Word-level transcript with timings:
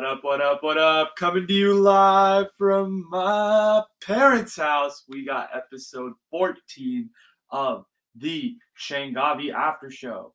What 0.00 0.08
up, 0.08 0.24
what 0.24 0.40
up, 0.40 0.62
what 0.62 0.78
up? 0.78 1.14
Coming 1.16 1.46
to 1.46 1.52
you 1.52 1.74
live 1.74 2.46
from 2.56 3.06
my 3.10 3.82
parents' 4.00 4.56
house. 4.56 5.04
We 5.06 5.26
got 5.26 5.50
episode 5.54 6.14
14 6.30 7.10
of 7.50 7.84
the 8.14 8.56
Changavi 8.78 9.52
After 9.52 9.90
Show. 9.90 10.32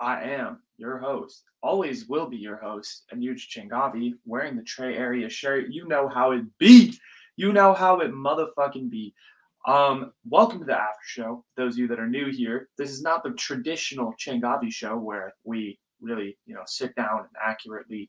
I 0.00 0.22
am 0.22 0.60
your 0.76 0.98
host, 0.98 1.42
always 1.64 2.06
will 2.06 2.28
be 2.28 2.36
your 2.36 2.58
host, 2.58 3.02
Anuj 3.12 3.40
Changavi, 3.48 4.12
wearing 4.24 4.54
the 4.54 4.62
Trey 4.62 4.96
Area 4.96 5.28
shirt. 5.28 5.70
You 5.70 5.88
know 5.88 6.06
how 6.06 6.30
it 6.30 6.44
be. 6.58 6.96
You 7.34 7.52
know 7.52 7.74
how 7.74 7.98
it 7.98 8.12
motherfucking 8.12 8.88
be. 8.88 9.14
Um, 9.66 10.12
welcome 10.28 10.60
to 10.60 10.64
the 10.64 10.80
after 10.80 11.04
show. 11.04 11.44
Those 11.56 11.74
of 11.74 11.78
you 11.78 11.88
that 11.88 11.98
are 11.98 12.08
new 12.08 12.30
here, 12.30 12.68
this 12.78 12.90
is 12.90 13.02
not 13.02 13.24
the 13.24 13.32
traditional 13.32 14.14
Changavi 14.16 14.72
show 14.72 14.96
where 14.96 15.34
we 15.42 15.80
really, 16.02 16.36
you 16.46 16.54
know, 16.54 16.62
sit 16.66 16.94
down 16.94 17.20
and 17.20 17.28
accurately 17.44 18.08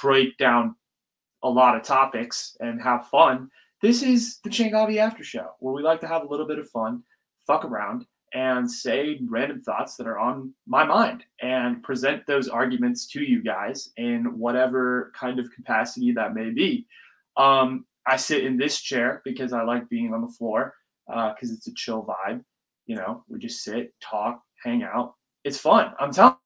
break 0.00 0.36
down 0.38 0.74
a 1.42 1.48
lot 1.48 1.76
of 1.76 1.82
topics 1.82 2.56
and 2.60 2.80
have 2.80 3.08
fun. 3.08 3.50
This 3.80 4.02
is 4.02 4.38
the 4.44 4.50
Changavi 4.50 4.98
after 4.98 5.24
show 5.24 5.50
where 5.58 5.74
we 5.74 5.82
like 5.82 6.00
to 6.00 6.08
have 6.08 6.22
a 6.22 6.28
little 6.28 6.46
bit 6.46 6.58
of 6.58 6.70
fun, 6.70 7.02
fuck 7.46 7.64
around, 7.64 8.06
and 8.34 8.70
say 8.70 9.18
random 9.28 9.60
thoughts 9.60 9.96
that 9.96 10.06
are 10.06 10.18
on 10.18 10.54
my 10.66 10.84
mind 10.84 11.24
and 11.40 11.82
present 11.82 12.26
those 12.26 12.48
arguments 12.48 13.06
to 13.08 13.22
you 13.22 13.42
guys 13.42 13.90
in 13.96 14.38
whatever 14.38 15.12
kind 15.14 15.38
of 15.38 15.50
capacity 15.54 16.12
that 16.12 16.34
may 16.34 16.50
be. 16.50 16.86
Um, 17.36 17.84
I 18.06 18.16
sit 18.16 18.44
in 18.44 18.56
this 18.56 18.80
chair 18.80 19.20
because 19.24 19.52
I 19.52 19.62
like 19.62 19.88
being 19.88 20.14
on 20.14 20.22
the 20.22 20.32
floor 20.32 20.74
because 21.06 21.50
uh, 21.50 21.54
it's 21.54 21.66
a 21.66 21.74
chill 21.74 22.04
vibe. 22.04 22.42
You 22.86 22.96
know, 22.96 23.24
we 23.28 23.38
just 23.38 23.62
sit, 23.62 23.92
talk, 24.00 24.42
hang 24.64 24.82
out. 24.82 25.14
It's 25.44 25.58
fun. 25.58 25.92
I'm 25.98 26.12
telling 26.12 26.36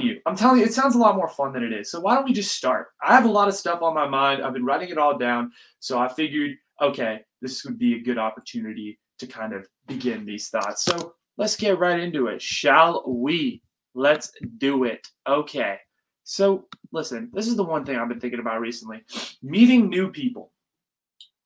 you, 0.00 0.20
I'm 0.26 0.36
telling 0.36 0.60
you, 0.60 0.66
it 0.66 0.74
sounds 0.74 0.94
a 0.94 0.98
lot 0.98 1.16
more 1.16 1.28
fun 1.28 1.52
than 1.52 1.62
it 1.62 1.72
is. 1.72 1.90
So 1.90 2.00
why 2.00 2.14
don't 2.14 2.24
we 2.24 2.32
just 2.32 2.56
start? 2.56 2.88
I 3.02 3.14
have 3.14 3.24
a 3.24 3.30
lot 3.30 3.48
of 3.48 3.54
stuff 3.54 3.82
on 3.82 3.94
my 3.94 4.08
mind. 4.08 4.42
I've 4.42 4.52
been 4.52 4.64
writing 4.64 4.90
it 4.90 4.98
all 4.98 5.16
down. 5.16 5.52
So 5.80 5.98
I 5.98 6.08
figured, 6.08 6.56
okay, 6.80 7.20
this 7.40 7.64
would 7.64 7.78
be 7.78 7.94
a 7.94 8.02
good 8.02 8.18
opportunity 8.18 8.98
to 9.18 9.26
kind 9.26 9.52
of 9.52 9.66
begin 9.86 10.26
these 10.26 10.48
thoughts. 10.48 10.84
So 10.84 11.14
let's 11.38 11.56
get 11.56 11.78
right 11.78 12.00
into 12.00 12.26
it, 12.26 12.42
shall 12.42 13.04
we? 13.06 13.62
Let's 13.94 14.32
do 14.58 14.84
it. 14.84 15.06
Okay. 15.26 15.78
So 16.24 16.66
listen, 16.92 17.30
this 17.32 17.46
is 17.46 17.56
the 17.56 17.64
one 17.64 17.84
thing 17.84 17.96
I've 17.96 18.08
been 18.08 18.20
thinking 18.20 18.40
about 18.40 18.60
recently 18.60 19.02
meeting 19.42 19.88
new 19.88 20.10
people, 20.10 20.52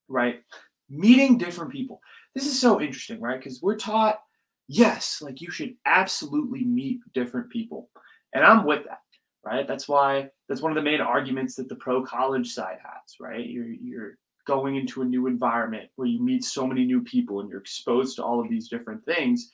right? 0.08 0.42
Meeting 0.88 1.38
different 1.38 1.70
people. 1.70 2.00
This 2.34 2.46
is 2.46 2.58
so 2.58 2.80
interesting, 2.80 3.20
right? 3.20 3.38
Because 3.38 3.60
we're 3.60 3.76
taught, 3.76 4.20
yes, 4.68 5.18
like 5.20 5.40
you 5.40 5.50
should 5.50 5.74
absolutely 5.84 6.64
meet 6.64 7.00
different 7.12 7.50
people. 7.50 7.90
And 8.32 8.44
I'm 8.44 8.64
with 8.64 8.84
that, 8.84 9.00
right? 9.44 9.66
That's 9.66 9.88
why 9.88 10.30
that's 10.48 10.60
one 10.60 10.72
of 10.72 10.76
the 10.76 10.88
main 10.88 11.00
arguments 11.00 11.54
that 11.56 11.68
the 11.68 11.76
pro 11.76 12.02
college 12.04 12.52
side 12.52 12.78
has, 12.82 13.16
right? 13.20 13.46
You're 13.46 13.66
you're 13.66 14.18
going 14.46 14.76
into 14.76 15.02
a 15.02 15.04
new 15.04 15.26
environment 15.26 15.90
where 15.96 16.08
you 16.08 16.20
meet 16.22 16.44
so 16.44 16.66
many 16.66 16.84
new 16.84 17.02
people 17.02 17.40
and 17.40 17.48
you're 17.48 17.60
exposed 17.60 18.16
to 18.16 18.24
all 18.24 18.40
of 18.40 18.48
these 18.48 18.68
different 18.68 19.04
things. 19.04 19.50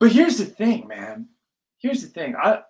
But 0.00 0.12
here's 0.12 0.38
the 0.38 0.44
thing, 0.44 0.86
man. 0.86 1.28
Here's 1.78 2.02
the 2.02 2.08
thing. 2.08 2.34
I 2.36 2.62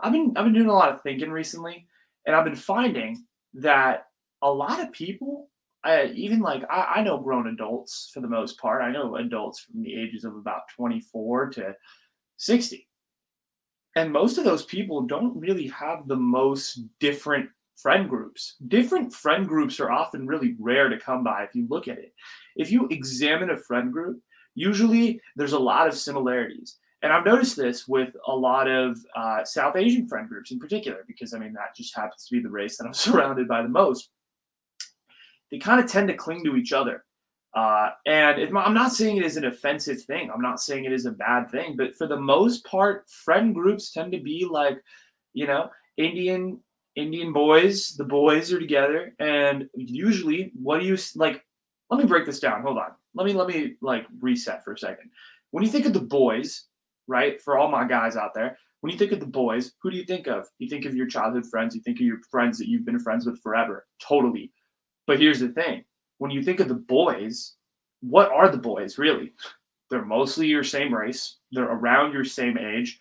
I've 0.00 0.12
been 0.12 0.32
I've 0.36 0.44
been 0.44 0.54
doing 0.54 0.68
a 0.68 0.74
lot 0.74 0.92
of 0.92 1.02
thinking 1.02 1.30
recently, 1.30 1.86
and 2.26 2.34
I've 2.34 2.44
been 2.44 2.56
finding 2.56 3.24
that 3.54 4.06
a 4.42 4.50
lot 4.50 4.80
of 4.80 4.92
people, 4.92 5.50
uh, 5.84 6.06
even 6.14 6.40
like 6.40 6.64
I, 6.70 6.94
I 6.96 7.02
know 7.02 7.18
grown 7.18 7.48
adults 7.48 8.10
for 8.14 8.20
the 8.20 8.28
most 8.28 8.58
part. 8.58 8.82
I 8.82 8.92
know 8.92 9.16
adults 9.16 9.60
from 9.60 9.82
the 9.82 9.94
ages 9.94 10.24
of 10.24 10.36
about 10.36 10.62
24 10.76 11.50
to 11.50 11.74
60 12.36 12.87
and 13.98 14.12
most 14.12 14.38
of 14.38 14.44
those 14.44 14.64
people 14.64 15.02
don't 15.02 15.36
really 15.36 15.66
have 15.68 16.06
the 16.06 16.14
most 16.14 16.82
different 17.00 17.50
friend 17.76 18.08
groups. 18.08 18.54
Different 18.68 19.12
friend 19.12 19.46
groups 19.46 19.80
are 19.80 19.90
often 19.90 20.24
really 20.24 20.54
rare 20.60 20.88
to 20.88 21.00
come 21.00 21.24
by 21.24 21.42
if 21.42 21.52
you 21.52 21.66
look 21.68 21.88
at 21.88 21.98
it. 21.98 22.14
If 22.54 22.70
you 22.70 22.86
examine 22.92 23.50
a 23.50 23.56
friend 23.56 23.92
group, 23.92 24.20
usually 24.54 25.20
there's 25.34 25.52
a 25.52 25.58
lot 25.58 25.88
of 25.88 25.96
similarities. 25.96 26.76
And 27.02 27.12
I've 27.12 27.24
noticed 27.24 27.56
this 27.56 27.88
with 27.88 28.14
a 28.28 28.34
lot 28.34 28.68
of 28.68 28.98
uh, 29.16 29.44
South 29.44 29.74
Asian 29.74 30.06
friend 30.06 30.28
groups 30.28 30.52
in 30.52 30.60
particular, 30.60 31.04
because 31.08 31.34
I 31.34 31.40
mean, 31.40 31.52
that 31.54 31.74
just 31.76 31.96
happens 31.96 32.24
to 32.26 32.36
be 32.36 32.40
the 32.40 32.50
race 32.50 32.76
that 32.76 32.86
I'm 32.86 32.94
surrounded 33.06 33.48
by 33.48 33.62
the 33.62 33.68
most. 33.68 34.10
They 35.50 35.58
kind 35.58 35.82
of 35.82 35.90
tend 35.90 36.06
to 36.06 36.14
cling 36.14 36.44
to 36.44 36.54
each 36.54 36.72
other. 36.72 37.04
Uh, 37.54 37.90
and 38.06 38.40
it, 38.40 38.50
I'm 38.54 38.74
not 38.74 38.92
saying 38.92 39.16
it 39.16 39.24
is 39.24 39.36
an 39.36 39.46
offensive 39.46 40.02
thing. 40.02 40.30
I'm 40.32 40.42
not 40.42 40.60
saying 40.60 40.84
it 40.84 40.92
is 40.92 41.06
a 41.06 41.12
bad 41.12 41.50
thing. 41.50 41.76
But 41.76 41.96
for 41.96 42.06
the 42.06 42.20
most 42.20 42.64
part, 42.64 43.08
friend 43.08 43.54
groups 43.54 43.90
tend 43.90 44.12
to 44.12 44.20
be 44.20 44.46
like, 44.48 44.78
you 45.32 45.46
know, 45.46 45.70
Indian 45.96 46.60
Indian 46.94 47.32
boys. 47.32 47.94
The 47.96 48.04
boys 48.04 48.52
are 48.52 48.58
together, 48.58 49.14
and 49.18 49.68
usually, 49.74 50.52
what 50.60 50.80
do 50.80 50.86
you 50.86 50.96
like? 51.14 51.44
Let 51.90 52.00
me 52.00 52.06
break 52.06 52.26
this 52.26 52.40
down. 52.40 52.62
Hold 52.62 52.78
on. 52.78 52.90
Let 53.14 53.26
me 53.26 53.32
let 53.32 53.48
me 53.48 53.76
like 53.80 54.06
reset 54.20 54.64
for 54.64 54.72
a 54.72 54.78
second. 54.78 55.10
When 55.50 55.64
you 55.64 55.70
think 55.70 55.86
of 55.86 55.92
the 55.92 56.00
boys, 56.00 56.64
right? 57.06 57.40
For 57.40 57.56
all 57.56 57.70
my 57.70 57.86
guys 57.86 58.16
out 58.16 58.34
there, 58.34 58.58
when 58.80 58.92
you 58.92 58.98
think 58.98 59.12
of 59.12 59.20
the 59.20 59.26
boys, 59.26 59.72
who 59.82 59.90
do 59.90 59.96
you 59.96 60.04
think 60.04 60.26
of? 60.26 60.46
You 60.58 60.68
think 60.68 60.84
of 60.84 60.94
your 60.94 61.06
childhood 61.06 61.46
friends. 61.46 61.74
You 61.74 61.80
think 61.82 61.98
of 61.98 62.06
your 62.06 62.20
friends 62.30 62.58
that 62.58 62.68
you've 62.68 62.84
been 62.84 63.00
friends 63.00 63.26
with 63.26 63.40
forever. 63.42 63.86
Totally. 64.00 64.52
But 65.06 65.20
here's 65.20 65.40
the 65.40 65.48
thing 65.48 65.84
when 66.18 66.30
you 66.30 66.42
think 66.42 66.60
of 66.60 66.68
the 66.68 66.74
boys, 66.74 67.54
what 68.00 68.30
are 68.30 68.50
the 68.50 68.58
boys 68.58 68.98
really? 68.98 69.32
They're 69.90 70.04
mostly 70.04 70.46
your 70.46 70.64
same 70.64 70.94
race, 70.94 71.36
they're 71.50 71.64
around 71.64 72.12
your 72.12 72.24
same 72.24 72.58
age, 72.58 73.00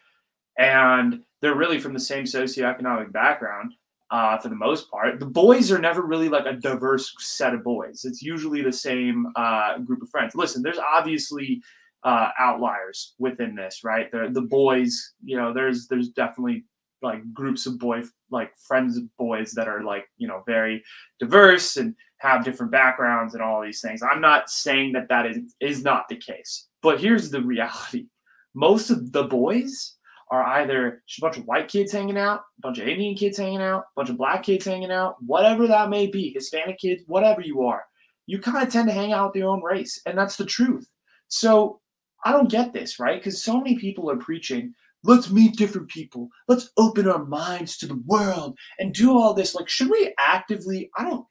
and 0.58 1.22
they're 1.42 1.56
really 1.56 1.80
from 1.80 1.94
the 1.94 2.00
same 2.00 2.24
socioeconomic 2.24 3.12
background 3.12 3.74
uh, 4.10 4.38
for 4.38 4.50
the 4.50 4.56
most 4.56 4.90
part. 4.90 5.20
The 5.20 5.26
boys 5.26 5.72
are 5.72 5.80
never 5.80 6.02
really 6.02 6.30
like 6.30 6.46
a 6.46 6.54
diverse 6.54 7.14
set 7.20 7.54
of 7.54 7.64
boys. 7.64 8.06
It's 8.06 8.22
usually 8.22 8.62
the 8.62 8.72
same 8.72 9.28
uh, 9.36 9.80
group 9.80 10.02
of 10.02 10.10
friends. 10.10 10.34
Listen, 10.34 10.62
there's 10.62 10.80
obviously 10.80 11.62
uh, 12.04 12.30
outliers 12.40 13.14
within 13.20 13.56
this, 13.56 13.84
right? 13.84 14.12
The 14.12 14.30
the 14.32 14.42
boys, 14.42 15.14
you 15.24 15.38
know, 15.38 15.54
there's 15.54 15.88
there's 15.88 16.10
definitely 16.10 16.64
like 17.02 17.22
groups 17.34 17.66
of 17.66 17.78
boy 17.78 18.02
like 18.32 18.52
friends 18.58 18.98
of 18.98 19.04
boys 19.18 19.52
that 19.52 19.68
are 19.68 19.84
like 19.84 20.06
you 20.18 20.28
know 20.28 20.42
very 20.48 20.84
diverse 21.20 21.78
and 21.78 21.96
have 22.20 22.44
different 22.44 22.72
backgrounds 22.72 23.34
and 23.34 23.44
all 23.44 23.62
these 23.62 23.82
things. 23.82 24.02
I'm 24.02 24.22
not 24.22 24.50
saying 24.50 24.94
that 24.94 25.10
that 25.10 25.26
is 25.26 25.56
is 25.60 25.84
not 25.84 26.08
the 26.10 26.16
case 26.16 26.68
but 26.82 27.02
here's 27.02 27.30
the 27.30 27.42
reality. 27.42 28.06
Most 28.56 28.90
of 28.90 29.12
the 29.12 29.24
boys 29.24 29.96
are 30.32 30.44
either 30.44 31.04
just 31.06 31.20
a 31.20 31.22
bunch 31.22 31.38
of 31.38 31.46
white 31.46 31.68
kids 31.68 31.92
hanging 31.92 32.18
out 32.18 32.40
a 32.40 32.62
bunch 32.62 32.80
of 32.80 32.88
indian 32.88 33.16
kids 33.16 33.38
hanging 33.38 33.62
out 33.62 33.82
a 33.82 33.86
bunch 33.96 34.10
of 34.10 34.18
black 34.18 34.44
kids 34.44 34.66
hanging 34.66 34.92
out 34.92 35.16
whatever 35.26 35.68
that 35.68 35.90
may 35.90 36.06
be 36.08 36.32
hispanic 36.34 36.78
kids 36.80 37.04
whatever 37.08 37.42
you 37.42 37.62
are. 37.62 37.84
You 38.26 38.40
kind 38.40 38.66
of 38.66 38.72
tend 38.72 38.88
to 38.88 38.94
hang 38.94 39.14
out 39.14 39.30
with 39.30 39.38
your 39.38 39.50
own 39.50 39.64
race 39.64 40.02
and 40.06 40.18
that's 40.18 40.38
the 40.38 40.46
truth. 40.46 40.88
So 41.28 41.82
i 42.24 42.32
don't 42.32 42.50
get 42.50 42.74
this 42.74 43.00
right? 43.00 43.20
Because 43.20 43.44
so 43.44 43.58
many 43.58 43.78
people 43.78 44.10
are 44.10 44.18
preaching 44.18 44.74
let's 45.04 45.30
meet 45.30 45.56
different 45.56 45.90
people. 45.90 46.28
Let's 46.48 46.72
open 46.78 47.08
our 47.08 47.24
minds 47.26 47.78
to 47.78 47.88
the 47.88 48.02
world 48.06 48.58
and 48.80 48.94
do 48.94 49.12
all 49.18 49.34
this. 49.34 49.56
Like 49.56 49.70
should 49.70 49.90
we 49.90 50.14
actively 50.18 50.90
i 50.98 51.04
don't 51.04 51.26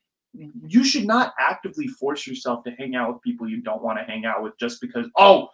you 0.66 0.84
should 0.84 1.06
not 1.06 1.34
actively 1.38 1.86
force 1.86 2.26
yourself 2.26 2.64
to 2.64 2.70
hang 2.72 2.94
out 2.94 3.12
with 3.12 3.22
people 3.22 3.48
you 3.48 3.60
don't 3.60 3.82
want 3.82 3.98
to 3.98 4.04
hang 4.04 4.24
out 4.24 4.42
with 4.42 4.56
just 4.58 4.80
because 4.80 5.06
oh 5.16 5.48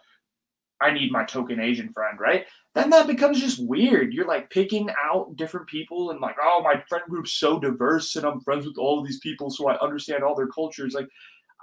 i 0.81 0.91
need 0.91 1.11
my 1.11 1.23
token 1.23 1.59
asian 1.59 1.91
friend 1.93 2.19
right? 2.19 2.45
Then 2.75 2.89
that 2.89 3.05
becomes 3.05 3.39
just 3.39 3.63
weird. 3.63 4.15
You're 4.15 4.25
like 4.25 4.49
picking 4.49 4.89
out 4.99 5.35
different 5.35 5.67
people 5.67 6.09
and 6.09 6.19
like 6.19 6.35
oh 6.41 6.61
my 6.63 6.81
friend 6.89 7.03
group's 7.07 7.33
so 7.33 7.59
diverse 7.59 8.15
and 8.15 8.25
i'm 8.25 8.41
friends 8.41 8.65
with 8.65 8.77
all 8.77 8.99
of 8.99 9.05
these 9.05 9.19
people 9.19 9.49
so 9.49 9.67
i 9.67 9.79
understand 9.79 10.23
all 10.23 10.35
their 10.35 10.47
cultures 10.47 10.93
like 10.93 11.07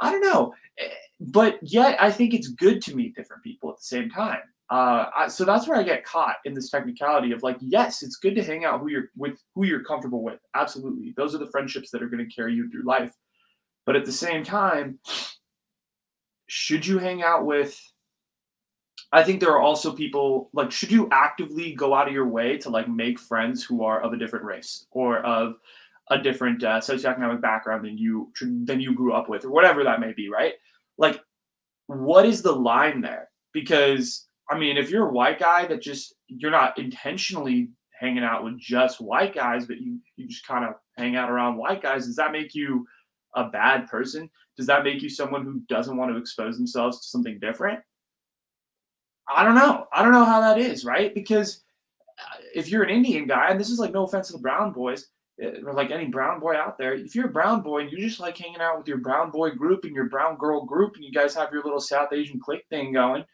i 0.00 0.10
don't 0.10 0.22
know. 0.22 0.54
Eh, 0.78 0.88
but 1.18 1.58
yet 1.62 2.00
i 2.00 2.10
think 2.10 2.32
it's 2.32 2.48
good 2.48 2.80
to 2.82 2.94
meet 2.94 3.16
different 3.16 3.42
people 3.42 3.70
at 3.70 3.76
the 3.76 3.82
same 3.82 4.08
time 4.08 4.40
uh, 4.70 5.06
I, 5.16 5.28
so 5.28 5.44
that's 5.44 5.66
where 5.66 5.78
I 5.78 5.82
get 5.82 6.04
caught 6.04 6.36
in 6.44 6.54
this 6.54 6.70
technicality 6.70 7.32
of 7.32 7.42
like, 7.42 7.56
yes, 7.60 8.02
it's 8.04 8.16
good 8.16 8.36
to 8.36 8.44
hang 8.44 8.64
out 8.64 8.80
who 8.80 8.88
you're 8.88 9.10
with, 9.16 9.42
who 9.54 9.66
you're 9.66 9.82
comfortable 9.82 10.22
with. 10.22 10.38
Absolutely, 10.54 11.12
those 11.16 11.34
are 11.34 11.38
the 11.38 11.50
friendships 11.50 11.90
that 11.90 12.02
are 12.02 12.08
going 12.08 12.24
to 12.24 12.34
carry 12.34 12.54
you 12.54 12.70
through 12.70 12.84
life. 12.84 13.12
But 13.84 13.96
at 13.96 14.04
the 14.04 14.12
same 14.12 14.44
time, 14.44 15.00
should 16.46 16.86
you 16.86 16.98
hang 16.98 17.22
out 17.22 17.46
with? 17.46 17.80
I 19.12 19.24
think 19.24 19.40
there 19.40 19.50
are 19.50 19.60
also 19.60 19.92
people 19.92 20.50
like, 20.52 20.70
should 20.70 20.92
you 20.92 21.08
actively 21.10 21.74
go 21.74 21.92
out 21.92 22.06
of 22.06 22.14
your 22.14 22.28
way 22.28 22.56
to 22.58 22.70
like 22.70 22.88
make 22.88 23.18
friends 23.18 23.64
who 23.64 23.82
are 23.82 24.00
of 24.00 24.12
a 24.12 24.16
different 24.16 24.44
race 24.44 24.86
or 24.92 25.18
of 25.18 25.56
a 26.10 26.18
different 26.18 26.62
uh, 26.62 26.78
socioeconomic 26.78 27.40
background 27.40 27.84
than 27.84 27.98
you 27.98 28.32
than 28.40 28.80
you 28.80 28.94
grew 28.94 29.12
up 29.12 29.28
with 29.28 29.44
or 29.44 29.50
whatever 29.50 29.82
that 29.82 29.98
may 29.98 30.12
be, 30.12 30.28
right? 30.28 30.54
Like, 30.96 31.20
what 31.88 32.24
is 32.24 32.42
the 32.42 32.52
line 32.52 33.00
there? 33.00 33.30
Because 33.52 34.28
I 34.50 34.58
mean, 34.58 34.76
if 34.76 34.90
you're 34.90 35.08
a 35.08 35.12
white 35.12 35.38
guy 35.38 35.66
that 35.66 35.80
just 35.80 36.14
you're 36.26 36.50
not 36.50 36.78
intentionally 36.78 37.70
hanging 37.98 38.24
out 38.24 38.42
with 38.42 38.58
just 38.58 39.00
white 39.00 39.34
guys, 39.34 39.66
but 39.66 39.80
you 39.80 40.00
you 40.16 40.26
just 40.26 40.46
kind 40.46 40.64
of 40.64 40.74
hang 40.96 41.16
out 41.16 41.30
around 41.30 41.56
white 41.56 41.82
guys, 41.82 42.06
does 42.06 42.16
that 42.16 42.32
make 42.32 42.54
you 42.54 42.86
a 43.34 43.44
bad 43.48 43.86
person? 43.86 44.28
Does 44.56 44.66
that 44.66 44.84
make 44.84 45.02
you 45.02 45.08
someone 45.08 45.44
who 45.44 45.60
doesn't 45.68 45.96
want 45.96 46.12
to 46.12 46.18
expose 46.18 46.56
themselves 46.56 46.98
to 46.98 47.06
something 47.06 47.38
different? 47.38 47.80
I 49.32 49.44
don't 49.44 49.54
know. 49.54 49.86
I 49.92 50.02
don't 50.02 50.12
know 50.12 50.24
how 50.24 50.40
that 50.40 50.58
is, 50.58 50.84
right? 50.84 51.14
Because 51.14 51.62
uh, 52.18 52.38
if 52.54 52.68
you're 52.68 52.82
an 52.82 52.90
Indian 52.90 53.26
guy, 53.26 53.50
and 53.50 53.60
this 53.60 53.70
is 53.70 53.78
like 53.78 53.92
no 53.92 54.04
offense 54.04 54.26
to 54.26 54.32
the 54.32 54.40
brown 54.40 54.72
boys, 54.72 55.06
eh, 55.40 55.52
or 55.64 55.72
like 55.72 55.90
any 55.90 56.06
brown 56.06 56.40
boy 56.40 56.56
out 56.56 56.76
there, 56.76 56.94
if 56.94 57.14
you're 57.14 57.26
a 57.26 57.32
brown 57.32 57.62
boy 57.62 57.82
and 57.82 57.92
you 57.92 57.98
just 57.98 58.18
like 58.18 58.36
hanging 58.36 58.60
out 58.60 58.78
with 58.78 58.88
your 58.88 58.98
brown 58.98 59.30
boy 59.30 59.50
group 59.50 59.84
and 59.84 59.94
your 59.94 60.08
brown 60.08 60.36
girl 60.36 60.64
group, 60.64 60.96
and 60.96 61.04
you 61.04 61.12
guys 61.12 61.34
have 61.34 61.52
your 61.52 61.62
little 61.62 61.80
South 61.80 62.12
Asian 62.12 62.40
clique 62.40 62.66
thing 62.70 62.92
going, 62.92 63.24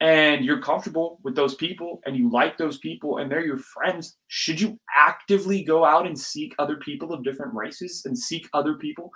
and 0.00 0.44
you're 0.44 0.60
comfortable 0.60 1.18
with 1.24 1.34
those 1.34 1.54
people 1.54 2.00
and 2.04 2.16
you 2.16 2.30
like 2.30 2.58
those 2.58 2.78
people 2.78 3.18
and 3.18 3.30
they're 3.30 3.44
your 3.44 3.58
friends, 3.58 4.16
should 4.28 4.60
you 4.60 4.78
actively 4.94 5.62
go 5.62 5.84
out 5.84 6.06
and 6.06 6.18
seek 6.18 6.54
other 6.58 6.76
people 6.76 7.12
of 7.12 7.24
different 7.24 7.54
races 7.54 8.02
and 8.04 8.18
seek 8.18 8.48
other 8.52 8.74
people 8.74 9.10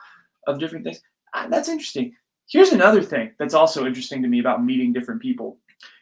of 0.47 0.59
different 0.59 0.85
things? 0.85 1.01
Ah, 1.35 1.47
that's 1.51 1.69
interesting. 1.69 2.15
Here's 2.49 2.73
another 2.73 3.03
thing 3.03 3.33
that's 3.39 3.55
also 3.55 3.87
interesting 3.87 4.23
to 4.23 4.29
me 4.29 4.41
about 4.41 4.65
meeting 4.65 4.93
different 4.93 5.21
people 5.21 5.59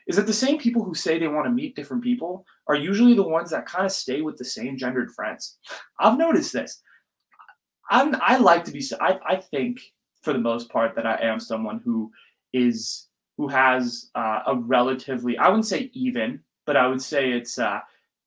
is 0.06 0.16
that 0.16 0.26
the 0.26 0.32
same 0.32 0.58
people 0.58 0.82
who 0.82 0.94
say 0.94 1.18
they 1.18 1.28
want 1.28 1.44
to 1.44 1.52
meet 1.52 1.76
different 1.76 2.02
people 2.02 2.46
are 2.66 2.74
usually 2.74 3.14
the 3.14 3.22
ones 3.22 3.50
that 3.50 3.66
kind 3.66 3.84
of 3.84 3.92
stay 3.92 4.22
with 4.22 4.36
the 4.38 4.44
same 4.44 4.78
gendered 4.78 5.10
friends. 5.10 5.58
I've 6.00 6.16
noticed 6.16 6.52
this. 6.52 6.80
I'm 7.90 8.16
I 8.20 8.38
like 8.38 8.64
to 8.64 8.72
be 8.72 8.82
I, 9.00 9.18
I 9.26 9.36
think 9.36 9.80
for 10.22 10.32
the 10.32 10.38
most 10.38 10.70
part 10.70 10.94
that 10.94 11.06
I 11.06 11.18
am 11.22 11.40
someone 11.40 11.80
who 11.84 12.10
is 12.52 13.07
who 13.38 13.46
has 13.48 14.10
uh, 14.16 14.40
a 14.48 14.56
relatively, 14.56 15.38
I 15.38 15.48
wouldn't 15.48 15.66
say 15.66 15.90
even, 15.94 16.40
but 16.66 16.76
I 16.76 16.88
would 16.88 17.00
say 17.00 17.30
it's 17.30 17.58
uh, 17.58 17.78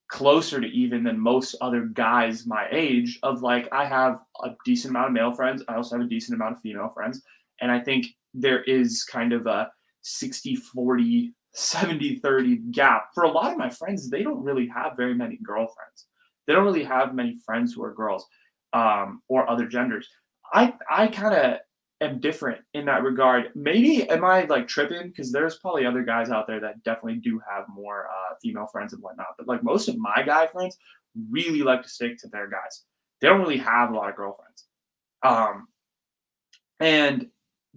closer 0.07 0.59
to 0.61 0.67
even 0.67 1.03
than 1.03 1.19
most 1.19 1.55
other 1.61 1.81
guys 1.81 2.47
my 2.47 2.65
age. 2.71 3.19
Of 3.21 3.43
like, 3.43 3.67
I 3.73 3.85
have 3.85 4.21
a 4.43 4.51
decent 4.65 4.91
amount 4.91 5.07
of 5.07 5.13
male 5.13 5.33
friends. 5.33 5.63
I 5.67 5.75
also 5.75 5.97
have 5.97 6.05
a 6.05 6.09
decent 6.09 6.35
amount 6.35 6.55
of 6.55 6.61
female 6.61 6.91
friends. 6.95 7.21
And 7.59 7.69
I 7.69 7.81
think 7.81 8.07
there 8.33 8.63
is 8.63 9.03
kind 9.03 9.33
of 9.33 9.45
a 9.47 9.69
60 10.01 10.55
40, 10.55 11.33
70 11.53 12.19
30 12.19 12.55
gap. 12.71 13.09
For 13.13 13.23
a 13.23 13.31
lot 13.31 13.51
of 13.51 13.57
my 13.57 13.69
friends, 13.69 14.09
they 14.09 14.23
don't 14.23 14.41
really 14.41 14.67
have 14.67 14.93
very 14.95 15.13
many 15.13 15.37
girlfriends. 15.43 16.07
They 16.47 16.53
don't 16.53 16.65
really 16.65 16.85
have 16.85 17.13
many 17.13 17.37
friends 17.45 17.73
who 17.73 17.83
are 17.83 17.93
girls 17.93 18.25
um, 18.71 19.21
or 19.27 19.49
other 19.49 19.67
genders. 19.67 20.07
I, 20.53 20.73
I 20.89 21.07
kind 21.07 21.35
of 21.35 21.59
am 22.01 22.19
different 22.19 22.59
in 22.73 22.85
that 22.85 23.03
regard. 23.03 23.51
Maybe 23.55 24.09
am 24.09 24.25
I 24.25 24.43
like 24.45 24.67
tripping? 24.67 25.09
Because 25.09 25.31
there's 25.31 25.57
probably 25.59 25.85
other 25.85 26.03
guys 26.03 26.29
out 26.29 26.47
there 26.47 26.59
that 26.59 26.83
definitely 26.83 27.19
do 27.19 27.39
have 27.49 27.65
more 27.69 28.07
uh, 28.07 28.35
female 28.41 28.65
friends 28.65 28.93
and 28.93 29.01
whatnot. 29.01 29.35
But 29.37 29.47
like 29.47 29.63
most 29.63 29.87
of 29.87 29.97
my 29.97 30.23
guy 30.25 30.47
friends 30.47 30.77
really 31.29 31.61
like 31.61 31.83
to 31.83 31.89
stick 31.89 32.17
to 32.19 32.27
their 32.27 32.49
guys. 32.49 32.83
They 33.21 33.27
don't 33.27 33.41
really 33.41 33.57
have 33.57 33.91
a 33.91 33.95
lot 33.95 34.09
of 34.09 34.15
girlfriends. 34.15 34.65
Um, 35.23 35.67
and 36.79 37.27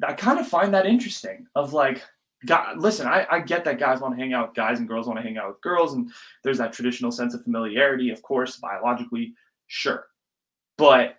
I 0.02 0.14
kind 0.14 0.38
of 0.38 0.48
find 0.48 0.72
that 0.72 0.86
interesting. 0.86 1.46
Of 1.54 1.74
like, 1.74 2.02
God, 2.46 2.78
listen, 2.78 3.06
I, 3.06 3.26
I 3.30 3.40
get 3.40 3.64
that 3.64 3.78
guys 3.78 4.00
want 4.00 4.16
to 4.16 4.20
hang 4.20 4.32
out 4.32 4.48
with 4.48 4.56
guys 4.56 4.78
and 4.78 4.88
girls 4.88 5.06
want 5.06 5.18
to 5.18 5.22
hang 5.22 5.36
out 5.36 5.48
with 5.48 5.60
girls, 5.60 5.92
and 5.94 6.10
there's 6.42 6.58
that 6.58 6.72
traditional 6.72 7.12
sense 7.12 7.34
of 7.34 7.42
familiarity, 7.42 8.10
of 8.10 8.22
course, 8.22 8.56
biologically, 8.56 9.34
sure. 9.66 10.06
But 10.78 11.18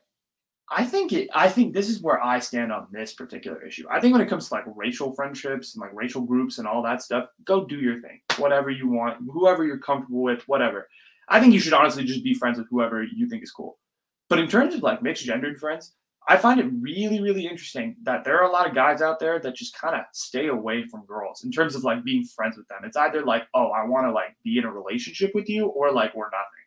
I 0.72 0.84
think 0.84 1.14
it. 1.14 1.30
I 1.34 1.48
think 1.48 1.74
this 1.74 1.90
is 1.90 2.02
where 2.02 2.24
I 2.24 2.40
stand 2.40 2.72
on 2.72 2.88
this 2.92 3.14
particular 3.14 3.64
issue. 3.64 3.86
I 3.90 4.00
think 4.00 4.14
when 4.14 4.22
it 4.22 4.30
comes 4.30 4.48
to 4.48 4.54
like 4.56 4.64
racial 4.76 5.14
friendships 5.14 5.76
and 5.76 5.82
like 5.82 5.94
racial 5.94 6.22
groups 6.22 6.58
and 6.58 6.68
all 6.68 6.82
that 6.84 7.04
stuff, 7.04 7.30
go 7.44 7.66
do 7.66 7.76
your 7.76 8.02
thing, 8.02 8.20
whatever 8.38 8.72
you 8.72 8.90
want, 8.90 9.18
whoever 9.32 9.64
you're 9.64 9.78
comfortable 9.78 10.24
with, 10.24 10.42
whatever. 10.48 10.88
I 11.30 11.40
think 11.40 11.54
you 11.54 11.60
should 11.60 11.74
honestly 11.74 12.04
just 12.04 12.24
be 12.24 12.34
friends 12.34 12.58
with 12.58 12.68
whoever 12.70 13.04
you 13.04 13.28
think 13.30 13.44
is 13.44 13.52
cool. 13.52 13.78
But 14.28 14.40
in 14.40 14.48
terms 14.48 14.74
of 14.74 14.82
like 14.82 15.04
mixed 15.04 15.26
gendered 15.26 15.60
friends, 15.60 15.94
I 16.28 16.38
find 16.38 16.60
it 16.60 16.72
really, 16.80 17.22
really 17.22 17.46
interesting 17.46 17.96
that 18.02 18.24
there 18.24 18.40
are 18.40 18.50
a 18.50 18.52
lot 18.52 18.68
of 18.68 18.74
guys 18.74 19.04
out 19.04 19.20
there 19.20 19.40
that 19.40 19.56
just 19.56 19.80
kind 19.80 19.96
of 19.96 20.02
stay 20.14 20.48
away 20.48 20.86
from 20.88 21.06
girls 21.06 21.44
in 21.44 21.52
terms 21.52 21.76
of 21.76 21.84
like 21.84 22.04
being 22.04 22.24
friends 22.24 22.58
with 22.58 22.68
them. 22.68 22.80
It's 22.84 22.98
either 22.98 23.24
like, 23.24 23.44
oh, 23.54 23.68
I 23.68 23.86
want 23.86 24.08
to 24.08 24.12
like 24.12 24.36
be 24.44 24.58
in 24.58 24.64
a 24.64 24.72
relationship 24.72 25.32
with 25.36 25.48
you, 25.48 25.68
or 25.68 25.92
like 25.92 26.16
we're 26.16 26.26
nothing 26.26 26.65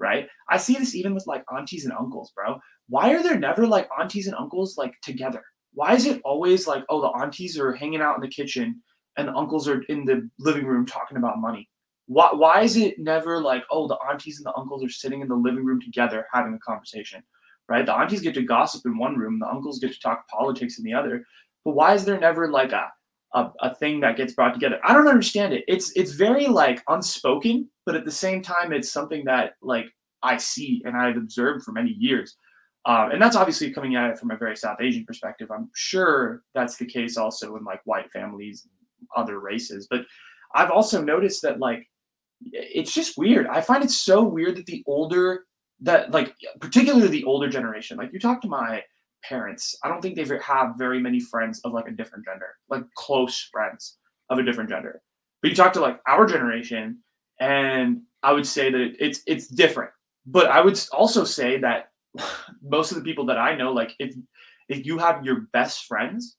right? 0.00 0.26
I 0.48 0.56
see 0.56 0.74
this 0.74 0.94
even 0.94 1.14
with 1.14 1.26
like 1.26 1.44
aunties 1.54 1.84
and 1.84 1.92
uncles, 1.92 2.32
bro. 2.34 2.58
Why 2.88 3.14
are 3.14 3.22
there 3.22 3.38
never 3.38 3.66
like 3.66 3.88
aunties 4.00 4.26
and 4.26 4.34
uncles 4.34 4.76
like 4.76 4.94
together? 5.02 5.44
Why 5.74 5.94
is 5.94 6.06
it 6.06 6.20
always 6.24 6.66
like, 6.66 6.84
oh, 6.88 7.00
the 7.00 7.22
aunties 7.22 7.58
are 7.58 7.72
hanging 7.72 8.00
out 8.00 8.16
in 8.16 8.22
the 8.22 8.28
kitchen 8.28 8.82
and 9.16 9.28
the 9.28 9.34
uncles 9.34 9.68
are 9.68 9.82
in 9.82 10.04
the 10.04 10.28
living 10.38 10.66
room 10.66 10.86
talking 10.86 11.18
about 11.18 11.38
money? 11.38 11.68
Why, 12.06 12.30
why 12.32 12.62
is 12.62 12.76
it 12.76 12.98
never 12.98 13.40
like, 13.40 13.62
oh, 13.70 13.86
the 13.86 13.98
aunties 14.10 14.38
and 14.38 14.46
the 14.46 14.56
uncles 14.56 14.82
are 14.82 14.88
sitting 14.88 15.20
in 15.20 15.28
the 15.28 15.36
living 15.36 15.64
room 15.64 15.80
together 15.80 16.26
having 16.32 16.54
a 16.54 16.58
conversation, 16.58 17.22
right? 17.68 17.86
The 17.86 17.94
aunties 17.94 18.20
get 18.20 18.34
to 18.34 18.42
gossip 18.42 18.84
in 18.84 18.98
one 18.98 19.16
room, 19.16 19.38
the 19.38 19.46
uncles 19.46 19.78
get 19.78 19.92
to 19.92 20.00
talk 20.00 20.26
politics 20.26 20.78
in 20.78 20.84
the 20.84 20.94
other. 20.94 21.24
But 21.64 21.76
why 21.76 21.94
is 21.94 22.04
there 22.04 22.18
never 22.18 22.50
like 22.50 22.72
a 22.72 22.90
a, 23.34 23.48
a 23.60 23.74
thing 23.74 24.00
that 24.00 24.16
gets 24.16 24.34
brought 24.34 24.54
together. 24.54 24.80
I 24.84 24.92
don't 24.92 25.08
understand 25.08 25.52
it. 25.52 25.64
It's 25.68 25.92
it's 25.92 26.12
very 26.12 26.46
like 26.46 26.82
unspoken, 26.88 27.68
but 27.86 27.94
at 27.94 28.04
the 28.04 28.10
same 28.10 28.42
time, 28.42 28.72
it's 28.72 28.92
something 28.92 29.24
that 29.26 29.54
like 29.62 29.86
I 30.22 30.36
see 30.36 30.82
and 30.84 30.96
I've 30.96 31.16
observed 31.16 31.64
for 31.64 31.72
many 31.72 31.90
years. 31.90 32.36
Um, 32.86 33.10
and 33.10 33.20
that's 33.20 33.36
obviously 33.36 33.72
coming 33.72 33.96
at 33.96 34.10
it 34.10 34.18
from 34.18 34.30
a 34.30 34.36
very 34.36 34.56
South 34.56 34.78
Asian 34.80 35.04
perspective. 35.04 35.50
I'm 35.50 35.70
sure 35.74 36.42
that's 36.54 36.76
the 36.76 36.86
case 36.86 37.16
also 37.16 37.56
in 37.56 37.64
like 37.64 37.80
white 37.84 38.10
families 38.10 38.64
and 38.64 39.08
other 39.16 39.38
races. 39.38 39.86
But 39.90 40.06
I've 40.54 40.70
also 40.70 41.02
noticed 41.02 41.42
that 41.42 41.58
like 41.58 41.86
it's 42.42 42.92
just 42.92 43.18
weird. 43.18 43.46
I 43.46 43.60
find 43.60 43.84
it 43.84 43.90
so 43.90 44.22
weird 44.22 44.56
that 44.56 44.66
the 44.66 44.82
older 44.86 45.44
that 45.82 46.10
like 46.10 46.34
particularly 46.60 47.08
the 47.08 47.24
older 47.24 47.48
generation, 47.48 47.96
like 47.96 48.12
you 48.12 48.18
talk 48.18 48.40
to 48.42 48.48
my 48.48 48.82
parents, 49.22 49.76
I 49.84 49.88
don't 49.88 50.00
think 50.00 50.16
they 50.16 50.38
have 50.42 50.74
very 50.76 51.00
many 51.00 51.20
friends 51.20 51.60
of 51.64 51.72
like 51.72 51.88
a 51.88 51.92
different 51.92 52.24
gender, 52.24 52.56
like 52.68 52.82
close 52.96 53.48
friends 53.52 53.98
of 54.30 54.38
a 54.38 54.42
different 54.42 54.70
gender. 54.70 55.02
But 55.42 55.50
you 55.50 55.56
talk 55.56 55.72
to 55.74 55.80
like 55.80 56.00
our 56.06 56.26
generation, 56.26 56.98
and 57.40 58.02
I 58.22 58.32
would 58.32 58.46
say 58.46 58.70
that 58.70 58.96
it's 58.98 59.22
it's 59.26 59.48
different. 59.48 59.90
But 60.26 60.46
I 60.46 60.60
would 60.60 60.78
also 60.92 61.24
say 61.24 61.58
that 61.58 61.90
most 62.62 62.92
of 62.92 62.98
the 62.98 63.04
people 63.04 63.26
that 63.26 63.38
I 63.38 63.54
know, 63.56 63.72
like 63.72 63.94
if 63.98 64.14
if 64.68 64.86
you 64.86 64.98
have 64.98 65.24
your 65.24 65.46
best 65.52 65.86
friends, 65.86 66.36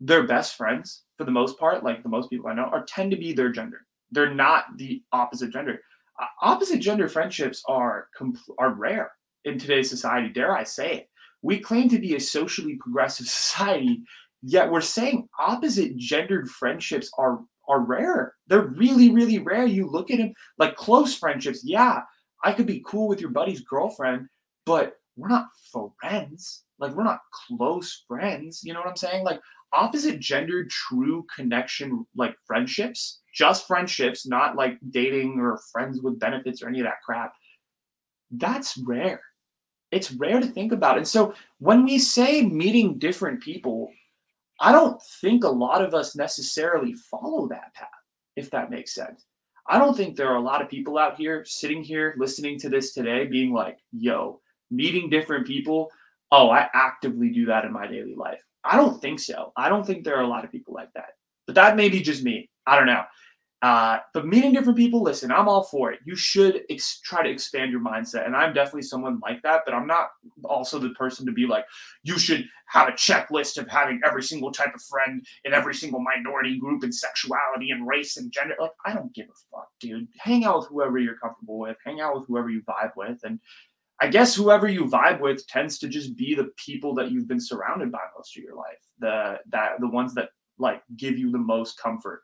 their 0.00 0.26
best 0.26 0.56
friends 0.56 1.04
for 1.16 1.24
the 1.24 1.30
most 1.30 1.58
part, 1.58 1.84
like 1.84 2.02
the 2.02 2.08
most 2.08 2.30
people 2.30 2.48
I 2.48 2.54
know, 2.54 2.64
are 2.64 2.84
tend 2.84 3.10
to 3.12 3.16
be 3.16 3.32
their 3.32 3.50
gender. 3.50 3.86
They're 4.10 4.34
not 4.34 4.64
the 4.76 5.02
opposite 5.12 5.52
gender. 5.52 5.80
Uh, 6.20 6.26
opposite 6.42 6.80
gender 6.80 7.08
friendships 7.08 7.62
are 7.66 8.08
compl- 8.18 8.54
are 8.58 8.74
rare 8.74 9.12
in 9.44 9.58
today's 9.58 9.90
society. 9.90 10.28
Dare 10.28 10.56
I 10.56 10.64
say 10.64 10.94
it? 10.98 11.08
We 11.44 11.58
claim 11.58 11.90
to 11.90 11.98
be 11.98 12.16
a 12.16 12.20
socially 12.20 12.76
progressive 12.76 13.26
society, 13.40 14.02
yet 14.42 14.72
we're 14.72 14.80
saying 14.80 15.28
opposite 15.38 15.96
gendered 15.96 16.50
friendships 16.50 17.10
are 17.18 17.40
are 17.68 17.80
rare. 17.80 18.34
They're 18.46 18.66
really, 18.66 19.10
really 19.10 19.38
rare. 19.38 19.64
You 19.66 19.88
look 19.88 20.10
at 20.10 20.18
them 20.18 20.34
like 20.58 20.76
close 20.76 21.16
friendships. 21.16 21.60
Yeah, 21.64 22.00
I 22.44 22.52
could 22.52 22.66
be 22.66 22.84
cool 22.86 23.08
with 23.08 23.20
your 23.20 23.30
buddy's 23.30 23.60
girlfriend, 23.60 24.26
but 24.66 24.96
we're 25.16 25.28
not 25.28 25.46
friends. 26.00 26.64
Like 26.78 26.94
we're 26.94 27.04
not 27.04 27.20
close 27.48 28.04
friends. 28.08 28.62
You 28.64 28.72
know 28.72 28.80
what 28.80 28.88
I'm 28.88 28.96
saying? 28.96 29.24
Like 29.24 29.40
opposite 29.72 30.20
gendered 30.20 30.70
true 30.70 31.26
connection, 31.34 32.06
like 32.16 32.36
friendships, 32.46 33.20
just 33.34 33.66
friendships, 33.66 34.26
not 34.26 34.56
like 34.56 34.78
dating 34.90 35.38
or 35.40 35.60
friends 35.72 36.00
with 36.02 36.18
benefits 36.18 36.62
or 36.62 36.68
any 36.68 36.80
of 36.80 36.86
that 36.86 37.02
crap. 37.04 37.32
That's 38.30 38.76
rare 38.78 39.22
it's 39.90 40.12
rare 40.12 40.40
to 40.40 40.46
think 40.46 40.72
about. 40.72 40.96
And 40.96 41.06
so 41.06 41.34
when 41.58 41.84
we 41.84 41.98
say 41.98 42.42
meeting 42.42 42.98
different 42.98 43.42
people, 43.42 43.90
I 44.60 44.72
don't 44.72 45.00
think 45.20 45.44
a 45.44 45.48
lot 45.48 45.82
of 45.82 45.94
us 45.94 46.16
necessarily 46.16 46.94
follow 46.94 47.48
that 47.48 47.74
path, 47.74 47.88
if 48.36 48.50
that 48.50 48.70
makes 48.70 48.94
sense. 48.94 49.24
I 49.66 49.78
don't 49.78 49.96
think 49.96 50.16
there 50.16 50.28
are 50.28 50.36
a 50.36 50.42
lot 50.42 50.62
of 50.62 50.68
people 50.68 50.98
out 50.98 51.16
here 51.16 51.44
sitting 51.46 51.82
here 51.82 52.14
listening 52.18 52.58
to 52.60 52.68
this 52.68 52.92
today 52.92 53.26
being 53.26 53.52
like, 53.52 53.78
yo, 53.92 54.40
meeting 54.70 55.08
different 55.08 55.46
people. 55.46 55.90
Oh, 56.30 56.50
I 56.50 56.68
actively 56.74 57.30
do 57.30 57.46
that 57.46 57.64
in 57.64 57.72
my 57.72 57.86
daily 57.86 58.14
life. 58.14 58.42
I 58.62 58.76
don't 58.76 59.00
think 59.00 59.20
so. 59.20 59.52
I 59.56 59.68
don't 59.68 59.86
think 59.86 60.04
there 60.04 60.16
are 60.16 60.22
a 60.22 60.28
lot 60.28 60.44
of 60.44 60.50
people 60.50 60.74
like 60.74 60.92
that. 60.94 61.10
But 61.46 61.54
that 61.56 61.76
may 61.76 61.88
be 61.88 62.00
just 62.00 62.24
me. 62.24 62.50
I 62.66 62.76
don't 62.76 62.86
know. 62.86 63.02
Uh, 63.64 63.98
but 64.12 64.26
meeting 64.26 64.52
different 64.52 64.76
people, 64.76 65.02
listen, 65.02 65.32
I'm 65.32 65.48
all 65.48 65.62
for 65.62 65.90
it. 65.90 66.00
You 66.04 66.14
should 66.14 66.64
ex- 66.68 67.00
try 67.00 67.22
to 67.22 67.30
expand 67.30 67.70
your 67.70 67.80
mindset. 67.80 68.26
And 68.26 68.36
I'm 68.36 68.52
definitely 68.52 68.82
someone 68.82 69.18
like 69.22 69.40
that, 69.40 69.62
but 69.64 69.72
I'm 69.72 69.86
not 69.86 70.08
also 70.44 70.78
the 70.78 70.90
person 70.90 71.24
to 71.24 71.32
be 71.32 71.46
like, 71.46 71.64
you 72.02 72.18
should 72.18 72.46
have 72.66 72.88
a 72.88 72.92
checklist 72.92 73.56
of 73.56 73.66
having 73.66 74.02
every 74.04 74.22
single 74.22 74.52
type 74.52 74.74
of 74.74 74.82
friend 74.82 75.24
in 75.46 75.54
every 75.54 75.74
single 75.74 75.98
minority 76.00 76.58
group 76.58 76.82
and 76.82 76.94
sexuality 76.94 77.70
and 77.70 77.88
race 77.88 78.18
and 78.18 78.30
gender. 78.30 78.54
Like, 78.60 78.72
I 78.84 78.92
don't 78.92 79.14
give 79.14 79.28
a 79.28 79.56
fuck, 79.56 79.68
dude. 79.80 80.08
Hang 80.18 80.44
out 80.44 80.58
with 80.58 80.68
whoever 80.68 80.98
you're 80.98 81.16
comfortable 81.16 81.58
with, 81.58 81.78
hang 81.86 82.02
out 82.02 82.14
with 82.14 82.28
whoever 82.28 82.50
you 82.50 82.60
vibe 82.64 82.92
with. 82.98 83.20
And 83.24 83.40
I 83.98 84.08
guess 84.08 84.34
whoever 84.34 84.68
you 84.68 84.84
vibe 84.84 85.20
with 85.20 85.46
tends 85.46 85.78
to 85.78 85.88
just 85.88 86.18
be 86.18 86.34
the 86.34 86.50
people 86.62 86.94
that 86.96 87.10
you've 87.10 87.28
been 87.28 87.40
surrounded 87.40 87.90
by 87.90 88.00
most 88.14 88.36
of 88.36 88.42
your 88.42 88.56
life. 88.56 88.84
The 88.98 89.38
that 89.52 89.80
the 89.80 89.88
ones 89.88 90.12
that 90.16 90.28
like 90.58 90.82
give 90.98 91.16
you 91.16 91.30
the 91.30 91.38
most 91.38 91.78
comfort. 91.78 92.20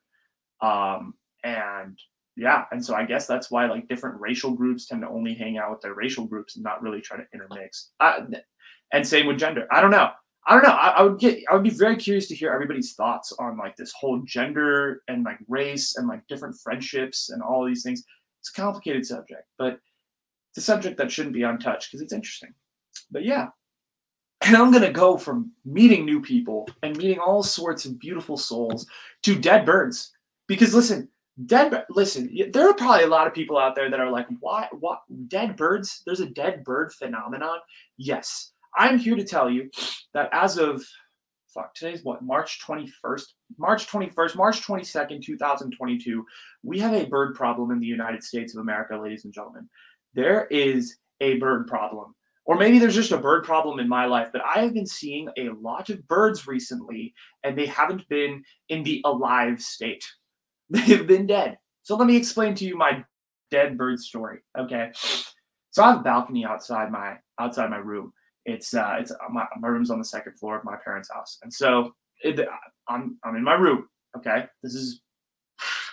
Um, 0.61 1.15
and 1.45 1.99
yeah, 2.37 2.65
and 2.71 2.85
so 2.85 2.95
I 2.95 3.05
guess 3.05 3.27
that's 3.27 3.51
why 3.51 3.67
like 3.67 3.89
different 3.89 4.21
racial 4.21 4.53
groups 4.53 4.87
tend 4.87 5.03
to 5.03 5.09
only 5.09 5.35
hang 5.35 5.59
out 5.59 5.71
with 5.71 5.81
their 5.81 5.95
racial 5.95 6.25
groups 6.25 6.57
and 6.57 6.65
not 6.65 6.83
really 6.83 7.01
try 7.01 7.17
to 7.17 7.25
intermix. 7.35 7.91
Uh, 8.01 8.23
and 8.93 9.07
same 9.07 9.27
with 9.27 9.39
gender. 9.39 9.67
I 9.71 9.81
don't 9.81 9.91
know. 9.91 10.11
I 10.47 10.55
don't 10.55 10.63
know. 10.63 10.71
I, 10.71 10.89
I, 10.89 11.03
would 11.03 11.19
get. 11.19 11.39
I 11.51 11.55
would 11.55 11.63
be 11.63 11.71
very 11.71 11.97
curious 11.97 12.29
to 12.29 12.35
hear 12.35 12.53
everybody's 12.53 12.95
thoughts 12.95 13.33
on 13.39 13.59
like 13.59 13.77
this 13.77 13.93
whole 13.93 14.23
gender 14.25 15.03
and 15.09 15.23
like 15.25 15.39
race 15.49 15.97
and 15.97 16.09
like 16.09 16.27
different 16.29 16.57
friendships 16.57 17.31
and 17.31 17.43
all 17.43 17.67
these 17.67 17.83
things. 17.83 18.03
It's 18.41 18.51
a 18.51 18.61
complicated 18.61 19.05
subject, 19.05 19.45
but 19.59 19.79
it's 20.51 20.59
a 20.59 20.63
subject 20.63 20.97
that 20.97 21.13
shouldn't 21.13 21.35
be 21.35 21.43
untouched 21.43 21.91
because 21.91 22.01
it's 22.01 22.13
interesting. 22.13 22.55
But 23.11 23.25
yeah. 23.25 23.49
And 24.43 24.57
I'm 24.57 24.71
going 24.71 24.83
to 24.83 24.91
go 24.91 25.19
from 25.19 25.53
meeting 25.67 26.07
new 26.07 26.23
people 26.23 26.67
and 26.83 26.97
meeting 26.97 27.19
all 27.19 27.43
sorts 27.43 27.85
of 27.85 27.99
beautiful 27.99 28.39
souls 28.39 28.87
to 29.23 29.39
dead 29.39 29.67
birds. 29.67 30.13
Because 30.49 30.75
listen, 30.75 31.09
dead 31.47 31.85
listen, 31.91 32.35
there 32.53 32.69
are 32.69 32.75
probably 32.75 33.05
a 33.05 33.09
lot 33.09 33.27
of 33.27 33.35
people 33.35 33.59
out 33.59 33.75
there 33.75 33.91
that 33.91 34.01
are 34.01 34.11
like, 34.11 34.27
why 34.41 34.69
what 34.73 35.01
dead 35.29 35.57
birds? 35.57 36.03
There's 36.05 36.21
a 36.21 36.27
dead 36.27 36.65
bird 36.65 36.93
phenomenon. 36.93 37.59
Yes. 37.97 38.53
I'm 38.77 38.99
here 38.99 39.17
to 39.17 39.25
tell 39.25 39.51
you 39.51 39.71
that 40.15 40.29
as 40.33 40.57
of 40.57 40.85
fuck, 41.53 41.75
today's 41.75 42.05
what, 42.05 42.23
March 42.23 42.61
21st? 42.65 43.25
March 43.59 43.87
21st, 43.89 44.37
March 44.37 44.63
22nd, 44.63 45.23
2022, 45.23 46.25
we 46.63 46.79
have 46.79 46.95
a 46.95 47.07
bird 47.07 47.35
problem 47.35 47.71
in 47.71 47.81
the 47.81 47.87
United 47.87 48.23
States 48.23 48.55
of 48.55 48.61
America, 48.61 48.97
ladies 48.97 49.25
and 49.25 49.35
gentlemen. 49.35 49.69
There 50.15 50.47
is 50.47 50.97
a 51.21 51.39
bird 51.39 51.67
problem. 51.67 52.15
Or 52.47 52.57
maybe 52.57 52.79
there's 52.79 52.95
just 52.95 53.13
a 53.13 53.19
bird 53.19 53.45
problem 53.45 53.79
in 53.79 53.89
my 53.89 54.07
life, 54.07 54.31
but 54.33 54.43
I 54.45 54.61
have 54.61 54.75
been 54.75 54.87
seeing 54.87 55.29
a 55.37 55.51
lot 55.61 55.91
of 55.91 56.07
birds 56.09 56.47
recently, 56.47 57.15
and 57.45 57.57
they 57.57 57.67
haven't 57.67 58.09
been 58.09 58.43
in 58.69 58.83
the 58.83 59.03
alive 59.05 59.61
state. 59.61 60.05
They've 60.71 61.07
been 61.07 61.27
dead. 61.27 61.59
So 61.83 61.97
let 61.97 62.07
me 62.07 62.17
explain 62.17 62.55
to 62.57 62.65
you 62.65 62.77
my 62.77 63.05
dead 63.51 63.77
bird 63.77 63.99
story. 63.99 64.41
Okay. 64.59 64.91
So 65.73 65.83
I 65.83 65.91
have 65.91 66.01
a 66.01 66.03
balcony 66.03 66.45
outside 66.45 66.91
my 66.91 67.17
outside 67.39 67.71
my 67.71 67.79
room 67.79 68.13
it's 68.45 68.75
uh, 68.75 68.97
it's 68.99 69.11
uh, 69.11 69.17
my, 69.31 69.47
my 69.59 69.69
room's 69.69 69.91
on 69.91 69.99
the 69.99 70.05
second 70.05 70.39
floor 70.39 70.57
of 70.59 70.65
my 70.65 70.77
parents' 70.77 71.11
house, 71.13 71.39
and 71.43 71.53
so 71.53 71.95
it, 72.23 72.41
I'm 72.89 73.19
I'm 73.25 73.37
in 73.37 73.45
my 73.45 73.55
room. 73.55 73.89
Okay, 74.17 74.47
this 74.63 74.75
is 74.75 75.03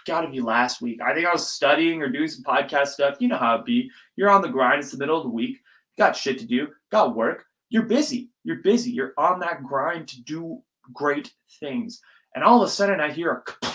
got 0.06 0.22
to 0.22 0.30
be 0.30 0.40
last 0.40 0.82
week. 0.82 1.02
I 1.02 1.14
think 1.14 1.28
I 1.28 1.34
was 1.34 1.48
studying 1.48 2.02
or 2.02 2.10
doing 2.10 2.28
some 2.28 2.44
podcast 2.44 2.88
stuff. 2.88 3.18
You 3.20 3.28
know 3.28 3.38
how 3.38 3.56
it 3.58 3.66
be. 3.66 3.90
You're 4.16 4.30
on 4.30 4.42
the 4.42 4.50
grind. 4.50 4.80
It's 4.80 4.92
the 4.92 4.98
middle 4.98 5.18
of 5.18 5.24
the 5.24 5.30
week. 5.30 5.58
you 5.58 6.04
Got 6.04 6.16
shit 6.16 6.40
to 6.40 6.46
do. 6.46 6.70
Got 6.92 7.16
work. 7.16 7.46
You're 7.70 7.84
busy. 7.84 8.30
You're 8.44 8.62
busy. 8.62 8.92
You're 8.92 9.14
on 9.18 9.40
that 9.42 9.64
grind 9.64 10.08
to 10.10 10.22
do 10.22 10.62
great 10.94 11.34
things. 11.60 12.00
And 12.34 12.44
all 12.44 12.62
of 12.62 12.68
a 12.68 12.72
sudden, 12.72 13.02
I 13.02 13.12
hear 13.12 13.32
a 13.32 13.68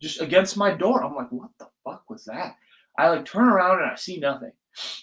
just 0.00 0.20
against 0.20 0.56
my 0.56 0.72
door. 0.72 1.02
I'm 1.04 1.14
like, 1.14 1.30
what 1.30 1.50
the 1.58 1.68
fuck 1.84 2.08
was 2.08 2.24
that? 2.24 2.56
I 2.98 3.08
like 3.08 3.24
turn 3.24 3.48
around 3.48 3.82
and 3.82 3.90
I 3.90 3.94
see 3.96 4.18
nothing. 4.18 4.52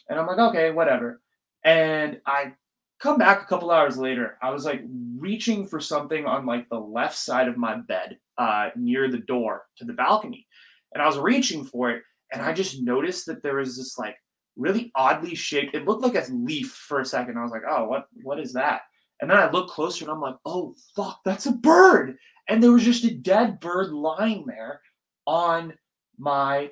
And 0.09 0.19
I'm 0.19 0.27
like, 0.27 0.39
okay, 0.39 0.71
whatever. 0.71 1.21
And 1.63 2.21
I 2.25 2.53
come 2.99 3.17
back 3.17 3.41
a 3.41 3.45
couple 3.45 3.71
hours 3.71 3.97
later 3.97 4.37
i 4.41 4.49
was 4.49 4.65
like 4.65 4.81
reaching 5.17 5.65
for 5.67 5.79
something 5.79 6.25
on 6.25 6.45
like 6.45 6.67
the 6.69 6.79
left 6.79 7.17
side 7.17 7.47
of 7.47 7.57
my 7.57 7.75
bed 7.75 8.17
uh, 8.37 8.69
near 8.75 9.09
the 9.09 9.17
door 9.19 9.63
to 9.77 9.85
the 9.85 9.93
balcony 9.93 10.45
and 10.93 11.01
i 11.01 11.05
was 11.05 11.17
reaching 11.17 11.63
for 11.63 11.91
it 11.91 12.03
and 12.31 12.41
i 12.41 12.53
just 12.53 12.81
noticed 12.81 13.25
that 13.25 13.41
there 13.41 13.55
was 13.55 13.77
this 13.77 13.97
like 13.97 14.15
really 14.55 14.91
oddly 14.95 15.35
shaped 15.35 15.75
it 15.75 15.85
looked 15.85 16.03
like 16.03 16.15
a 16.15 16.31
leaf 16.31 16.71
for 16.87 16.99
a 16.99 17.05
second 17.05 17.37
i 17.37 17.43
was 17.43 17.51
like 17.51 17.63
oh 17.69 17.85
what 17.85 18.07
what 18.23 18.39
is 18.39 18.53
that 18.53 18.81
and 19.21 19.29
then 19.29 19.37
i 19.37 19.49
looked 19.49 19.71
closer 19.71 20.05
and 20.05 20.11
i'm 20.11 20.21
like 20.21 20.35
oh 20.45 20.73
fuck 20.95 21.19
that's 21.25 21.45
a 21.45 21.51
bird 21.51 22.15
and 22.49 22.63
there 22.63 22.71
was 22.71 22.83
just 22.83 23.03
a 23.03 23.13
dead 23.13 23.59
bird 23.59 23.91
lying 23.91 24.45
there 24.47 24.81
on 25.27 25.73
my 26.17 26.71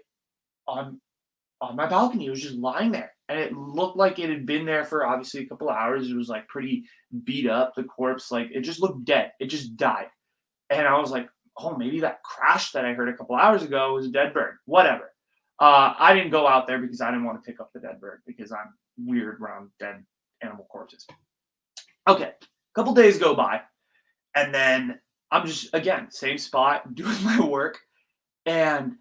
on 0.68 1.00
on 1.62 1.76
my 1.76 1.86
balcony 1.86 2.26
it 2.26 2.32
was 2.32 2.42
just 2.42 2.56
lying 2.56 2.92
there 2.92 3.16
and 3.28 3.40
it 3.40 3.54
looked 3.54 3.98
like 3.98 4.20
it 4.20 4.30
had 4.30 4.46
been 4.46 4.66
there 4.66 4.86
for 4.86 5.06
obviously 5.06 5.42
a 5.42 5.48
couple 5.48 5.70
hours. 5.70 6.10
It 6.10 6.16
was 6.16 6.30
like 6.30 6.48
pretty 6.48 6.86
beat 7.24 7.48
up. 7.48 7.74
The 7.76 7.84
corpse, 7.84 8.32
like 8.32 8.50
it 8.52 8.62
just 8.62 8.82
looked 8.82 9.04
dead. 9.06 9.32
It 9.40 9.48
just 9.48 9.76
died. 9.78 10.08
And 10.70 10.88
I 10.88 11.00
was 11.00 11.12
like, 11.12 11.28
oh, 11.58 11.76
maybe 11.76 12.02
that 12.02 12.22
crash 12.24 12.72
that 12.72 12.86
I 12.86 12.94
heard 12.94 13.10
a 13.10 13.18
couple 13.18 13.36
hours 13.36 13.64
ago 13.64 13.94
was 13.94 14.06
a 14.06 14.12
dead 14.12 14.34
bird. 14.34 14.58
Whatever. 14.66 15.12
Uh, 15.60 15.94
I 15.98 16.14
didn't 16.14 16.32
go 16.32 16.48
out 16.48 16.68
there 16.68 16.80
because 16.80 17.02
I 17.02 17.10
didn't 17.10 17.26
want 17.26 17.42
to 17.42 17.50
pick 17.50 17.60
up 17.60 17.72
the 17.74 17.80
dead 17.80 18.00
bird 18.00 18.22
because 18.28 18.52
I'm 18.52 18.74
weird 18.98 19.40
around 19.42 19.70
dead 19.80 20.04
animal 20.42 20.68
corpses. 20.70 21.08
Okay, 22.08 22.26
a 22.26 22.76
couple 22.76 22.94
days 22.94 23.18
go 23.18 23.34
by, 23.34 23.62
and 24.36 24.54
then 24.54 25.00
I'm 25.32 25.48
just 25.48 25.74
again 25.74 26.12
same 26.12 26.38
spot 26.38 26.94
doing 26.96 27.24
my 27.24 27.40
work, 27.40 27.80
and 28.46 28.96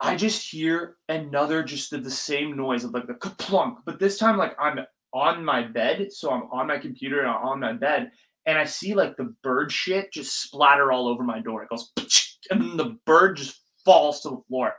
I 0.00 0.14
just 0.14 0.48
hear 0.48 0.96
another 1.08 1.62
just 1.62 1.90
the, 1.90 2.10
same 2.10 2.56
noise 2.56 2.84
of 2.84 2.94
like 2.94 3.06
the 3.06 3.14
plunk, 3.14 3.78
but 3.84 3.98
this 3.98 4.18
time 4.18 4.36
like 4.36 4.54
I'm 4.58 4.78
on 5.12 5.44
my 5.44 5.62
bed, 5.62 6.12
so 6.12 6.30
I'm 6.30 6.44
on 6.52 6.68
my 6.68 6.78
computer 6.78 7.20
and 7.20 7.28
I'm 7.28 7.44
on 7.44 7.60
my 7.60 7.72
bed, 7.72 8.12
and 8.46 8.56
I 8.56 8.64
see 8.64 8.94
like 8.94 9.16
the 9.16 9.34
bird 9.42 9.72
shit 9.72 10.12
just 10.12 10.40
splatter 10.42 10.92
all 10.92 11.08
over 11.08 11.24
my 11.24 11.40
door. 11.40 11.62
It 11.62 11.70
goes, 11.70 11.92
and 12.50 12.60
then 12.60 12.76
the 12.76 12.96
bird 13.06 13.36
just 13.36 13.60
falls 13.84 14.20
to 14.20 14.30
the 14.30 14.42
floor, 14.48 14.74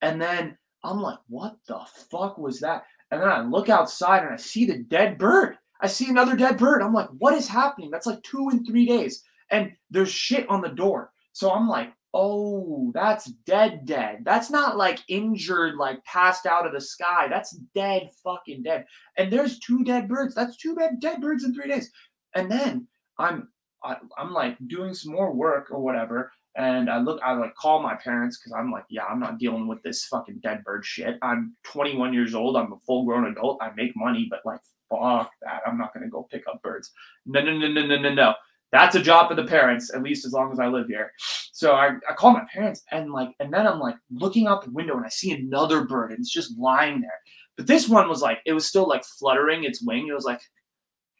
and 0.00 0.22
then 0.22 0.56
I'm 0.84 1.00
like, 1.00 1.18
what 1.28 1.56
the 1.66 1.80
fuck 2.10 2.38
was 2.38 2.60
that? 2.60 2.84
And 3.10 3.20
then 3.20 3.28
I 3.28 3.42
look 3.42 3.68
outside 3.68 4.22
and 4.22 4.32
I 4.32 4.36
see 4.36 4.64
the 4.64 4.78
dead 4.78 5.18
bird. 5.18 5.56
I 5.80 5.86
see 5.86 6.08
another 6.08 6.36
dead 6.36 6.56
bird. 6.56 6.82
I'm 6.82 6.94
like, 6.94 7.08
what 7.18 7.34
is 7.34 7.48
happening? 7.48 7.90
That's 7.90 8.06
like 8.06 8.22
two 8.22 8.48
and 8.50 8.64
three 8.64 8.86
days, 8.86 9.24
and 9.50 9.72
there's 9.90 10.10
shit 10.10 10.48
on 10.48 10.60
the 10.60 10.68
door. 10.68 11.10
So 11.32 11.50
I'm 11.50 11.68
like, 11.68 11.92
Oh, 12.14 12.90
that's 12.94 13.24
dead, 13.46 13.86
dead. 13.86 14.18
That's 14.22 14.50
not 14.50 14.76
like 14.76 15.00
injured, 15.08 15.76
like 15.76 16.04
passed 16.04 16.44
out 16.44 16.66
of 16.66 16.72
the 16.72 16.80
sky. 16.80 17.26
That's 17.28 17.52
dead, 17.74 18.10
fucking 18.22 18.62
dead. 18.62 18.84
And 19.16 19.32
there's 19.32 19.58
two 19.58 19.82
dead 19.82 20.08
birds. 20.08 20.34
That's 20.34 20.56
two 20.56 20.74
dead, 20.74 21.00
dead 21.00 21.22
birds 21.22 21.44
in 21.44 21.54
three 21.54 21.68
days. 21.68 21.90
And 22.34 22.50
then 22.50 22.86
I'm, 23.18 23.48
I, 23.82 23.96
I'm 24.18 24.32
like 24.32 24.56
doing 24.66 24.92
some 24.92 25.12
more 25.12 25.32
work 25.32 25.70
or 25.70 25.80
whatever. 25.80 26.30
And 26.54 26.90
I 26.90 26.98
look, 26.98 27.18
I 27.24 27.32
like 27.32 27.54
call 27.54 27.82
my 27.82 27.94
parents 27.94 28.38
because 28.38 28.52
I'm 28.52 28.70
like, 28.70 28.84
yeah, 28.90 29.04
I'm 29.04 29.20
not 29.20 29.38
dealing 29.38 29.66
with 29.66 29.82
this 29.82 30.04
fucking 30.04 30.40
dead 30.42 30.62
bird 30.64 30.84
shit. 30.84 31.16
I'm 31.22 31.56
21 31.64 32.12
years 32.12 32.34
old. 32.34 32.56
I'm 32.56 32.74
a 32.74 32.78
full 32.86 33.06
grown 33.06 33.26
adult. 33.26 33.62
I 33.62 33.70
make 33.74 33.92
money, 33.96 34.26
but 34.28 34.40
like, 34.44 34.60
fuck 34.90 35.30
that. 35.40 35.62
I'm 35.66 35.78
not 35.78 35.94
to 35.94 36.08
go 36.08 36.28
pick 36.30 36.46
up 36.46 36.60
birds. 36.62 36.92
No, 37.24 37.40
no, 37.40 37.56
no, 37.56 37.68
no, 37.68 37.86
no, 37.86 37.96
no, 37.96 38.12
no. 38.12 38.34
That's 38.72 38.96
a 38.96 39.02
job 39.02 39.28
for 39.28 39.34
the 39.34 39.44
parents, 39.44 39.92
at 39.94 40.02
least 40.02 40.24
as 40.24 40.32
long 40.32 40.50
as 40.50 40.58
I 40.58 40.66
live 40.66 40.86
here. 40.86 41.12
So 41.52 41.72
I, 41.72 41.90
I 42.08 42.14
call 42.16 42.32
my 42.32 42.44
parents 42.52 42.82
and 42.90 43.12
like, 43.12 43.28
and 43.38 43.52
then 43.52 43.66
I'm 43.66 43.78
like 43.78 43.96
looking 44.10 44.46
out 44.46 44.64
the 44.64 44.70
window 44.70 44.96
and 44.96 45.04
I 45.04 45.10
see 45.10 45.32
another 45.32 45.84
bird 45.84 46.10
and 46.10 46.20
it's 46.20 46.32
just 46.32 46.58
lying 46.58 47.02
there. 47.02 47.10
But 47.56 47.66
this 47.66 47.86
one 47.86 48.08
was 48.08 48.22
like, 48.22 48.38
it 48.46 48.54
was 48.54 48.66
still 48.66 48.88
like 48.88 49.04
fluttering 49.04 49.64
its 49.64 49.82
wing. 49.82 50.08
It 50.08 50.14
was 50.14 50.24
like, 50.24 50.40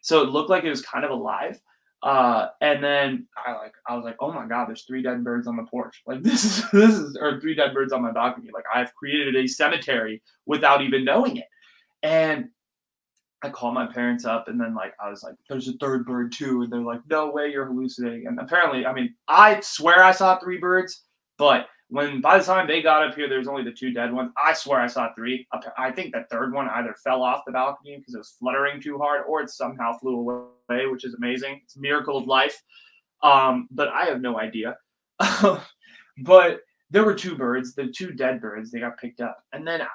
so 0.01 0.21
it 0.23 0.29
looked 0.29 0.49
like 0.49 0.63
it 0.63 0.69
was 0.69 0.81
kind 0.81 1.05
of 1.05 1.11
alive. 1.11 1.59
Uh, 2.01 2.47
and 2.59 2.83
then 2.83 3.27
I 3.37 3.53
like, 3.53 3.73
I 3.87 3.95
was 3.95 4.03
like, 4.03 4.17
oh 4.19 4.31
my 4.33 4.45
god, 4.45 4.67
there's 4.67 4.83
three 4.83 5.03
dead 5.03 5.23
birds 5.23 5.47
on 5.47 5.55
the 5.55 5.63
porch. 5.63 6.01
Like 6.07 6.23
this 6.23 6.43
is 6.43 6.69
this 6.71 6.95
is 6.95 7.17
or 7.21 7.39
three 7.39 7.55
dead 7.55 7.73
birds 7.73 7.93
on 7.93 8.01
my 8.01 8.11
balcony. 8.11 8.49
Like 8.53 8.65
I've 8.73 8.93
created 8.95 9.35
a 9.35 9.47
cemetery 9.47 10.21
without 10.45 10.81
even 10.81 11.05
knowing 11.05 11.37
it. 11.37 11.47
And 12.01 12.49
I 13.43 13.49
called 13.49 13.73
my 13.73 13.85
parents 13.85 14.25
up 14.25 14.47
and 14.47 14.59
then 14.59 14.73
like 14.73 14.93
I 15.03 15.09
was 15.09 15.23
like, 15.23 15.35
there's 15.49 15.67
a 15.67 15.73
third 15.73 16.05
bird 16.05 16.31
too. 16.31 16.61
And 16.61 16.71
they're 16.71 16.79
like, 16.79 17.01
no 17.09 17.29
way, 17.29 17.51
you're 17.51 17.65
hallucinating. 17.65 18.27
And 18.27 18.39
apparently, 18.39 18.85
I 18.85 18.93
mean, 18.93 19.13
I 19.27 19.59
swear 19.59 20.03
I 20.03 20.11
saw 20.11 20.39
three 20.39 20.57
birds, 20.57 21.03
but 21.37 21.67
when 21.89 22.21
by 22.21 22.39
the 22.39 22.43
time 22.43 22.65
they 22.65 22.81
got 22.81 23.07
up 23.07 23.13
here, 23.13 23.29
there 23.29 23.37
was 23.37 23.47
only 23.47 23.63
the 23.63 23.71
two 23.71 23.91
dead 23.91 24.11
ones. 24.11 24.31
I 24.43 24.53
swear 24.53 24.79
I 24.79 24.87
saw 24.87 25.13
three. 25.13 25.47
I 25.77 25.91
think 25.91 26.13
the 26.13 26.25
third 26.31 26.51
one 26.51 26.67
either 26.69 26.95
fell 27.03 27.21
off 27.21 27.43
the 27.45 27.51
balcony 27.51 27.97
because 27.97 28.15
it 28.15 28.17
was 28.17 28.35
fluttering 28.39 28.81
too 28.81 28.97
hard, 28.97 29.21
or 29.27 29.41
it 29.41 29.51
somehow 29.51 29.97
flew 29.99 30.17
away, 30.17 30.87
which 30.87 31.05
is 31.05 31.13
amazing. 31.13 31.61
It's 31.63 31.75
a 31.75 31.79
miracle 31.79 32.17
of 32.17 32.25
life. 32.25 32.63
Um, 33.21 33.67
but 33.69 33.89
I 33.89 34.05
have 34.05 34.21
no 34.21 34.39
idea. 34.39 34.77
but 36.23 36.61
there 36.93 37.03
were 37.03 37.15
two 37.15 37.35
birds, 37.35 37.73
the 37.73 37.87
two 37.87 38.11
dead 38.11 38.39
birds, 38.39 38.69
they 38.69 38.79
got 38.79 38.99
picked 38.99 39.19
up. 39.19 39.43
And 39.51 39.67
then 39.67 39.81
I, 39.81 39.87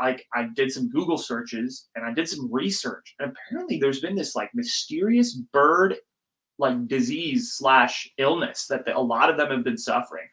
I, 0.00 0.18
I 0.34 0.48
did 0.56 0.72
some 0.72 0.88
Google 0.88 1.18
searches 1.18 1.88
and 1.94 2.06
I 2.06 2.12
did 2.14 2.26
some 2.26 2.50
research. 2.50 3.14
And 3.18 3.30
apparently 3.30 3.78
there's 3.78 4.00
been 4.00 4.14
this 4.14 4.34
like 4.34 4.48
mysterious 4.54 5.34
bird 5.34 5.96
like 6.58 6.88
disease 6.88 7.52
slash 7.52 8.10
illness 8.16 8.66
that 8.68 8.86
the, 8.86 8.96
a 8.96 8.98
lot 8.98 9.28
of 9.28 9.36
them 9.36 9.50
have 9.50 9.62
been 9.62 9.76
suffering, 9.76 10.26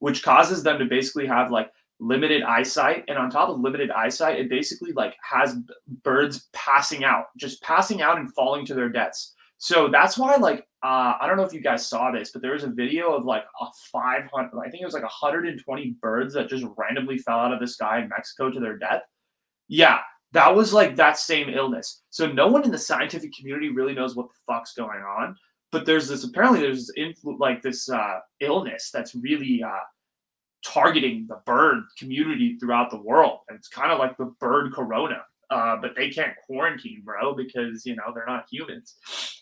which 0.00 0.22
causes 0.22 0.62
them 0.62 0.78
to 0.78 0.84
basically 0.84 1.26
have 1.26 1.50
like 1.50 1.70
limited 2.00 2.42
eyesight. 2.42 3.04
And 3.08 3.16
on 3.16 3.30
top 3.30 3.48
of 3.48 3.58
limited 3.58 3.90
eyesight, 3.90 4.38
it 4.38 4.50
basically 4.50 4.92
like 4.92 5.16
has 5.22 5.56
birds 6.02 6.50
passing 6.52 7.02
out, 7.02 7.28
just 7.38 7.62
passing 7.62 8.02
out 8.02 8.18
and 8.18 8.30
falling 8.34 8.66
to 8.66 8.74
their 8.74 8.90
deaths. 8.90 9.32
So 9.58 9.88
that's 9.88 10.18
why, 10.18 10.36
like, 10.36 10.66
uh, 10.82 11.14
I 11.20 11.26
don't 11.26 11.36
know 11.36 11.44
if 11.44 11.52
you 11.52 11.62
guys 11.62 11.88
saw 11.88 12.10
this, 12.10 12.30
but 12.30 12.42
there 12.42 12.52
was 12.52 12.64
a 12.64 12.68
video 12.68 13.14
of 13.14 13.24
like 13.24 13.44
a 13.60 13.66
500, 13.90 14.50
I 14.58 14.70
think 14.70 14.82
it 14.82 14.84
was 14.84 14.94
like 14.94 15.02
120 15.02 15.96
birds 16.00 16.34
that 16.34 16.48
just 16.48 16.66
randomly 16.76 17.18
fell 17.18 17.38
out 17.38 17.52
of 17.52 17.60
the 17.60 17.66
sky 17.66 18.00
in 18.00 18.08
Mexico 18.08 18.50
to 18.50 18.60
their 18.60 18.76
death. 18.76 19.02
Yeah, 19.68 20.00
that 20.32 20.54
was 20.54 20.72
like 20.72 20.96
that 20.96 21.18
same 21.18 21.48
illness. 21.48 22.02
So 22.10 22.30
no 22.30 22.46
one 22.46 22.64
in 22.64 22.70
the 22.70 22.78
scientific 22.78 23.32
community 23.34 23.70
really 23.70 23.94
knows 23.94 24.14
what 24.14 24.28
the 24.28 24.52
fuck's 24.52 24.74
going 24.74 25.00
on. 25.00 25.34
But 25.72 25.86
there's 25.86 26.08
this 26.08 26.24
apparently 26.24 26.60
there's 26.60 26.86
this 26.86 26.92
influ- 26.98 27.38
like 27.38 27.62
this 27.62 27.88
uh, 27.90 28.20
illness 28.40 28.90
that's 28.92 29.14
really 29.14 29.62
uh, 29.62 29.80
targeting 30.64 31.26
the 31.28 31.40
bird 31.46 31.84
community 31.98 32.56
throughout 32.58 32.90
the 32.90 33.00
world, 33.00 33.40
and 33.48 33.58
it's 33.58 33.68
kind 33.68 33.90
of 33.90 33.98
like 33.98 34.16
the 34.16 34.32
bird 34.38 34.72
corona 34.72 35.22
uh, 35.50 35.76
but 35.80 35.94
they 35.94 36.10
can't 36.10 36.34
quarantine, 36.46 37.02
bro, 37.04 37.34
because 37.34 37.86
you 37.86 37.96
know 37.96 38.12
they're 38.14 38.26
not 38.26 38.46
humans. 38.50 38.96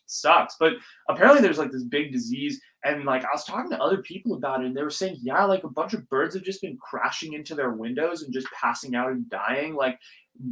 sucks. 0.06 0.56
But 0.58 0.74
apparently, 1.08 1.40
there's 1.40 1.58
like 1.58 1.70
this 1.70 1.84
big 1.84 2.12
disease, 2.12 2.60
And 2.84 3.04
like 3.04 3.24
I 3.24 3.28
was 3.32 3.44
talking 3.44 3.70
to 3.70 3.82
other 3.82 3.98
people 3.98 4.34
about 4.34 4.62
it, 4.62 4.66
and 4.66 4.76
they 4.76 4.82
were 4.82 4.90
saying, 4.90 5.18
yeah, 5.22 5.44
like 5.44 5.64
a 5.64 5.68
bunch 5.68 5.94
of 5.94 6.08
birds 6.08 6.34
have 6.34 6.44
just 6.44 6.62
been 6.62 6.78
crashing 6.78 7.34
into 7.34 7.54
their 7.54 7.70
windows 7.72 8.22
and 8.22 8.32
just 8.32 8.48
passing 8.52 8.94
out 8.94 9.10
and 9.10 9.28
dying. 9.30 9.74
Like 9.74 9.98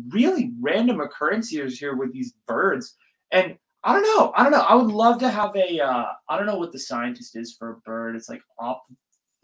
really 0.08 0.52
random 0.60 1.00
occurrences 1.00 1.78
here 1.78 1.96
with 1.96 2.12
these 2.12 2.34
birds. 2.46 2.96
And 3.30 3.56
I 3.84 3.94
don't 3.94 4.04
know. 4.16 4.32
I 4.36 4.42
don't 4.42 4.52
know. 4.52 4.60
I 4.60 4.74
would 4.74 4.92
love 4.92 5.18
to 5.20 5.28
have 5.28 5.54
a. 5.56 5.80
Uh, 5.80 6.06
I 6.28 6.36
don't 6.36 6.46
know 6.46 6.58
what 6.58 6.72
the 6.72 6.78
scientist 6.78 7.36
is 7.36 7.56
for 7.58 7.70
a 7.70 7.76
bird. 7.78 8.14
It's 8.14 8.28
like 8.28 8.42
op, 8.58 8.82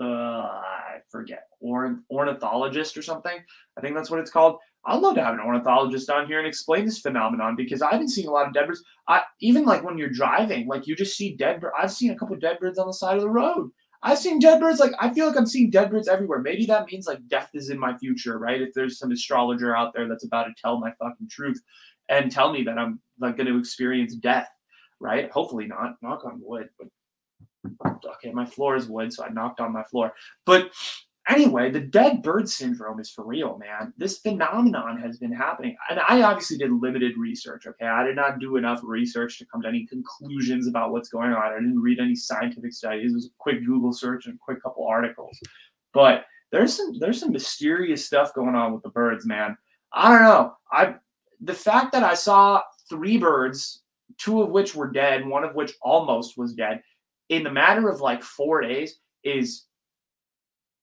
uh, 0.01 0.05
I 0.05 0.99
forget, 1.11 1.45
or 1.61 2.01
ornithologist 2.11 2.97
or 2.97 3.03
something. 3.03 3.37
I 3.77 3.81
think 3.81 3.97
that's 3.97 4.11
what 4.11 4.21
it's 4.21 4.31
called. 4.31 4.59
I'd 4.89 5.01
love 5.01 5.15
to 5.17 5.25
have 5.25 5.35
an 5.35 5.41
ornithologist 5.41 6.09
on 6.09 6.27
here 6.27 6.39
and 6.39 6.47
explain 6.47 6.87
this 6.87 6.99
phenomenon 6.99 7.57
because 7.57 7.83
I've 7.83 7.99
been 7.99 8.09
seeing 8.09 8.27
a 8.27 8.31
lot 8.31 8.47
of 8.47 8.55
dead 8.55 8.67
birds. 8.67 8.83
I 9.07 9.23
even 9.41 9.65
like 9.65 9.85
when 9.85 9.99
you're 9.99 10.09
driving, 10.09 10.67
like 10.67 10.87
you 10.87 10.97
just 10.97 11.17
see 11.17 11.37
dead 11.37 11.61
birds. 11.61 11.75
I've 11.79 11.93
seen 11.93 12.11
a 12.11 12.17
couple 12.17 12.37
dead 12.37 12.59
birds 12.59 12.79
on 12.79 12.87
the 12.87 12.95
side 12.95 13.17
of 13.17 13.23
the 13.23 13.29
road. 13.29 13.71
I've 14.03 14.19
seen 14.19 14.39
dead 14.39 14.61
birds. 14.61 14.81
Like 14.81 14.93
I 14.99 15.13
feel 15.13 15.27
like 15.27 15.37
I'm 15.37 15.47
seeing 15.47 15.69
dead 15.71 15.91
birds 15.91 16.09
everywhere. 16.09 16.41
Maybe 16.41 16.65
that 16.67 16.87
means 16.91 17.07
like 17.07 17.27
death 17.29 17.51
is 17.53 17.69
in 17.69 17.79
my 17.79 17.99
future, 17.99 18.39
right? 18.39 18.63
If 18.63 18.73
there's 18.73 18.99
some 18.99 19.13
astrologer 19.13 19.77
out 19.77 19.93
there 19.95 20.09
that's 20.09 20.25
about 20.25 20.45
to 20.45 20.55
tell 20.57 20.81
my 20.81 20.93
fucking 20.99 21.29
truth 21.29 21.61
and 22.09 22.33
tell 22.33 22.51
me 22.51 22.63
that 22.63 22.79
I'm 22.79 23.01
like 23.21 23.37
going 23.37 23.49
to 23.49 23.59
experience 23.59 24.15
death, 24.15 24.49
right? 25.01 25.31
Hopefully 25.31 25.67
not. 25.67 25.97
Knock 26.01 26.25
on 26.25 26.41
wood. 26.43 26.71
But 26.79 26.89
okay, 28.17 28.33
my 28.33 28.47
floor 28.47 28.77
is 28.77 28.89
wood, 28.89 29.13
so 29.13 29.25
I 29.25 29.29
knocked 29.29 29.61
on 29.61 29.73
my 29.73 29.83
floor. 29.85 30.15
But 30.47 30.71
anyway, 31.29 31.71
the 31.71 31.81
dead 31.81 32.23
bird 32.23 32.49
syndrome 32.49 33.01
is 33.01 33.11
for 33.11 33.25
real, 33.25 33.59
man. 33.59 33.93
This 33.97 34.19
phenomenon 34.19 34.99
has 35.01 35.19
been 35.19 35.33
happening. 35.33 35.77
And 35.91 36.01
I 36.09 36.23
obviously 36.23 36.59
did 36.59 36.73
limited 36.73 37.17
research, 37.17 37.67
okay? 37.67 37.87
I 37.87 38.05
did 38.05 38.17
not 38.17 38.39
do 38.39 38.57
enough 38.57 38.81
research 38.83 39.39
to 39.39 39.47
come 39.47 39.63
to 39.63 39.69
any 39.69 39.87
conclusions 39.87 40.67
about 40.67 40.93
what's 40.93 41.09
going 41.09 41.33
on. 41.33 41.53
I 41.53 41.55
didn't 41.55 41.81
read 41.81 42.01
any 42.01 42.17
scientific 42.17 42.73
studies. 42.73 43.13
It 43.13 43.15
was 43.15 43.27
a 43.27 43.39
quick 43.39 43.65
Google 43.65 43.93
search 43.93 44.27
and 44.27 44.35
a 44.35 44.39
quick 44.39 44.63
couple 44.63 44.87
articles. 44.87 45.39
But 45.93 46.25
there's 46.51 46.75
some 46.75 46.99
there's 46.99 47.21
some 47.21 47.33
mysterious 47.33 48.07
stuff 48.07 48.35
going 48.35 48.55
on 48.55 48.73
with 48.73 48.83
the 48.83 48.89
birds, 48.89 49.27
man. 49.27 49.57
I 49.93 50.13
don't 50.13 50.23
know. 50.23 50.55
I 50.73 50.95
the 51.41 51.55
fact 51.55 51.93
that 51.93 52.03
I 52.03 52.15
saw 52.15 52.63
three 52.89 53.19
birds, 53.19 53.83
two 54.17 54.43
of 54.43 54.51
which 54.51 54.75
were 54.75 54.91
dead, 54.91 55.27
one 55.27 55.45
of 55.45 55.55
which 55.55 55.75
almost 55.83 56.39
was 56.39 56.55
dead, 56.55 56.83
in 57.29 57.43
the 57.43 57.51
matter 57.51 57.89
of 57.89 58.01
like 58.01 58.23
four 58.23 58.63
days 58.63 58.99
is 59.25 59.67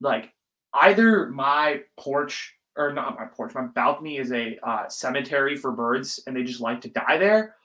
like 0.02 0.32
either 0.82 1.30
my 1.30 1.82
porch 1.98 2.54
or 2.78 2.92
not 2.92 3.18
my 3.18 3.26
porch, 3.26 3.54
my 3.56 3.68
balcony 3.68 4.18
is 4.18 4.32
a 4.32 4.58
uh, 4.64 4.88
cemetery 4.90 5.56
for 5.56 5.72
birds 5.72 6.22
and 6.28 6.36
they 6.36 6.44
just 6.44 6.62
like 6.62 6.82
to 6.82 6.90
die 6.90 7.18
there, 7.18 7.56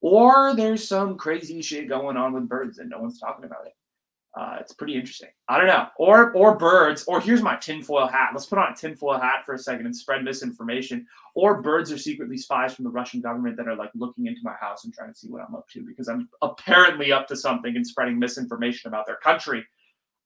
or 0.00 0.54
there's 0.54 0.86
some 0.86 1.16
crazy 1.16 1.62
shit 1.62 1.88
going 1.88 2.16
on 2.16 2.32
with 2.32 2.48
birds 2.48 2.78
and 2.78 2.90
no 2.90 3.00
one's 3.00 3.18
talking 3.18 3.44
about 3.44 3.66
it. 3.66 3.72
Uh, 4.36 4.56
it's 4.58 4.72
pretty 4.72 4.96
interesting. 4.96 5.28
I 5.48 5.58
don't 5.58 5.68
know. 5.68 5.86
Or 5.96 6.32
or 6.32 6.58
birds. 6.58 7.04
Or 7.06 7.20
here's 7.20 7.40
my 7.40 7.54
tinfoil 7.54 8.08
hat. 8.08 8.30
Let's 8.32 8.46
put 8.46 8.58
on 8.58 8.72
a 8.72 8.76
tinfoil 8.76 9.18
hat 9.18 9.44
for 9.46 9.54
a 9.54 9.58
second 9.58 9.86
and 9.86 9.94
spread 9.94 10.24
misinformation. 10.24 11.06
Or 11.36 11.62
birds 11.62 11.92
are 11.92 11.98
secretly 11.98 12.36
spies 12.36 12.74
from 12.74 12.84
the 12.84 12.90
Russian 12.90 13.20
government 13.20 13.56
that 13.58 13.68
are 13.68 13.76
like 13.76 13.90
looking 13.94 14.26
into 14.26 14.40
my 14.42 14.54
house 14.60 14.84
and 14.84 14.92
trying 14.92 15.12
to 15.12 15.18
see 15.18 15.28
what 15.28 15.42
I'm 15.46 15.54
up 15.54 15.68
to 15.68 15.84
because 15.86 16.08
I'm 16.08 16.28
apparently 16.42 17.12
up 17.12 17.28
to 17.28 17.36
something 17.36 17.76
and 17.76 17.86
spreading 17.86 18.18
misinformation 18.18 18.88
about 18.88 19.06
their 19.06 19.16
country. 19.16 19.64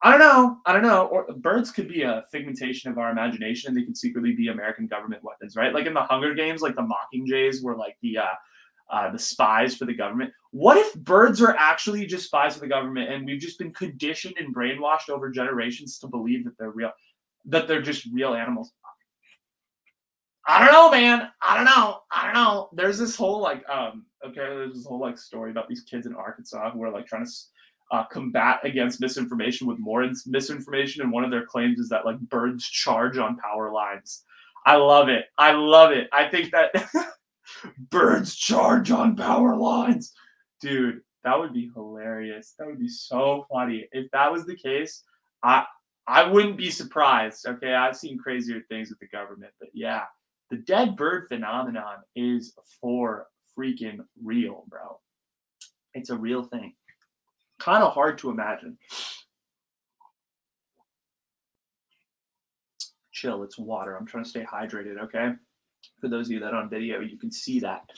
I 0.00 0.10
don't 0.12 0.20
know. 0.20 0.58
I 0.64 0.72
don't 0.72 0.82
know. 0.82 1.06
Or 1.06 1.26
birds 1.36 1.72
could 1.72 1.88
be 1.88 2.02
a 2.02 2.24
figmentation 2.30 2.90
of 2.90 2.98
our 2.98 3.10
imagination 3.10 3.68
and 3.68 3.76
they 3.76 3.84
could 3.84 3.96
secretly 3.96 4.32
be 4.32 4.48
American 4.48 4.86
government 4.86 5.24
weapons, 5.24 5.56
right? 5.56 5.74
Like 5.74 5.86
in 5.86 5.94
the 5.94 6.02
Hunger 6.02 6.34
Games, 6.34 6.62
like 6.62 6.76
the 6.76 6.86
Mockingjays 6.86 7.62
were 7.62 7.76
like 7.76 7.96
the 8.00 8.18
uh, 8.18 8.34
uh, 8.90 9.10
the 9.10 9.18
spies 9.18 9.76
for 9.76 9.84
the 9.84 9.94
government. 9.94 10.32
What 10.50 10.76
if 10.78 10.94
birds 10.94 11.42
are 11.42 11.54
actually 11.58 12.06
just 12.06 12.26
spies 12.26 12.54
for 12.54 12.60
the 12.60 12.68
government 12.68 13.12
and 13.12 13.26
we've 13.26 13.40
just 13.40 13.58
been 13.58 13.72
conditioned 13.72 14.36
and 14.38 14.54
brainwashed 14.54 15.10
over 15.10 15.30
generations 15.30 15.98
to 15.98 16.06
believe 16.06 16.44
that 16.44 16.56
they're 16.58 16.70
real, 16.70 16.92
that 17.46 17.66
they're 17.66 17.82
just 17.82 18.06
real 18.12 18.34
animals? 18.34 18.72
I 20.46 20.64
don't 20.64 20.72
know, 20.72 20.90
man. 20.90 21.28
I 21.42 21.56
don't 21.56 21.66
know. 21.66 21.98
I 22.10 22.24
don't 22.24 22.34
know. 22.34 22.70
There's 22.72 22.98
this 22.98 23.14
whole 23.14 23.40
like, 23.40 23.68
um, 23.68 24.06
okay, 24.24 24.36
there's 24.36 24.74
this 24.74 24.86
whole 24.86 25.00
like 25.00 25.18
story 25.18 25.50
about 25.50 25.68
these 25.68 25.82
kids 25.82 26.06
in 26.06 26.14
Arkansas 26.14 26.70
who 26.70 26.82
are 26.82 26.90
like 26.90 27.06
trying 27.06 27.26
to 27.26 27.32
uh, 27.90 28.04
combat 28.04 28.60
against 28.64 29.00
misinformation 29.00 29.66
with 29.66 29.78
more 29.78 30.08
misinformation, 30.26 31.02
and 31.02 31.12
one 31.12 31.24
of 31.24 31.30
their 31.30 31.46
claims 31.46 31.78
is 31.78 31.88
that 31.88 32.04
like 32.04 32.18
birds 32.20 32.68
charge 32.68 33.18
on 33.18 33.36
power 33.36 33.72
lines. 33.72 34.24
I 34.66 34.76
love 34.76 35.08
it. 35.08 35.26
I 35.38 35.52
love 35.52 35.92
it. 35.92 36.08
I 36.12 36.28
think 36.28 36.52
that 36.52 36.72
birds 37.90 38.36
charge 38.36 38.90
on 38.90 39.16
power 39.16 39.56
lines. 39.56 40.12
Dude, 40.60 41.00
that 41.24 41.38
would 41.38 41.54
be 41.54 41.70
hilarious. 41.74 42.54
That 42.58 42.66
would 42.66 42.78
be 42.78 42.88
so 42.88 43.46
funny. 43.50 43.88
If 43.92 44.10
that 44.12 44.30
was 44.30 44.44
the 44.44 44.56
case, 44.56 45.04
I 45.42 45.64
I 46.06 46.24
wouldn't 46.24 46.56
be 46.56 46.70
surprised. 46.70 47.46
Okay, 47.46 47.74
I've 47.74 47.96
seen 47.96 48.18
crazier 48.18 48.62
things 48.68 48.90
with 48.90 48.98
the 48.98 49.08
government, 49.08 49.52
but 49.60 49.68
yeah, 49.74 50.04
the 50.50 50.56
dead 50.56 50.96
bird 50.96 51.28
phenomenon 51.28 51.96
is 52.16 52.54
for 52.80 53.26
freaking 53.56 53.98
real, 54.22 54.64
bro. 54.68 55.00
It's 55.94 56.10
a 56.10 56.16
real 56.16 56.44
thing. 56.44 56.74
Kind 57.58 57.82
of 57.82 57.92
hard 57.92 58.18
to 58.18 58.30
imagine. 58.30 58.78
Chill, 63.12 63.42
it's 63.42 63.58
water. 63.58 63.96
I'm 63.96 64.06
trying 64.06 64.24
to 64.24 64.30
stay 64.30 64.44
hydrated, 64.44 64.98
okay? 65.02 65.32
For 66.00 66.08
those 66.08 66.26
of 66.28 66.32
you 66.32 66.40
that 66.40 66.54
on 66.54 66.70
video, 66.70 67.00
you 67.00 67.18
can 67.18 67.32
see 67.32 67.58
that. 67.60 67.90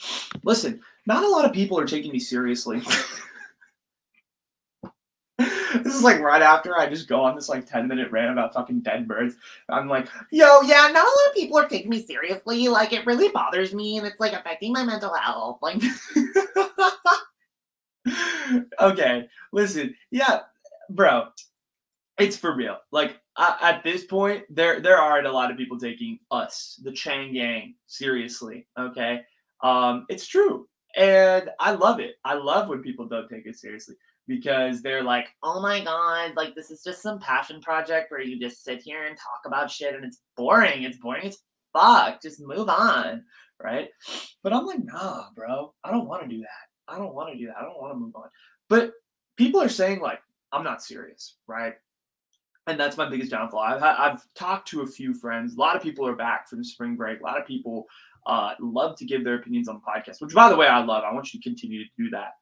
Listen, 0.43 0.81
not 1.05 1.23
a 1.23 1.29
lot 1.29 1.45
of 1.45 1.53
people 1.53 1.79
are 1.79 1.85
taking 1.85 2.11
me 2.11 2.19
seriously. 2.19 2.81
this 5.37 5.95
is 5.95 6.03
like 6.03 6.19
right 6.19 6.41
after 6.41 6.77
I 6.77 6.89
just 6.89 7.07
go 7.07 7.21
on 7.21 7.35
this 7.35 7.49
like 7.49 7.65
10 7.65 7.87
minute 7.87 8.11
rant 8.11 8.31
about 8.31 8.53
fucking 8.53 8.81
dead 8.81 9.07
birds. 9.07 9.35
I'm 9.69 9.87
like, 9.87 10.07
yo, 10.31 10.61
yeah, 10.61 10.89
not 10.91 10.95
a 10.95 10.97
lot 10.97 11.29
of 11.29 11.35
people 11.35 11.57
are 11.59 11.67
taking 11.67 11.89
me 11.89 12.03
seriously. 12.03 12.67
Like, 12.67 12.93
it 12.93 13.05
really 13.05 13.29
bothers 13.29 13.73
me 13.73 13.97
and 13.97 14.07
it's 14.07 14.19
like 14.19 14.33
affecting 14.33 14.73
my 14.73 14.83
mental 14.83 15.13
health. 15.13 15.59
Like, 15.61 15.81
okay, 18.79 19.27
listen, 19.51 19.95
yeah, 20.11 20.39
bro, 20.89 21.27
it's 22.19 22.37
for 22.37 22.55
real. 22.55 22.77
Like, 22.91 23.17
at 23.37 23.83
this 23.83 24.03
point, 24.05 24.43
there 24.49 24.79
there 24.79 24.97
aren't 24.97 25.27
a 25.27 25.31
lot 25.31 25.51
of 25.51 25.57
people 25.57 25.79
taking 25.79 26.19
us, 26.31 26.79
the 26.83 26.91
Chang 26.91 27.75
seriously. 27.87 28.67
Okay, 28.77 29.21
um, 29.63 30.05
it's 30.09 30.27
true, 30.27 30.67
and 30.95 31.49
I 31.59 31.71
love 31.71 31.99
it. 31.99 32.15
I 32.25 32.35
love 32.35 32.69
when 32.69 32.81
people 32.81 33.07
don't 33.07 33.29
take 33.29 33.45
it 33.45 33.57
seriously 33.57 33.95
because 34.27 34.81
they're 34.81 35.03
like, 35.03 35.27
"Oh 35.43 35.61
my 35.61 35.83
god, 35.83 36.35
like 36.35 36.55
this 36.55 36.71
is 36.71 36.83
just 36.83 37.01
some 37.01 37.19
passion 37.19 37.61
project 37.61 38.11
where 38.11 38.21
you 38.21 38.39
just 38.39 38.63
sit 38.63 38.81
here 38.81 39.05
and 39.05 39.17
talk 39.17 39.41
about 39.45 39.71
shit, 39.71 39.95
and 39.95 40.05
it's 40.05 40.21
boring. 40.37 40.83
It's 40.83 40.97
boring 40.97 41.25
It's 41.25 41.43
fuck. 41.73 42.21
Just 42.21 42.41
move 42.41 42.69
on, 42.69 43.23
right?" 43.61 43.89
But 44.43 44.53
I'm 44.53 44.65
like, 44.65 44.83
"Nah, 44.83 45.29
bro, 45.35 45.73
I 45.83 45.91
don't 45.91 46.07
want 46.07 46.23
to 46.23 46.29
do 46.29 46.41
that. 46.41 46.70
I 46.87 46.97
don't 46.97 47.13
want 47.13 47.31
to 47.31 47.37
do 47.37 47.47
that. 47.47 47.57
I 47.57 47.63
don't 47.63 47.79
want 47.79 47.93
to 47.93 47.99
move 47.99 48.15
on." 48.15 48.29
But 48.69 48.93
people 49.37 49.61
are 49.61 49.69
saying 49.69 49.99
like, 49.99 50.21
"I'm 50.51 50.63
not 50.63 50.83
serious," 50.83 51.35
right? 51.47 51.75
and 52.67 52.79
that's 52.79 52.97
my 52.97 53.09
biggest 53.09 53.31
downfall. 53.31 53.59
I've 53.59 53.83
I've 53.83 54.21
talked 54.35 54.67
to 54.69 54.81
a 54.81 54.87
few 54.87 55.13
friends. 55.13 55.55
A 55.55 55.59
lot 55.59 55.75
of 55.75 55.81
people 55.81 56.07
are 56.07 56.15
back 56.15 56.47
from 56.47 56.63
spring 56.63 56.95
break. 56.95 57.19
A 57.19 57.23
lot 57.23 57.39
of 57.39 57.47
people 57.47 57.85
uh, 58.25 58.53
love 58.59 58.97
to 58.97 59.05
give 59.05 59.23
their 59.23 59.35
opinions 59.35 59.67
on 59.67 59.75
the 59.75 59.81
podcast, 59.81 60.21
which 60.21 60.33
by 60.33 60.49
the 60.49 60.55
way 60.55 60.67
I 60.67 60.83
love. 60.83 61.03
I 61.03 61.13
want 61.13 61.33
you 61.33 61.39
to 61.39 61.49
continue 61.49 61.83
to 61.83 61.89
do 61.97 62.09
that. 62.11 62.33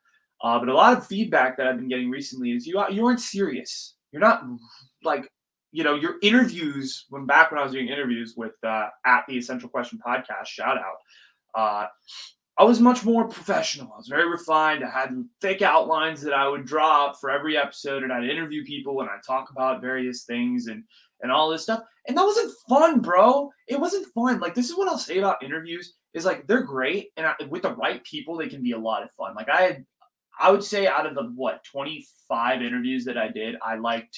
Uh, 0.44 0.60
but 0.60 0.70
a 0.70 0.74
lot 0.74 0.98
of 0.98 1.06
feedback 1.06 1.58
that 1.58 1.68
I've 1.68 1.78
been 1.78 1.90
getting 1.90 2.10
recently 2.10 2.52
is 2.52 2.68
you 2.68 2.82
you 2.90 3.06
aren't 3.06 3.22
serious. 3.22 3.96
You're 4.12 4.22
not 4.22 4.44
like 5.04 5.32
you 5.72 5.84
know 5.84 5.96
your 5.96 6.16
interviews 6.22 7.06
when 7.10 7.26
back 7.26 7.52
when 7.52 7.60
I 7.60 7.64
was 7.64 7.72
doing 7.72 7.88
interviews 7.88 8.34
with 8.36 8.54
uh, 8.64 8.88
at 9.06 9.24
the 9.28 9.38
Essential 9.38 9.70
Question 9.70 10.00
podcast. 10.06 10.46
Shout 10.48 10.78
out. 10.78 10.98
Uh, 11.56 11.88
I 12.60 12.64
was 12.66 12.82
much 12.82 13.06
more 13.06 13.26
professional. 13.26 13.94
I 13.94 13.98
was 13.98 14.10
very 14.10 14.30
refined. 14.30 14.84
I 14.84 14.90
had 14.90 15.16
thick 15.40 15.62
outlines 15.62 16.22
that 16.24 16.34
I 16.34 16.46
would 16.46 16.66
draw 16.66 17.06
up 17.06 17.16
for 17.18 17.32
every 17.32 17.56
episode, 17.56 18.04
and 18.04 18.12
I'd 18.12 18.26
interview 18.26 18.66
people 18.66 19.00
and 19.00 19.10
I'd 19.10 19.24
talk 19.26 19.50
about 19.50 19.82
various 19.82 20.24
things 20.24 20.68
and 20.68 20.84
and 21.22 21.32
all 21.32 21.50
this 21.50 21.64
stuff. 21.64 21.84
And 22.08 22.18
that 22.18 22.26
wasn't 22.26 22.54
fun, 22.68 23.00
bro. 23.00 23.50
It 23.70 23.80
wasn't 23.80 24.08
fun. 24.14 24.42
Like 24.42 24.56
this 24.56 24.70
is 24.70 24.78
what 24.78 24.90
I'll 24.90 24.98
say 24.98 25.20
about 25.20 25.42
interviews 25.42 25.94
is 26.14 26.26
like 26.26 26.48
they're 26.48 26.64
great, 26.64 27.12
and 27.16 27.26
I, 27.26 27.36
with 27.50 27.62
the 27.62 27.76
right 27.76 28.04
people, 28.04 28.36
they 28.36 28.50
can 28.50 28.62
be 28.62 28.74
a 28.74 28.78
lot 28.78 29.04
of 29.04 29.12
fun. 29.12 29.36
Like 29.36 29.48
I 29.48 29.62
had, 29.62 29.86
I 30.38 30.52
would 30.52 30.64
say 30.64 30.86
out 30.86 31.06
of 31.06 31.16
the 31.16 31.32
what 31.36 31.64
twenty 31.64 32.06
five 32.28 32.62
interviews 32.62 33.06
that 33.06 33.18
I 33.18 33.30
did, 33.30 33.56
I 33.66 33.76
liked 33.76 34.18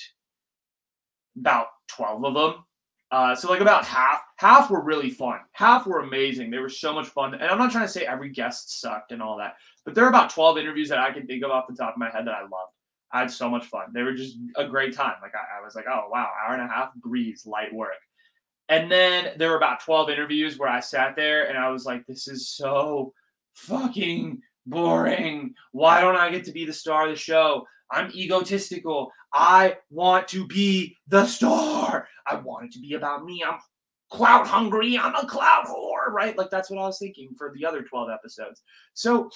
about 1.37 1.67
twelve 1.87 2.25
of 2.25 2.33
them 2.33 2.63
uh, 3.11 3.35
so 3.35 3.49
like 3.49 3.59
about 3.59 3.85
half, 3.85 4.21
half 4.37 4.69
were 4.69 4.81
really 4.81 5.09
fun. 5.09 5.39
Half 5.51 5.85
were 5.85 5.99
amazing. 5.99 6.49
They 6.49 6.59
were 6.59 6.69
so 6.69 6.93
much 6.93 7.07
fun. 7.07 7.33
And 7.33 7.43
I'm 7.43 7.57
not 7.57 7.71
trying 7.71 7.85
to 7.85 7.91
say 7.91 8.05
every 8.05 8.29
guest 8.29 8.79
sucked 8.79 9.11
and 9.11 9.21
all 9.21 9.37
that, 9.37 9.55
but 9.83 9.93
there 9.93 10.05
are 10.05 10.09
about 10.09 10.29
12 10.29 10.57
interviews 10.57 10.89
that 10.89 10.99
I 10.99 11.11
can 11.11 11.27
think 11.27 11.43
of 11.43 11.51
off 11.51 11.67
the 11.67 11.75
top 11.75 11.93
of 11.93 11.99
my 11.99 12.09
head 12.09 12.25
that 12.25 12.33
I 12.33 12.41
loved. 12.41 12.73
I 13.11 13.19
had 13.19 13.31
so 13.31 13.49
much 13.49 13.65
fun. 13.65 13.87
They 13.93 14.03
were 14.03 14.13
just 14.13 14.37
a 14.55 14.65
great 14.65 14.95
time. 14.95 15.15
Like 15.21 15.33
I, 15.35 15.59
I 15.59 15.65
was 15.65 15.75
like, 15.75 15.85
oh 15.89 16.07
wow, 16.09 16.29
hour 16.45 16.53
and 16.53 16.63
a 16.63 16.67
half, 16.67 16.93
breeze, 16.95 17.45
light 17.45 17.73
work. 17.73 17.99
And 18.69 18.89
then 18.89 19.33
there 19.37 19.49
were 19.49 19.57
about 19.57 19.81
12 19.81 20.09
interviews 20.09 20.57
where 20.57 20.69
I 20.69 20.79
sat 20.79 21.17
there 21.17 21.49
and 21.49 21.57
I 21.57 21.69
was 21.69 21.85
like, 21.85 22.07
this 22.07 22.29
is 22.29 22.47
so 22.47 23.13
fucking 23.53 24.41
boring. 24.65 25.55
Why 25.73 25.99
don't 25.99 26.15
I 26.15 26.31
get 26.31 26.45
to 26.45 26.53
be 26.53 26.63
the 26.63 26.71
star 26.71 27.03
of 27.03 27.09
the 27.09 27.17
show? 27.17 27.67
I'm 27.91 28.11
egotistical. 28.11 29.11
I 29.33 29.77
want 29.89 30.27
to 30.29 30.47
be 30.47 30.97
the 31.07 31.25
star. 31.25 32.07
I 32.27 32.35
want 32.35 32.65
it 32.65 32.71
to 32.73 32.79
be 32.79 32.93
about 32.93 33.25
me. 33.25 33.43
I'm 33.45 33.59
clout 34.11 34.47
hungry. 34.47 34.97
I'm 34.97 35.15
a 35.15 35.25
clout 35.25 35.65
whore, 35.67 36.11
right? 36.11 36.37
Like 36.37 36.49
that's 36.49 36.69
what 36.69 36.79
I 36.79 36.85
was 36.85 36.99
thinking 36.99 37.29
for 37.37 37.53
the 37.55 37.65
other 37.65 37.81
12 37.81 38.09
episodes. 38.09 38.61
So 38.93 39.29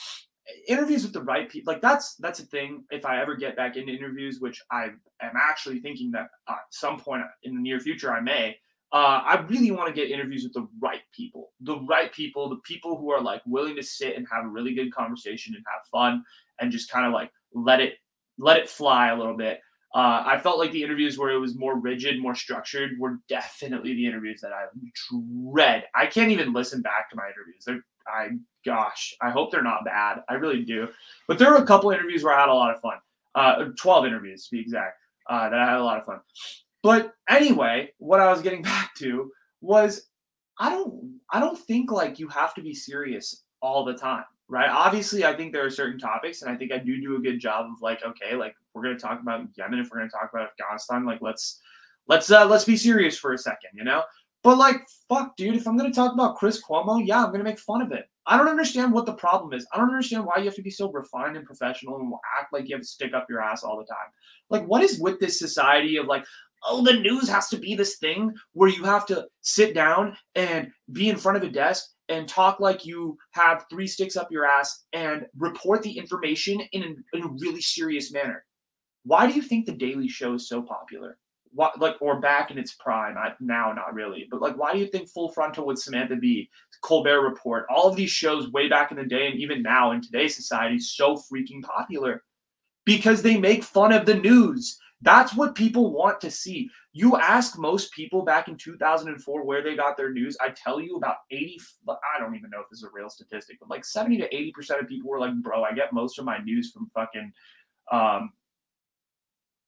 interviews 0.68 1.04
with 1.04 1.14
the 1.14 1.24
right 1.24 1.50
people 1.50 1.74
like 1.74 1.82
that's 1.82 2.14
that's 2.18 2.40
a 2.40 2.46
thing 2.46 2.84
if 2.92 3.04
i 3.04 3.20
ever 3.20 3.36
get 3.36 3.56
back 3.56 3.78
into 3.78 3.92
interviews 3.92 4.40
which 4.40 4.62
i 4.70 4.84
am 5.22 5.34
actually 5.36 5.80
thinking 5.80 6.12
that 6.12 6.28
at 6.48 6.60
some 6.70 7.00
point 7.00 7.24
in 7.42 7.56
the 7.56 7.60
near 7.60 7.80
future 7.80 8.14
i 8.14 8.20
may 8.20 8.56
uh, 8.92 9.22
I 9.26 9.42
really 9.50 9.72
want 9.72 9.88
to 9.88 9.94
get 9.94 10.10
interviews 10.10 10.44
with 10.44 10.54
the 10.54 10.68
right 10.80 11.02
people, 11.14 11.52
the 11.60 11.82
right 11.82 12.14
people, 12.14 12.48
the 12.48 12.62
people 12.64 12.98
who 12.98 13.12
are 13.12 13.20
like 13.20 13.42
willing 13.46 13.76
to 13.76 13.84
sit 13.84 14.16
and 14.16 14.26
have 14.32 14.46
a 14.46 14.48
really 14.48 14.74
good 14.74 14.94
conversation 14.94 15.54
and 15.54 15.66
have 15.68 15.86
fun 15.92 16.24
and 16.62 16.72
just 16.72 16.90
kind 16.90 17.06
of 17.06 17.12
like 17.12 17.30
let 17.54 17.82
it 17.82 17.96
let 18.38 18.58
it 18.58 18.70
fly 18.70 19.10
a 19.10 19.18
little 19.18 19.36
bit. 19.36 19.60
Uh, 19.94 20.24
I 20.26 20.40
felt 20.40 20.60
like 20.60 20.74
the 20.74 20.84
interviews 20.84 21.18
where 21.18 21.32
it 21.32 21.38
was 21.38 21.56
more 21.56 21.80
rigid, 21.80 22.20
more 22.20 22.36
structured, 22.36 23.00
were 23.00 23.20
definitely 23.30 23.94
the 23.94 24.06
interviews 24.06 24.42
that 24.42 24.52
I 24.52 24.66
dread. 25.50 25.86
I 25.96 26.06
can't 26.06 26.32
even 26.32 26.52
listen 26.52 26.82
back 26.82 27.10
to 27.10 27.16
my 27.16 27.24
interviews. 27.28 27.64
They're, 27.66 27.86
I 28.06 28.32
gosh, 28.66 29.16
I 29.22 29.30
hope 29.30 29.52
they're 29.52 29.64
not 29.64 29.86
bad. 29.86 30.22
I 30.28 30.34
really 30.34 30.64
do. 30.64 30.90
But 31.30 31.40
there 31.40 31.50
were 31.50 31.58
a 31.58 31.66
couple 31.66 31.92
interviews 31.92 32.24
where 32.24 32.34
I 32.34 32.42
had 32.42 32.50
a 32.50 32.54
lot 32.54 32.76
of 32.76 32.82
fun. 32.82 32.98
Uh, 33.36 33.70
Twelve 33.80 34.06
interviews 34.06 34.46
to 34.46 34.52
be 34.52 34.62
exact. 34.62 34.98
Uh, 35.30 35.50
that 35.50 35.60
I 35.60 35.66
had 35.66 35.80
a 35.80 35.84
lot 35.84 35.98
of 35.98 36.06
fun. 36.06 36.20
But 36.84 37.14
anyway, 37.30 37.92
what 37.98 38.20
I 38.20 38.30
was 38.30 38.42
getting 38.42 38.62
back 38.74 38.94
to 38.96 39.32
was 39.62 40.10
I 40.60 40.70
don't 40.70 41.20
I 41.32 41.40
don't 41.40 41.58
think 41.58 41.92
like 41.92 42.20
you 42.20 42.28
have 42.28 42.54
to 42.56 42.62
be 42.62 42.74
serious 42.74 43.44
all 43.62 43.86
the 43.86 43.94
time, 43.94 44.26
right? 44.48 44.70
Obviously, 44.70 45.26
I 45.26 45.36
think 45.36 45.54
there 45.54 45.66
are 45.66 45.70
certain 45.70 46.00
topics, 46.00 46.42
and 46.42 46.52
I 46.52 46.56
think 46.56 46.72
I 46.72 46.78
do 46.78 47.00
do 47.02 47.16
a 47.16 47.20
good 47.20 47.40
job 47.40 47.66
of 47.72 47.82
like, 47.82 48.04
okay, 48.04 48.36
like 48.36 48.56
we're 48.74 48.84
gonna 48.84 49.00
talk 49.00 49.22
about 49.22 49.48
Yemen, 49.58 49.80
if 49.80 49.90
we're 49.90 50.00
gonna 50.00 50.10
talk 50.10 50.30
about 50.32 50.50
Afghanistan, 50.50 51.06
like 51.06 51.22
let's 51.22 51.60
let's 52.08 52.32
uh 52.32 52.46
let's 52.46 52.66
be 52.66 52.78
serious 52.78 53.18
for 53.18 53.34
a 53.34 53.38
second, 53.38 53.72
you 53.74 53.84
know. 53.84 54.04
But 54.44 54.58
like, 54.58 54.86
fuck, 55.10 55.36
dude, 55.38 55.56
if 55.56 55.68
I'm 55.68 55.78
gonna 55.78 55.92
talk 55.92 56.14
about 56.14 56.36
Chris 56.36 56.62
Cuomo, 56.64 57.02
yeah, 57.06 57.26
I'm 57.26 57.32
gonna 57.32 57.44
make 57.44 57.60
fun 57.60 57.82
of 57.82 57.92
it. 57.92 58.06
I 58.28 58.38
don't 58.38 58.48
understand 58.48 58.92
what 58.94 59.06
the 59.06 59.14
problem 59.14 59.54
is. 59.54 59.68
I 59.74 59.78
don't 59.78 59.90
understand 59.90 60.26
why 60.26 60.38
you 60.38 60.46
have 60.46 60.56
to 60.56 60.62
be 60.62 60.72
so 60.72 60.92
refined 60.92 61.38
and 61.38 61.46
professional 61.46 62.00
and 62.00 62.12
act 62.40 62.54
like 62.54 62.68
you 62.68 62.76
have 62.76 62.82
to 62.82 62.88
stick 62.88 63.14
up 63.14 63.28
your 63.30 63.42
ass 63.42 63.64
all 63.64 63.78
the 63.78 63.86
time. 63.86 64.08
Like, 64.50 64.66
what 64.66 64.84
is 64.84 65.00
with 65.00 65.20
this 65.20 65.40
society 65.40 65.98
of 65.98 66.08
like, 66.08 66.26
oh, 66.68 66.84
the 66.84 66.94
news 66.94 67.30
has 67.30 67.50
to 67.50 67.58
be 67.58 67.76
this 67.76 67.98
thing 67.98 68.34
where 68.54 68.70
you 68.70 68.84
have 68.84 69.06
to 69.08 69.28
sit 69.42 69.74
down 69.74 70.16
and 70.36 70.72
be 70.92 71.10
in 71.10 71.18
front 71.18 71.38
of 71.38 71.44
a 71.44 71.50
desk 71.50 71.95
and 72.10 72.28
talk 72.28 72.60
like 72.60 72.86
you 72.86 73.18
have 73.32 73.66
three 73.70 73.88
sticks 73.88 74.16
up 74.16 74.32
your 74.32 74.46
ass 74.46 74.86
and 74.94 75.26
report 75.38 75.82
the 75.82 75.98
information 75.98 76.62
in 76.72 76.84
a, 76.84 77.18
in 77.18 77.24
a 77.24 77.36
really 77.40 77.62
serious 77.62 78.12
manner. 78.12 78.46
Why 79.04 79.28
do 79.28 79.34
you 79.34 79.42
think 79.42 79.66
the 79.66 79.72
Daily 79.72 80.08
Show 80.08 80.34
is 80.34 80.48
so 80.48 80.62
popular? 80.62 81.18
What, 81.52 81.80
like, 81.80 81.96
or 82.02 82.20
back 82.20 82.52
in 82.52 82.58
its 82.58 82.74
prime? 82.74 83.18
I, 83.18 83.32
now, 83.40 83.72
not 83.72 83.94
really, 83.94 84.28
but 84.30 84.42
like, 84.42 84.58
why 84.58 84.74
do 84.74 84.80
you 84.80 84.88
think 84.88 85.10
Full 85.10 85.30
Frontal 85.30 85.66
with 85.66 85.80
Samantha 85.80 86.18
Bee, 86.18 86.50
Colbert 86.82 87.22
Report, 87.22 87.66
all 87.70 87.88
of 87.88 87.96
these 87.96 88.10
shows 88.10 88.52
way 88.52 88.68
back 88.68 88.92
in 88.92 88.98
the 88.98 89.06
day, 89.06 89.28
and 89.28 89.40
even 89.40 89.62
now 89.62 89.92
in 89.92 90.02
today's 90.02 90.36
society, 90.36 90.80
so 90.80 91.16
freaking 91.16 91.64
popular? 91.64 92.24
Because 92.86 93.22
they 93.22 93.38
make 93.38 93.64
fun 93.64 93.94
of 93.94 94.06
the 94.06 94.16
news 94.16 94.78
that's 95.02 95.36
what 95.36 95.56
people 95.56 95.92
want 95.92 96.22
to 96.22 96.32
see. 96.32 96.70
You 96.94 97.18
ask 97.18 97.58
most 97.58 97.92
people 97.92 98.24
back 98.24 98.48
in 98.48 98.58
2004 98.58 99.44
where 99.44 99.62
they 99.62 99.76
got 99.76 99.98
their 99.98 100.12
news. 100.12 100.38
I 100.40 100.50
tell 100.50 100.80
you 100.80 100.96
about 100.96 101.18
80, 101.32 101.60
I 101.90 102.20
don't 102.20 102.36
even 102.36 102.50
know 102.50 102.62
if 102.62 102.70
this 102.70 102.80
is 102.80 102.86
a 102.86 102.90
real 102.94 103.10
statistic, 103.10 103.58
but 103.60 103.70
like 103.70 103.84
70 103.84 104.18
to 104.18 104.30
80% 104.30 104.82
of 104.82 104.88
people 104.88 105.10
were 105.10 105.20
like, 105.20 105.36
bro, 105.42 105.64
I 105.64 105.74
get 105.74 105.94
most 105.94 106.18
of 106.18 106.26
my 106.26 106.38
news 106.40 106.72
from 106.72 106.90
fucking, 106.96 107.32
um, 107.92 108.32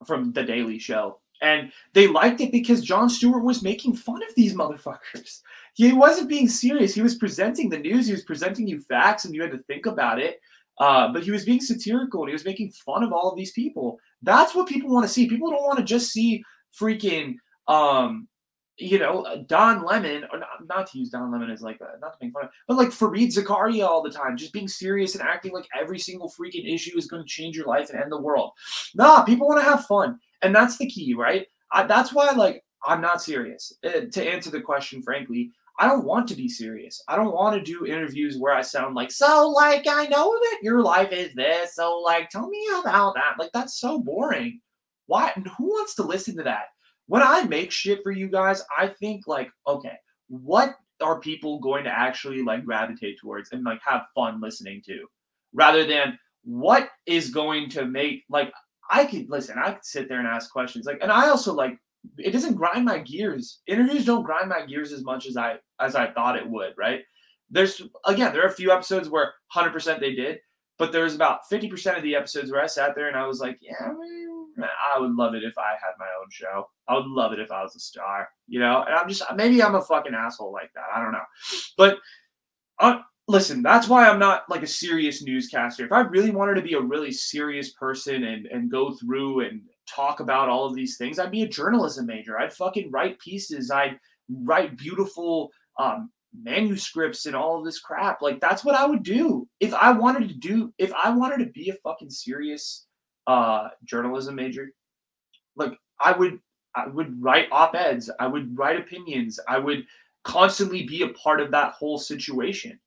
from 0.06 0.32
The 0.32 0.44
Daily 0.44 0.80
Show. 0.80 1.20
And 1.42 1.72
they 1.94 2.08
liked 2.08 2.42
it 2.42 2.52
because 2.52 2.82
Jon 2.82 3.10
Stewart 3.10 3.44
was 3.44 3.62
making 3.62 3.96
fun 3.96 4.24
of 4.24 4.34
these 4.36 4.56
motherfuckers. 4.56 5.42
He 5.74 5.94
wasn't 5.94 6.30
being 6.30 6.50
serious. 6.50 6.96
He 6.96 7.04
was 7.04 7.14
presenting 7.14 7.70
the 7.70 7.78
news, 7.78 8.08
he 8.08 8.14
was 8.14 8.24
presenting 8.24 8.68
you 8.68 8.80
facts, 8.80 9.26
and 9.26 9.36
you 9.36 9.44
had 9.44 9.52
to 9.52 9.60
think 9.60 9.86
about 9.86 10.20
it. 10.20 10.42
Uh, 10.80 11.12
but 11.12 11.24
he 11.24 11.32
was 11.32 11.46
being 11.46 11.60
satirical 11.60 12.22
and 12.22 12.30
he 12.30 12.34
was 12.34 12.46
making 12.46 12.72
fun 12.72 13.04
of 13.04 13.12
all 13.12 13.30
of 13.30 13.38
these 13.38 13.52
people. 13.52 14.00
That's 14.22 14.56
what 14.56 14.68
people 14.68 14.90
want 14.90 15.06
to 15.06 15.14
see. 15.14 15.30
People 15.30 15.52
don't 15.52 15.64
want 15.64 15.80
to 15.80 15.86
just 15.86 16.12
see 16.12 16.44
freaking, 16.80 17.36
um, 17.68 18.28
you 18.78 19.00
know, 19.00 19.44
Don 19.48 19.84
Lemon, 19.84 20.26
or 20.32 20.40
not, 20.40 20.50
not 20.68 20.88
to 20.92 21.00
use 21.00 21.10
Don 21.10 21.32
Lemon 21.32 21.50
as 21.50 21.62
like, 21.62 21.80
a, 21.82 22.00
not 22.00 22.14
to 22.14 22.26
make 22.26 22.34
fun 22.34 22.46
of, 22.46 22.50
but 22.68 22.78
like 22.78 22.90
Fareed 22.90 23.34
Zakaria 23.34 23.86
all 23.88 24.04
the 24.04 24.12
time, 24.12 24.38
just 24.38 24.54
being 24.54 24.68
serious 24.68 25.16
and 25.16 25.24
acting 25.24 25.52
like 25.52 25.68
every 25.80 26.00
single 26.00 26.30
freaking 26.30 26.72
issue 26.72 26.98
is 26.98 27.08
going 27.08 27.24
to 27.24 27.28
change 27.28 27.56
your 27.56 27.66
life 27.66 27.90
and 27.90 28.00
end 28.00 28.12
the 28.12 28.22
world. 28.22 28.52
Nah, 28.94 29.24
people 29.24 29.48
want 29.48 29.60
to 29.60 29.70
have 29.70 29.86
fun. 29.86 30.20
And 30.42 30.56
that's 30.56 30.78
the 30.78 30.88
key, 30.88 31.16
right? 31.16 31.48
I, 31.72 31.84
that's 31.84 32.14
why, 32.14 32.30
like, 32.32 32.64
I'm 32.86 33.02
not 33.02 33.22
serious. 33.22 33.74
Uh, 33.84 34.02
to 34.12 34.24
answer 34.24 34.52
the 34.52 34.62
question, 34.62 35.02
frankly, 35.02 35.52
I 35.80 35.88
don't 35.88 36.06
want 36.06 36.28
to 36.30 36.36
be 36.36 36.50
serious. 36.50 37.04
I 37.08 37.16
don't 37.16 37.34
want 37.34 37.56
to 37.56 37.62
do 37.62 37.86
interviews 37.86 38.38
where 38.38 38.54
I 38.54 38.62
sound 38.62 38.96
like, 38.96 39.12
so, 39.12 39.50
like, 39.50 39.86
I 39.88 40.08
know 40.08 40.32
that 40.32 40.60
your 40.64 40.82
life 40.82 41.12
is 41.12 41.34
this. 41.36 41.76
So, 41.76 42.00
like, 42.00 42.30
tell 42.30 42.50
me 42.50 42.68
about 42.80 43.14
that. 43.14 43.36
Like, 43.38 43.52
that's 43.54 43.80
so 43.80 44.00
boring. 44.00 44.60
Why? 45.06 45.34
Who 45.58 45.66
wants 45.66 45.94
to 45.96 46.04
listen 46.04 46.36
to 46.38 46.44
that? 46.44 46.66
When 47.06 47.22
I 47.22 47.44
make 47.44 47.72
shit 47.72 48.02
for 48.04 48.12
you 48.12 48.28
guys, 48.28 48.64
I 48.76 48.88
think, 48.88 49.28
like, 49.28 49.52
okay, 49.68 49.98
what 50.30 50.76
are 51.00 51.20
people 51.20 51.60
going 51.60 51.84
to 51.84 51.92
actually, 51.92 52.42
like, 52.42 52.66
gravitate 52.66 53.20
towards 53.20 53.52
and, 53.52 53.64
like, 53.64 53.80
have 53.86 54.08
fun 54.16 54.42
listening 54.42 54.82
to? 54.88 55.06
Rather 55.54 55.86
than 55.86 56.18
what 56.44 56.90
is 57.06 57.30
going 57.30 57.70
to 57.70 57.86
make, 57.86 58.24
like, 58.30 58.52
I 58.90 59.06
could 59.06 59.30
listen, 59.30 59.58
I 59.64 59.74
could 59.74 59.86
sit 59.86 60.10
there 60.10 60.20
and 60.20 60.28
ask 60.28 60.52
questions. 60.52 60.86
Like, 60.86 61.00
and 61.02 61.12
I 61.12 61.30
also, 61.30 61.54
like, 61.54 61.78
it 62.18 62.32
doesn't 62.32 62.56
grind 62.56 62.86
my 62.86 63.00
gears. 63.00 63.62
Interviews 63.68 64.06
don't 64.06 64.24
grind 64.24 64.50
my 64.50 64.66
gears 64.66 64.92
as 64.92 65.04
much 65.04 65.28
as 65.28 65.38
I 65.38 65.56
as 65.80 65.96
I 65.96 66.12
thought 66.12 66.38
it 66.38 66.50
would, 66.50 66.74
right? 66.78 67.02
There's 67.50 67.82
again, 68.06 68.34
there 68.34 68.44
are 68.44 68.50
a 68.50 68.52
few 68.52 68.72
episodes 68.72 69.10
where 69.10 69.34
100% 69.56 70.00
they 70.00 70.14
did, 70.14 70.40
but 70.78 70.92
there's 70.92 71.16
about 71.16 71.42
50% 71.52 71.98
of 71.98 72.04
the 72.04 72.16
episodes 72.16 72.52
where 72.52 72.62
I 72.62 72.68
sat 72.68 72.96
there 72.96 73.08
and 73.08 73.18
I 73.18 73.26
was 73.26 73.40
like, 73.40 73.58
yeah, 73.62 73.94
I 74.96 75.00
would 75.00 75.14
love 75.14 75.34
it 75.34 75.44
if 75.44 75.58
I 75.58 75.72
had 75.72 75.94
my 76.00 76.08
own 76.20 76.28
show. 76.30 76.70
I 76.88 76.96
would 76.96 77.08
love 77.08 77.34
it 77.34 77.40
if 77.40 77.52
I 77.52 77.64
was 77.64 77.76
a 77.76 77.80
star, 77.80 78.30
you 78.48 78.60
know? 78.60 78.84
And 78.84 78.96
I'm 78.96 79.08
just 79.08 79.24
maybe 79.36 79.62
I'm 79.62 79.76
a 79.76 79.82
fucking 79.82 80.14
asshole 80.14 80.52
like 80.52 80.72
that. 80.76 80.86
I 80.94 81.02
don't 81.02 81.12
know. 81.12 81.26
But 81.78 81.98
uh, 82.80 83.00
listen, 83.28 83.62
that's 83.62 83.88
why 83.88 84.08
I'm 84.08 84.20
not 84.20 84.44
like 84.50 84.64
a 84.64 84.68
serious 84.68 85.24
newscaster. 85.24 85.86
If 85.86 85.92
I 85.92 86.02
really 86.02 86.32
wanted 86.32 86.56
to 86.56 86.62
be 86.62 86.74
a 86.74 86.82
really 86.82 87.12
serious 87.12 87.72
person 87.72 88.24
and 88.24 88.48
and 88.48 88.72
go 88.72 88.94
through 88.94 89.42
and 89.42 89.62
talk 89.88 90.20
about 90.20 90.50
all 90.50 90.66
of 90.66 90.76
these 90.76 90.98
things, 90.98 91.20
I'd 91.20 91.32
be 91.32 91.44
a 91.44 91.48
journalism 91.48 92.06
major. 92.06 92.40
I'd 92.40 92.54
fucking 92.54 92.92
write 92.92 93.20
pieces. 93.20 93.72
I'd 93.72 94.00
write 94.30 94.78
beautiful 94.78 95.52
um, 95.80 96.12
manuscripts 96.44 97.26
and 97.26 97.36
all 97.36 97.58
of 97.58 97.66
this 97.66 97.80
crap. 97.80 98.22
Like 98.22 98.40
that's 98.40 98.64
what 98.64 98.76
I 98.76 98.86
would 98.86 99.04
do 99.04 99.48
if 99.60 99.74
I 99.74 99.92
wanted 99.92 100.30
to 100.30 100.36
do. 100.36 100.74
If 100.78 100.94
I 100.94 101.10
wanted 101.10 101.40
to 101.40 101.52
be 101.52 101.70
a 101.70 101.76
fucking 101.76 102.10
serious 102.10 102.86
uh, 103.28 103.70
journalism 103.84 104.36
major, 104.36 104.72
like 105.56 105.74
I 106.00 106.12
would. 106.12 106.40
I 106.76 106.86
would 106.86 107.20
write 107.24 107.48
op 107.52 107.74
eds. 107.74 108.12
I 108.20 108.28
would 108.28 108.56
write 108.56 108.80
opinions. 108.80 109.40
I 109.48 109.58
would 109.58 109.88
constantly 110.24 110.84
be 110.84 111.02
a 111.02 111.10
part 111.10 111.42
of 111.42 111.50
that 111.50 111.72
whole 111.72 111.98
situation. 111.98 112.80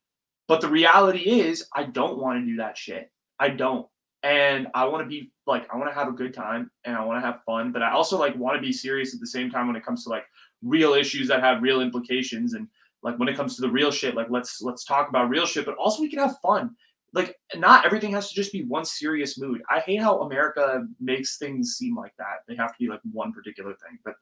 But 0.47 0.61
the 0.61 0.69
reality 0.69 1.29
is, 1.41 1.67
I 1.75 1.85
don't 1.85 2.19
want 2.19 2.39
to 2.39 2.47
do 2.47 2.57
that 2.59 2.79
shit. 2.79 3.11
I 3.41 3.49
don't 3.49 3.89
and 4.23 4.69
I 4.75 4.85
want 4.85 5.03
to 5.03 5.09
be 5.09 5.31
like 5.47 5.67
I 5.73 5.77
want 5.77 5.89
to 5.91 5.95
have 5.95 6.09
a 6.09 6.13
good 6.13 6.35
time 6.35 6.71
and 6.85 6.95
I 6.95 7.05
want 7.05 7.23
to 7.23 7.27
have 7.27 7.43
fun, 7.45 7.73
but 7.73 7.83
I 7.83 7.93
also 7.93 8.19
like 8.19 8.37
want 8.37 8.57
to 8.57 8.61
be 8.61 8.73
serious 8.73 9.15
at 9.15 9.21
the 9.21 9.27
same 9.27 9.51
time 9.51 9.67
when 9.67 9.77
it 9.77 9.85
comes 9.85 10.05
to 10.05 10.11
like 10.11 10.25
real 10.63 10.93
issues 10.93 11.29
that 11.29 11.41
have 11.41 11.63
real 11.63 11.81
implications 11.81 12.55
and 12.55 12.69
like 13.03 13.19
when 13.19 13.29
it 13.29 13.37
comes 13.37 13.57
to 13.57 13.63
the 13.63 13.71
real 13.71 13.91
shit, 13.91 14.15
like 14.15 14.29
let's 14.29 14.61
let's 14.61 14.85
talk 14.85 15.09
about 15.09 15.31
real 15.31 15.47
shit, 15.47 15.65
but 15.65 15.77
also 15.77 16.03
we 16.03 16.11
can 16.11 16.19
have 16.19 16.39
fun. 16.41 16.77
Like 17.15 17.37
not 17.57 17.87
everything 17.87 18.13
has 18.13 18.29
to 18.29 18.35
just 18.35 18.53
be 18.53 18.65
one 18.65 18.85
serious 18.85 19.39
mood. 19.39 19.63
I 19.71 19.81
hate 19.81 20.01
how 20.01 20.21
America 20.21 20.87
makes 21.01 21.39
things 21.39 21.77
seem 21.77 21.97
like 21.97 22.13
that. 22.19 22.41
They 22.47 22.57
have 22.57 22.73
to 22.73 22.79
be 22.79 22.89
like 22.89 23.01
one 23.11 23.33
particular 23.33 23.71
thing, 23.71 23.99
but 24.05 24.15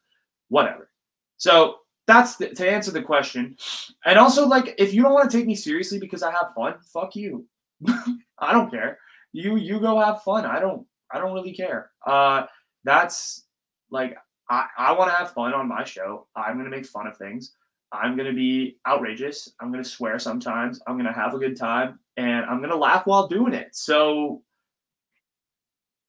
whatever. 0.49 0.91
So 1.39 1.79
that's 2.07 2.37
the, 2.37 2.51
to 2.51 2.71
answer 2.71 2.93
the 2.93 3.03
question. 3.03 3.57
And 4.05 4.19
also 4.19 4.47
like 4.47 4.77
if 4.79 4.95
you 4.95 5.03
don't 5.03 5.13
want 5.13 5.29
to 5.29 5.37
take 5.37 5.47
me 5.47 5.57
seriously 5.57 5.99
because 5.99 6.23
I 6.23 6.31
have 6.31 6.55
fun, 6.55 6.75
fuck 6.93 7.17
you. 7.17 7.47
I 8.39 8.53
don't 8.53 8.71
care 8.71 8.99
you 9.33 9.57
you 9.57 9.81
go 9.81 9.99
have 9.99 10.23
fun. 10.23 10.45
I 10.45 10.61
don't 10.61 10.87
I 11.11 11.19
don't 11.19 11.35
really 11.35 11.55
care. 11.55 11.91
Uh, 12.07 12.45
that's 12.85 13.47
like 13.91 14.17
I, 14.51 14.67
I 14.79 14.93
want 14.93 15.11
to 15.11 15.17
have 15.17 15.33
fun 15.33 15.53
on 15.55 15.69
my 15.69 15.85
show. 15.85 16.27
I'm 16.37 16.57
gonna 16.57 16.71
make 16.71 16.87
fun 16.87 17.07
of 17.07 17.17
things. 17.17 17.55
I'm 17.93 18.17
gonna 18.17 18.33
be 18.33 18.79
outrageous. 18.87 19.53
I'm 19.61 19.71
gonna 19.71 19.85
swear 19.85 20.19
sometimes. 20.19 20.81
I'm 20.87 20.97
gonna 20.97 21.13
have 21.13 21.35
a 21.35 21.39
good 21.39 21.57
time, 21.57 21.99
and 22.17 22.45
I'm 22.47 22.61
gonna 22.61 22.77
laugh 22.77 23.07
while 23.07 23.29
doing 23.29 23.55
it. 23.55 23.69
So 23.73 24.43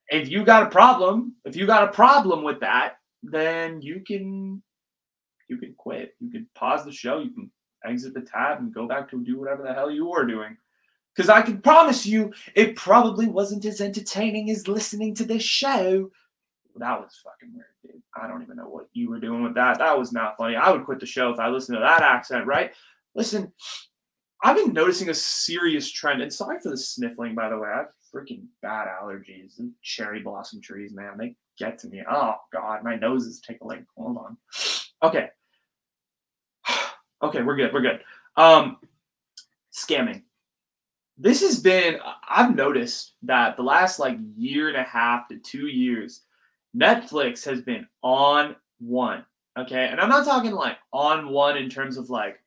if 0.09 0.29
you 0.29 0.43
got 0.43 0.63
a 0.63 0.69
problem, 0.69 1.35
if 1.45 1.55
you 1.55 1.65
got 1.65 1.83
a 1.83 1.91
problem 1.91 2.43
with 2.43 2.59
that, 2.61 2.95
then 3.23 3.81
you 3.81 4.01
can 4.05 4.61
you 5.49 5.57
can 5.57 5.73
quit. 5.77 6.15
You 6.19 6.29
can 6.31 6.47
pause 6.55 6.85
the 6.85 6.91
show. 6.91 7.19
You 7.19 7.31
can 7.31 7.51
exit 7.85 8.13
the 8.13 8.21
tab 8.21 8.59
and 8.59 8.73
go 8.73 8.87
back 8.87 9.09
to 9.09 9.23
do 9.23 9.39
whatever 9.39 9.63
the 9.63 9.73
hell 9.73 9.89
you 9.89 10.07
were 10.07 10.25
doing. 10.25 10.57
Because 11.19 11.29
I 11.29 11.41
can 11.41 11.59
promise 11.59 12.05
you, 12.05 12.31
it 12.55 12.77
probably 12.77 13.27
wasn't 13.27 13.65
as 13.65 13.81
entertaining 13.81 14.49
as 14.51 14.69
listening 14.69 15.13
to 15.15 15.25
this 15.25 15.43
show. 15.43 16.09
That 16.77 17.01
was 17.01 17.11
fucking 17.21 17.53
weird, 17.53 17.65
dude. 17.83 18.01
I 18.15 18.25
don't 18.25 18.41
even 18.41 18.55
know 18.55 18.69
what 18.69 18.87
you 18.93 19.09
were 19.09 19.19
doing 19.19 19.43
with 19.43 19.53
that. 19.55 19.79
That 19.79 19.99
was 19.99 20.13
not 20.13 20.37
funny. 20.37 20.55
I 20.55 20.71
would 20.71 20.85
quit 20.85 21.01
the 21.01 21.05
show 21.05 21.29
if 21.29 21.37
I 21.37 21.49
listened 21.49 21.75
to 21.75 21.81
that 21.81 22.03
accent, 22.03 22.47
right? 22.47 22.71
Listen, 23.15 23.51
I've 24.41 24.55
been 24.55 24.71
noticing 24.71 25.09
a 25.09 25.13
serious 25.13 25.91
trend, 25.91 26.21
and 26.21 26.31
sorry 26.31 26.61
for 26.63 26.69
the 26.69 26.77
sniffling, 26.77 27.35
by 27.35 27.49
the 27.49 27.57
way. 27.57 27.67
I 27.67 27.79
have 27.79 27.87
freaking 28.15 28.45
bad 28.61 28.87
allergies 28.87 29.59
and 29.59 29.73
cherry 29.81 30.21
blossom 30.21 30.61
trees, 30.61 30.93
man. 30.93 31.17
They 31.17 31.35
get 31.57 31.79
to 31.79 31.89
me. 31.89 32.01
Oh 32.09 32.35
god, 32.53 32.81
my 32.81 32.95
nose 32.95 33.25
is 33.25 33.41
tickling. 33.41 33.85
Hold 33.97 34.19
on. 34.19 34.37
Okay. 35.03 35.27
okay, 37.21 37.41
we're 37.41 37.57
good. 37.57 37.73
We're 37.73 37.81
good. 37.81 37.99
Um, 38.37 38.77
scamming. 39.73 40.21
This 41.19 41.41
has 41.41 41.59
been. 41.59 41.99
I've 42.27 42.55
noticed 42.55 43.15
that 43.23 43.57
the 43.57 43.63
last 43.63 43.99
like 43.99 44.17
year 44.37 44.69
and 44.69 44.77
a 44.77 44.83
half 44.83 45.27
to 45.27 45.37
two 45.37 45.67
years, 45.67 46.21
Netflix 46.75 47.43
has 47.43 47.61
been 47.61 47.85
on 48.01 48.55
one. 48.79 49.25
Okay, 49.57 49.87
and 49.87 49.99
I'm 49.99 50.09
not 50.09 50.25
talking 50.25 50.51
like 50.51 50.77
on 50.93 51.29
one 51.29 51.57
in 51.57 51.69
terms 51.69 51.97
of 51.97 52.09
like 52.09 52.39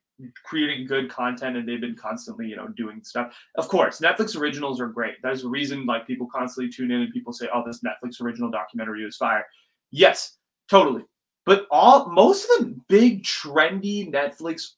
creating 0.45 0.87
good 0.87 1.11
content 1.11 1.57
and 1.57 1.69
they've 1.69 1.81
been 1.81 1.97
constantly 1.97 2.47
you 2.47 2.55
know 2.55 2.69
doing 2.69 3.03
stuff 3.03 3.35
of 3.57 3.67
course 3.67 4.01
netflix 4.01 4.37
originals 4.37 4.81
are 4.81 4.87
great 4.87 5.15
there's 5.23 5.43
a 5.43 5.49
reason 5.49 5.85
like 5.87 6.07
people 6.07 6.29
constantly 6.33 6.73
tune 6.73 6.91
in 6.93 7.01
and 7.01 7.13
people 7.13 7.33
say 7.33 7.49
oh 7.53 7.63
this 7.67 7.81
netflix 7.81 8.21
original 8.21 8.51
documentary 8.51 9.03
is 9.03 9.17
fire 9.17 9.45
yes 9.91 10.37
totally 10.69 11.03
but 11.45 11.67
all 11.73 12.09
most 12.11 12.49
of 12.51 12.61
the 12.61 12.77
big 12.89 13.25
trendy 13.25 14.09
netflix 14.13 14.75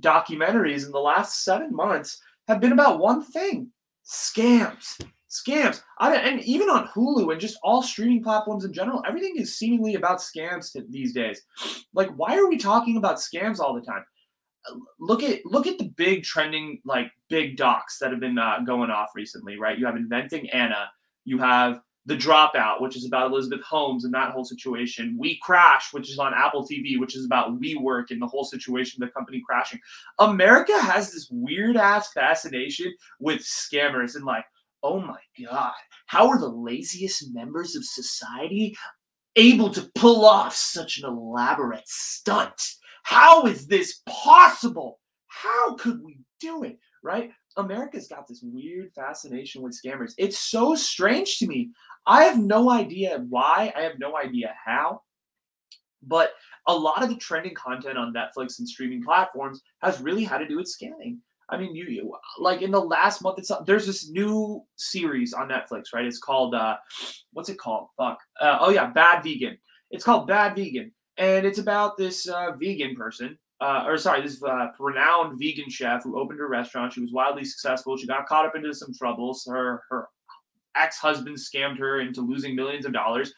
documentaries 0.00 0.84
in 0.86 0.90
the 0.90 0.98
last 0.98 1.44
seven 1.44 1.72
months 1.72 2.20
have 2.48 2.60
been 2.60 2.72
about 2.72 2.98
one 2.98 3.22
thing. 3.22 3.70
Scams. 4.04 5.00
Scams. 5.30 5.82
I, 5.98 6.14
and 6.16 6.40
even 6.42 6.68
on 6.68 6.88
hulu 6.88 7.32
and 7.32 7.40
just 7.40 7.58
all 7.62 7.82
streaming 7.82 8.22
platforms 8.22 8.64
in 8.64 8.72
general 8.72 9.02
everything 9.06 9.34
is 9.36 9.56
seemingly 9.56 9.94
about 9.94 10.18
scams 10.18 10.76
these 10.90 11.14
days. 11.14 11.42
Like 11.94 12.10
why 12.16 12.36
are 12.36 12.48
we 12.48 12.58
talking 12.58 12.96
about 12.96 13.16
scams 13.16 13.58
all 13.58 13.74
the 13.74 13.80
time? 13.80 14.04
Look 15.00 15.22
at 15.22 15.44
look 15.44 15.66
at 15.66 15.78
the 15.78 15.88
big 15.96 16.22
trending 16.22 16.80
like 16.84 17.10
big 17.28 17.56
docs 17.56 17.98
that 17.98 18.10
have 18.10 18.20
been 18.20 18.38
uh, 18.38 18.58
going 18.66 18.90
off 18.90 19.10
recently, 19.14 19.58
right? 19.58 19.78
You 19.78 19.86
have 19.86 19.96
Inventing 19.96 20.50
Anna, 20.50 20.90
you 21.24 21.38
have 21.38 21.80
The 22.04 22.16
Dropout, 22.16 22.80
which 22.80 22.96
is 22.96 23.06
about 23.06 23.30
Elizabeth 23.30 23.62
Holmes 23.62 24.04
and 24.04 24.12
that 24.12 24.32
whole 24.32 24.44
situation. 24.44 25.16
We 25.16 25.38
Crash, 25.40 25.92
which 25.92 26.10
is 26.10 26.18
on 26.18 26.34
Apple 26.34 26.66
TV, 26.66 26.98
which 26.98 27.14
is 27.16 27.24
about 27.24 27.60
WeWork 27.60 28.10
and 28.10 28.20
the 28.20 28.26
whole 28.26 28.44
situation, 28.44 28.98
the 29.00 29.08
company 29.08 29.40
crashing. 29.46 29.78
America 30.18 30.76
has 30.80 31.12
this 31.12 31.28
weird 31.30 31.76
ass 31.76 32.12
fascination 32.12 32.92
with 33.20 33.40
scammers 33.40 34.16
and 34.16 34.24
like, 34.24 34.44
oh 34.82 35.00
my 35.00 35.20
god, 35.44 35.72
how 36.06 36.28
are 36.28 36.40
the 36.40 36.48
laziest 36.48 37.32
members 37.32 37.76
of 37.76 37.84
society 37.84 38.76
able 39.36 39.70
to 39.70 39.90
pull 39.94 40.24
off 40.24 40.54
such 40.54 40.98
an 40.98 41.04
elaborate 41.04 41.86
stunt? 41.86 42.74
How 43.04 43.46
is 43.46 43.66
this 43.66 44.00
possible? 44.06 44.98
How 45.28 45.76
could 45.76 46.02
we 46.02 46.20
do 46.40 46.64
it? 46.64 46.78
Right? 47.02 47.30
America's 47.56 48.08
got 48.08 48.26
this 48.26 48.42
weird 48.42 48.92
fascination 48.94 49.62
with 49.62 49.78
scammers. 49.78 50.14
It's 50.18 50.38
so 50.38 50.74
strange 50.74 51.38
to 51.38 51.46
me. 51.46 51.70
I 52.06 52.24
have 52.24 52.38
no 52.38 52.70
idea 52.70 53.24
why. 53.28 53.72
I 53.76 53.82
have 53.82 53.98
no 53.98 54.16
idea 54.16 54.54
how. 54.64 55.02
But 56.02 56.32
a 56.66 56.74
lot 56.74 57.02
of 57.02 57.08
the 57.08 57.16
trending 57.16 57.54
content 57.54 57.96
on 57.98 58.12
Netflix 58.12 58.58
and 58.58 58.68
streaming 58.68 59.02
platforms 59.02 59.62
has 59.82 60.00
really 60.00 60.24
had 60.24 60.38
to 60.38 60.48
do 60.48 60.56
with 60.56 60.66
scamming. 60.66 61.18
I 61.48 61.58
mean, 61.58 61.74
you, 61.74 61.84
you 61.84 62.14
like 62.38 62.62
in 62.62 62.70
the 62.70 62.80
last 62.80 63.22
month, 63.22 63.38
it's 63.38 63.52
there's 63.66 63.86
this 63.86 64.08
new 64.10 64.64
series 64.76 65.34
on 65.34 65.48
Netflix, 65.48 65.92
right? 65.92 66.06
It's 66.06 66.18
called 66.18 66.54
uh, 66.54 66.76
what's 67.32 67.50
it 67.50 67.58
called? 67.58 67.88
Fuck. 67.96 68.18
Uh, 68.40 68.58
oh 68.60 68.70
yeah, 68.70 68.86
Bad 68.86 69.22
Vegan. 69.22 69.58
It's 69.90 70.04
called 70.04 70.26
Bad 70.26 70.56
Vegan, 70.56 70.92
and 71.18 71.44
it's 71.44 71.58
about 71.58 71.98
this 71.98 72.26
uh, 72.26 72.52
vegan 72.58 72.96
person, 72.96 73.38
uh, 73.62 73.84
or 73.86 73.96
sorry, 73.96 74.20
this 74.20 74.42
uh, 74.42 74.68
renowned 74.80 75.38
vegan 75.38 75.70
chef 75.70 76.02
who 76.02 76.18
opened 76.18 76.40
a 76.40 76.44
restaurant. 76.44 76.92
She 76.92 77.00
was 77.00 77.12
wildly 77.12 77.44
successful. 77.44 77.96
She 77.96 78.08
got 78.08 78.26
caught 78.26 78.44
up 78.44 78.56
into 78.56 78.74
some 78.74 78.92
troubles. 78.92 79.46
Her 79.48 79.82
her 79.88 80.08
ex 80.76 80.98
husband 80.98 81.36
scammed 81.36 81.78
her 81.78 82.00
into 82.00 82.22
losing 82.22 82.56
millions 82.56 82.86
of 82.86 82.92
dollars. 82.92 83.32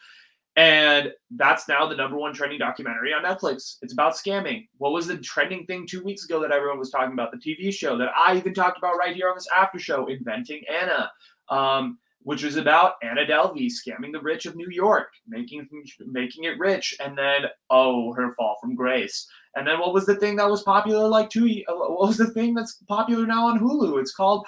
And 0.57 1.11
that's 1.31 1.67
now 1.67 1.85
the 1.85 1.95
number 1.95 2.15
one 2.15 2.33
trending 2.33 2.59
documentary 2.59 3.13
on 3.13 3.23
Netflix. 3.23 3.75
It's 3.81 3.91
about 3.93 4.13
scamming. 4.13 4.67
What 4.77 4.93
was 4.93 5.05
the 5.05 5.17
trending 5.17 5.65
thing 5.65 5.85
two 5.85 6.01
weeks 6.01 6.23
ago 6.23 6.39
that 6.39 6.51
everyone 6.51 6.79
was 6.79 6.89
talking 6.89 7.11
about? 7.11 7.31
The 7.31 7.37
TV 7.37 7.73
show 7.73 7.97
that 7.97 8.09
I 8.17 8.37
even 8.37 8.53
talked 8.53 8.77
about 8.77 8.97
right 8.97 9.15
here 9.15 9.29
on 9.29 9.35
this 9.35 9.49
after 9.55 9.77
show, 9.77 10.07
Inventing 10.07 10.63
Anna. 10.71 11.11
Um, 11.49 11.99
which 12.25 12.43
was 12.43 12.55
about 12.55 12.93
Anna 13.03 13.23
Delvey 13.23 13.69
scamming 13.69 14.11
the 14.11 14.19
rich 14.19 14.47
of 14.47 14.55
New 14.55 14.69
York, 14.71 15.09
making 15.27 15.69
making 16.07 16.45
it 16.45 16.57
rich, 16.57 16.95
and 16.99 17.15
then 17.15 17.43
oh, 17.69 18.13
her 18.13 18.33
fall 18.33 18.57
from 18.59 18.73
grace. 18.73 19.27
And 19.55 19.65
then 19.65 19.79
what 19.79 19.93
was 19.93 20.05
the 20.05 20.15
thing 20.15 20.35
that 20.35 20.49
was 20.49 20.63
popular 20.63 21.07
like 21.07 21.29
two? 21.29 21.45
Uh, 21.67 21.73
what 21.73 22.07
was 22.07 22.17
the 22.17 22.31
thing 22.31 22.53
that's 22.53 22.83
popular 22.87 23.25
now 23.25 23.47
on 23.47 23.59
Hulu? 23.59 23.99
It's 23.99 24.13
called 24.13 24.45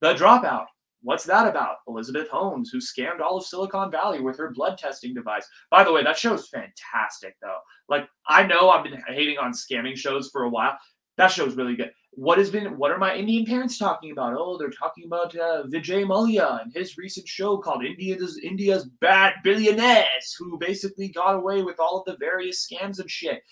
The 0.00 0.14
Dropout. 0.14 0.66
What's 1.02 1.24
that 1.24 1.48
about? 1.48 1.78
Elizabeth 1.88 2.28
Holmes, 2.28 2.70
who 2.70 2.78
scammed 2.78 3.20
all 3.20 3.36
of 3.36 3.44
Silicon 3.44 3.90
Valley 3.90 4.20
with 4.20 4.38
her 4.38 4.52
blood 4.52 4.78
testing 4.78 5.12
device. 5.12 5.46
By 5.70 5.82
the 5.82 5.92
way, 5.92 6.04
that 6.04 6.16
show's 6.16 6.48
fantastic, 6.48 7.36
though. 7.42 7.58
Like, 7.88 8.08
I 8.28 8.46
know 8.46 8.70
I've 8.70 8.84
been 8.84 9.02
hating 9.08 9.38
on 9.38 9.52
scamming 9.52 9.96
shows 9.96 10.30
for 10.30 10.44
a 10.44 10.48
while. 10.48 10.78
That 11.16 11.28
show's 11.28 11.56
really 11.56 11.74
good 11.74 11.90
what 12.14 12.36
has 12.36 12.50
been 12.50 12.76
what 12.76 12.90
are 12.90 12.98
my 12.98 13.14
Indian 13.14 13.46
parents 13.46 13.78
talking 13.78 14.12
about? 14.12 14.34
Oh, 14.36 14.58
they're 14.58 14.70
talking 14.70 15.04
about 15.06 15.34
uh, 15.34 15.64
Vijay 15.64 16.04
Mallya 16.04 16.62
and 16.62 16.72
his 16.72 16.98
recent 16.98 17.26
show 17.26 17.56
called 17.56 17.84
India's 17.84 18.38
India's 18.42 18.84
Bad 19.00 19.34
Billionaires, 19.42 20.36
who 20.38 20.58
basically 20.58 21.08
got 21.08 21.36
away 21.36 21.62
with 21.62 21.80
all 21.80 21.98
of 21.98 22.04
the 22.04 22.18
various 22.18 22.66
scams 22.66 23.00
and 23.00 23.10
shit. 23.10 23.42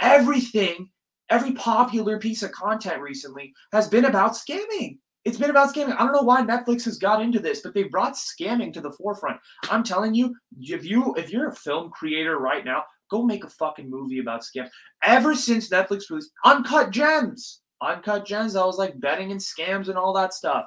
Everything, 0.00 0.90
every 1.28 1.52
popular 1.52 2.18
piece 2.18 2.42
of 2.42 2.52
content 2.52 3.00
recently 3.00 3.52
has 3.72 3.88
been 3.88 4.06
about 4.06 4.32
scamming. 4.32 4.98
It's 5.24 5.36
been 5.36 5.50
about 5.50 5.74
scamming. 5.74 5.94
I 5.96 5.98
don't 5.98 6.12
know 6.12 6.22
why 6.22 6.40
Netflix 6.42 6.84
has 6.86 6.96
got 6.96 7.20
into 7.20 7.40
this, 7.40 7.60
but 7.60 7.74
they 7.74 7.84
brought 7.84 8.14
scamming 8.14 8.72
to 8.72 8.80
the 8.80 8.92
forefront. 8.92 9.38
I'm 9.70 9.82
telling 9.82 10.14
you, 10.14 10.34
if 10.58 10.84
you 10.84 11.14
if 11.16 11.30
you're 11.30 11.48
a 11.48 11.54
film 11.54 11.90
creator 11.90 12.38
right 12.38 12.64
now, 12.64 12.84
go 13.10 13.22
make 13.22 13.44
a 13.44 13.50
fucking 13.50 13.90
movie 13.90 14.20
about 14.20 14.42
scams. 14.42 14.70
Ever 15.04 15.34
since 15.34 15.68
Netflix 15.68 16.08
released 16.08 16.32
Uncut 16.46 16.90
Gems, 16.90 17.60
Uncut 17.82 18.24
Gems, 18.24 18.56
I 18.56 18.64
was 18.64 18.78
like 18.78 18.98
betting 19.00 19.30
and 19.30 19.40
scams 19.40 19.88
and 19.88 19.98
all 19.98 20.14
that 20.14 20.32
stuff. 20.32 20.64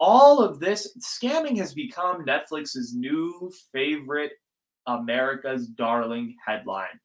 All 0.00 0.40
of 0.40 0.58
this 0.58 0.96
scamming 0.98 1.58
has 1.58 1.74
become 1.74 2.24
Netflix's 2.24 2.94
new 2.94 3.52
favorite 3.72 4.32
America's 4.86 5.66
darling 5.66 6.34
headline. 6.46 6.98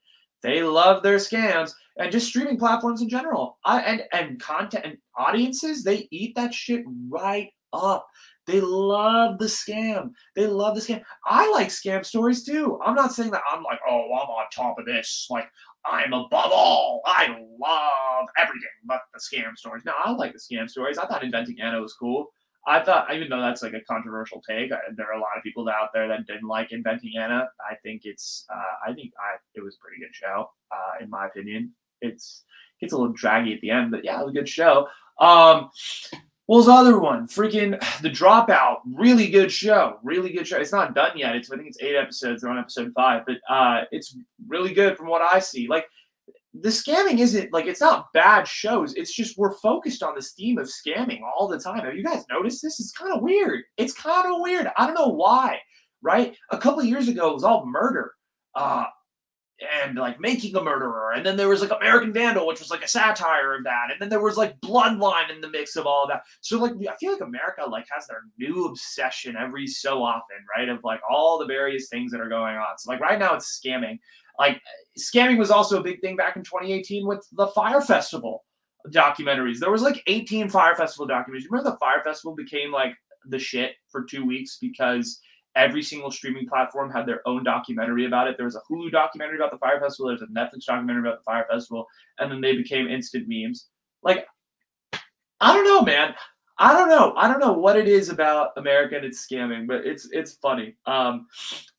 They 0.47 0.63
love 0.63 1.03
their 1.03 1.17
scams 1.17 1.73
and 1.97 2.09
just 2.09 2.27
streaming 2.27 2.57
platforms 2.57 3.01
in 3.01 3.09
general. 3.09 3.57
I, 3.65 3.81
and 3.81 4.03
and 4.13 4.39
content 4.39 4.85
and 4.85 4.97
audiences, 5.17 5.83
they 5.83 6.07
eat 6.09 6.35
that 6.35 6.53
shit 6.53 6.85
right 7.09 7.49
up. 7.73 8.07
They 8.45 8.61
love 8.61 9.39
the 9.39 9.47
scam. 9.47 10.11
They 10.37 10.47
love 10.47 10.75
the 10.75 10.81
scam. 10.81 11.03
I 11.25 11.51
like 11.51 11.67
scam 11.67 12.05
stories 12.05 12.45
too. 12.45 12.79
I'm 12.81 12.95
not 12.95 13.11
saying 13.11 13.31
that 13.31 13.41
I'm 13.51 13.61
like, 13.61 13.79
oh, 13.89 14.05
I'm 14.05 14.29
on 14.29 14.45
top 14.55 14.79
of 14.79 14.85
this. 14.85 15.27
Like, 15.29 15.49
I'm 15.85 16.13
above 16.13 16.51
all. 16.53 17.01
I 17.05 17.27
love 17.59 18.27
everything 18.37 18.69
but 18.85 19.01
the 19.13 19.19
scam 19.19 19.57
stories. 19.57 19.83
No, 19.83 19.91
I 20.01 20.11
like 20.11 20.31
the 20.31 20.39
scam 20.39 20.69
stories. 20.69 20.97
I 20.97 21.07
thought 21.07 21.25
Inventing 21.25 21.59
Anna 21.59 21.81
was 21.81 21.93
cool. 21.93 22.31
I 22.67 22.83
thought, 22.83 23.13
even 23.15 23.29
though 23.29 23.41
that's 23.41 23.63
like 23.63 23.73
a 23.73 23.81
controversial 23.81 24.41
take, 24.47 24.71
I, 24.73 24.77
there 24.95 25.07
are 25.07 25.17
a 25.17 25.21
lot 25.21 25.37
of 25.37 25.43
people 25.43 25.67
out 25.69 25.89
there 25.93 26.07
that 26.09 26.27
didn't 26.27 26.47
like 26.47 26.73
Inventing 26.73 27.13
Anna. 27.17 27.47
I 27.61 27.75
think 27.81 28.01
it's, 28.03 28.45
uh, 28.53 28.89
I 28.89 28.93
think 28.93 29.13
I, 29.17 29.37
it 29.55 29.63
was 29.63 29.75
a 29.75 29.79
pretty 29.79 30.01
good 30.01 30.13
show, 30.13 30.49
uh, 30.71 31.03
in 31.03 31.09
my 31.09 31.27
opinion. 31.27 31.71
It's 32.01 32.43
gets 32.79 32.93
a 32.93 32.97
little 32.97 33.13
draggy 33.13 33.53
at 33.53 33.61
the 33.61 33.71
end, 33.71 33.89
but 33.89 34.03
yeah, 34.03 34.19
it 34.19 34.25
was 34.25 34.35
a 34.35 34.37
good 34.37 34.49
show. 34.49 34.87
Um, 35.19 35.69
the 36.47 36.71
other 36.71 36.99
one? 36.99 37.27
Freaking 37.27 37.71
The 38.01 38.09
Dropout. 38.09 38.77
Really 38.85 39.29
good 39.29 39.51
show. 39.51 39.99
Really 40.03 40.31
good 40.31 40.47
show. 40.47 40.57
It's 40.57 40.71
not 40.71 40.95
done 40.95 41.17
yet. 41.17 41.35
It's 41.35 41.51
I 41.51 41.55
think 41.55 41.67
it's 41.67 41.81
eight 41.81 41.95
episodes. 41.95 42.41
They're 42.41 42.51
on 42.51 42.59
episode 42.59 42.93
five, 42.95 43.23
but 43.25 43.37
uh, 43.49 43.83
it's 43.91 44.15
really 44.47 44.73
good 44.73 44.97
from 44.97 45.07
what 45.07 45.21
I 45.21 45.39
see. 45.39 45.67
Like 45.67 45.85
the 46.61 46.69
scamming 46.69 47.19
isn't 47.19 47.51
like 47.53 47.65
it's 47.65 47.81
not 47.81 48.11
bad 48.13 48.47
shows. 48.47 48.93
It's 48.95 49.13
just 49.13 49.37
we're 49.37 49.57
focused 49.57 50.03
on 50.03 50.15
this 50.15 50.33
theme 50.33 50.57
of 50.57 50.67
scamming 50.67 51.21
all 51.21 51.47
the 51.47 51.59
time. 51.59 51.83
Have 51.83 51.95
you 51.95 52.03
guys 52.03 52.25
noticed 52.29 52.61
this? 52.61 52.79
It's 52.79 52.91
kind 52.91 53.13
of 53.13 53.21
weird. 53.21 53.63
It's 53.77 53.93
kind 53.93 54.31
of 54.31 54.41
weird. 54.41 54.71
I 54.77 54.85
don't 54.85 54.95
know 54.95 55.09
why. 55.09 55.59
Right? 56.01 56.35
A 56.51 56.57
couple 56.57 56.83
years 56.83 57.07
ago, 57.07 57.31
it 57.31 57.33
was 57.33 57.43
all 57.43 57.65
murder. 57.65 58.13
Uh, 58.55 58.85
and 59.83 59.97
like 59.97 60.19
making 60.19 60.55
a 60.55 60.63
murderer 60.63 61.13
and 61.13 61.25
then 61.25 61.35
there 61.35 61.47
was 61.47 61.61
like 61.61 61.71
american 61.79 62.13
vandal 62.13 62.45
which 62.45 62.59
was 62.59 62.69
like 62.69 62.83
a 62.83 62.87
satire 62.87 63.55
of 63.55 63.63
that 63.63 63.87
and 63.91 63.99
then 63.99 64.07
there 64.07 64.21
was 64.21 64.37
like 64.37 64.59
bloodline 64.61 65.33
in 65.33 65.41
the 65.41 65.49
mix 65.49 65.75
of 65.75 65.87
all 65.87 66.03
of 66.03 66.09
that 66.09 66.21
so 66.41 66.59
like 66.59 66.73
i 66.87 66.95
feel 66.97 67.11
like 67.11 67.21
america 67.21 67.63
like 67.67 67.87
has 67.89 68.05
their 68.05 68.21
new 68.37 68.65
obsession 68.65 69.35
every 69.35 69.65
so 69.65 70.03
often 70.03 70.37
right 70.55 70.69
of 70.69 70.83
like 70.83 70.99
all 71.09 71.39
the 71.39 71.45
various 71.45 71.89
things 71.89 72.11
that 72.11 72.21
are 72.21 72.29
going 72.29 72.55
on 72.55 72.77
so 72.77 72.91
like 72.91 72.99
right 72.99 73.17
now 73.17 73.33
it's 73.33 73.59
scamming 73.59 73.97
like 74.39 74.61
scamming 74.97 75.37
was 75.37 75.51
also 75.51 75.79
a 75.79 75.83
big 75.83 76.01
thing 76.01 76.15
back 76.15 76.35
in 76.35 76.43
2018 76.43 77.07
with 77.07 77.27
the 77.31 77.47
Fyre 77.47 77.81
Festival 77.81 78.45
documentaries. 78.89 79.59
There 79.59 79.71
was 79.71 79.81
like 79.81 80.01
18 80.07 80.49
Fyre 80.49 80.75
Festival 80.75 81.07
documentaries. 81.07 81.45
Remember 81.49 81.71
the 81.71 81.77
Fyre 81.77 82.03
Festival 82.03 82.35
became 82.35 82.71
like 82.71 82.93
the 83.25 83.39
shit 83.39 83.73
for 83.89 84.03
two 84.03 84.25
weeks 84.25 84.57
because 84.61 85.19
every 85.57 85.83
single 85.83 86.11
streaming 86.11 86.47
platform 86.47 86.89
had 86.89 87.05
their 87.05 87.27
own 87.27 87.43
documentary 87.43 88.05
about 88.05 88.27
it. 88.27 88.37
There 88.37 88.45
was 88.45 88.55
a 88.55 88.61
Hulu 88.71 88.91
documentary 88.91 89.37
about 89.37 89.51
the 89.51 89.57
Fyre 89.57 89.81
Festival. 89.81 90.07
There's 90.07 90.21
a 90.21 90.27
Netflix 90.27 90.65
documentary 90.65 91.09
about 91.09 91.19
the 91.19 91.23
Fyre 91.23 91.47
Festival, 91.49 91.85
and 92.19 92.31
then 92.31 92.39
they 92.39 92.55
became 92.55 92.87
instant 92.87 93.25
memes. 93.27 93.67
Like, 94.03 94.27
I 95.41 95.53
don't 95.53 95.65
know, 95.65 95.81
man. 95.81 96.13
I 96.59 96.73
don't 96.73 96.89
know. 96.89 97.13
I 97.15 97.27
don't 97.27 97.39
know 97.39 97.53
what 97.53 97.75
it 97.75 97.87
is 97.87 98.09
about 98.09 98.51
America 98.57 98.95
and 98.95 99.05
its 99.05 99.25
scamming, 99.27 99.67
but 99.67 99.85
it's 99.85 100.09
it's 100.11 100.33
funny. 100.33 100.75
Um, 100.85 101.27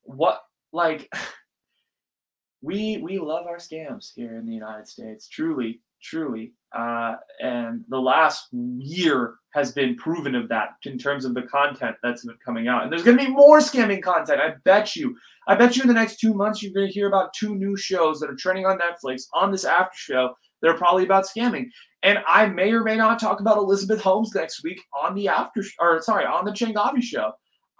what 0.02 0.42
like 0.72 1.10
we 2.62 2.98
we 2.98 3.18
love 3.18 3.46
our 3.46 3.56
scams 3.56 4.12
here 4.14 4.36
in 4.36 4.46
the 4.46 4.54
United 4.54 4.86
States. 4.86 5.28
Truly, 5.28 5.80
truly. 6.02 6.52
Uh, 6.76 7.14
and 7.40 7.82
the 7.88 7.98
last 7.98 8.48
year 8.52 9.36
has 9.54 9.72
been 9.72 9.96
proven 9.96 10.34
of 10.34 10.48
that 10.48 10.70
in 10.84 10.98
terms 10.98 11.24
of 11.24 11.34
the 11.34 11.42
content 11.42 11.96
that's 12.02 12.24
been 12.24 12.36
coming 12.44 12.68
out. 12.68 12.82
And 12.82 12.92
there's 12.92 13.02
going 13.02 13.16
to 13.16 13.24
be 13.24 13.30
more 13.30 13.58
scamming 13.58 14.02
content. 14.02 14.40
I 14.40 14.54
bet 14.64 14.94
you. 14.94 15.16
I 15.46 15.54
bet 15.54 15.76
you 15.76 15.82
in 15.82 15.88
the 15.88 15.94
next 15.94 16.20
two 16.20 16.34
months 16.34 16.62
you're 16.62 16.74
going 16.74 16.86
to 16.86 16.92
hear 16.92 17.08
about 17.08 17.32
two 17.32 17.54
new 17.54 17.76
shows 17.76 18.20
that 18.20 18.28
are 18.28 18.36
trending 18.36 18.66
on 18.66 18.78
Netflix 18.78 19.22
on 19.32 19.50
this 19.50 19.64
after 19.64 19.96
show 19.96 20.34
that 20.60 20.68
are 20.68 20.76
probably 20.76 21.04
about 21.04 21.24
scamming. 21.24 21.66
And 22.02 22.18
I 22.28 22.46
may 22.46 22.70
or 22.72 22.84
may 22.84 22.96
not 22.96 23.18
talk 23.18 23.40
about 23.40 23.56
Elizabeth 23.56 24.00
Holmes 24.00 24.32
next 24.34 24.62
week 24.62 24.80
on 24.96 25.14
the 25.14 25.28
after, 25.28 25.64
or 25.80 26.02
sorry, 26.02 26.26
on 26.26 26.44
the 26.44 26.52
Changavi 26.52 27.02
show. 27.02 27.32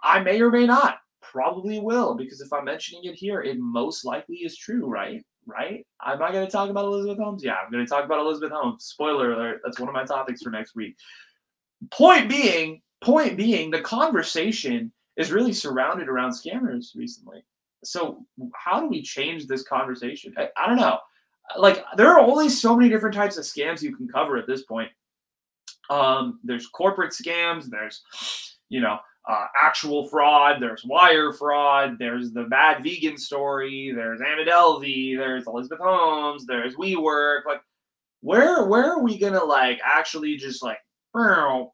I 0.03 0.19
may 0.19 0.41
or 0.41 0.49
may 0.49 0.65
not. 0.65 0.97
Probably 1.21 1.79
will 1.79 2.15
because 2.15 2.41
if 2.41 2.51
I'm 2.51 2.65
mentioning 2.65 3.03
it 3.03 3.13
here, 3.13 3.41
it 3.41 3.57
most 3.59 4.03
likely 4.03 4.37
is 4.37 4.57
true, 4.57 4.87
right? 4.87 5.23
Right? 5.49 5.85
Am 6.05 6.21
I 6.21 6.31
going 6.31 6.45
to 6.45 6.51
talk 6.51 6.69
about 6.69 6.85
Elizabeth 6.85 7.17
Holmes? 7.17 7.43
Yeah, 7.43 7.55
I'm 7.63 7.71
going 7.71 7.85
to 7.85 7.89
talk 7.89 8.05
about 8.05 8.19
Elizabeth 8.19 8.51
Holmes. 8.51 8.85
Spoiler 8.85 9.33
alert. 9.33 9.61
That's 9.63 9.79
one 9.79 9.89
of 9.89 9.95
my 9.95 10.05
topics 10.05 10.41
for 10.41 10.51
next 10.51 10.75
week. 10.75 10.95
Point 11.91 12.29
being, 12.29 12.81
point 13.01 13.35
being, 13.35 13.71
the 13.71 13.81
conversation 13.81 14.91
is 15.17 15.31
really 15.31 15.53
surrounded 15.53 16.07
around 16.07 16.31
scammers 16.31 16.95
recently. 16.95 17.43
So 17.83 18.25
how 18.55 18.79
do 18.79 18.87
we 18.87 19.01
change 19.01 19.47
this 19.47 19.63
conversation? 19.63 20.33
I, 20.37 20.49
I 20.55 20.67
don't 20.67 20.77
know 20.77 20.99
like 21.57 21.83
there 21.97 22.09
are 22.09 22.19
only 22.19 22.49
so 22.49 22.75
many 22.75 22.89
different 22.89 23.15
types 23.15 23.37
of 23.37 23.43
scams 23.43 23.81
you 23.81 23.95
can 23.95 24.07
cover 24.07 24.37
at 24.37 24.47
this 24.47 24.63
point. 24.63 24.89
Um, 25.89 26.39
there's 26.43 26.67
corporate 26.67 27.11
scams. 27.11 27.65
There's, 27.69 28.01
you 28.69 28.81
know, 28.81 28.99
uh, 29.27 29.45
actual 29.55 30.07
fraud. 30.07 30.61
There's 30.61 30.83
wire 30.85 31.33
fraud. 31.33 31.97
There's 31.99 32.31
the 32.31 32.43
bad 32.45 32.83
vegan 32.83 33.17
story. 33.17 33.91
There's 33.93 34.21
Anna 34.21 34.49
Delvey. 34.49 35.17
There's 35.17 35.47
Elizabeth 35.47 35.79
Holmes. 35.79 36.45
There's 36.45 36.75
WeWork. 36.75 37.45
Like, 37.45 37.61
where 38.21 38.65
where 38.65 38.91
are 38.93 39.03
we 39.03 39.17
gonna 39.17 39.43
like 39.43 39.79
actually 39.83 40.35
just 40.37 40.63
like 40.63 40.77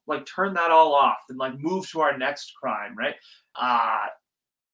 like 0.08 0.26
turn 0.26 0.54
that 0.54 0.72
all 0.72 0.94
off 0.94 1.18
and 1.30 1.38
like 1.38 1.60
move 1.60 1.90
to 1.90 2.02
our 2.02 2.18
next 2.18 2.54
crime, 2.60 2.96
right? 2.98 3.16
Uh 3.60 4.08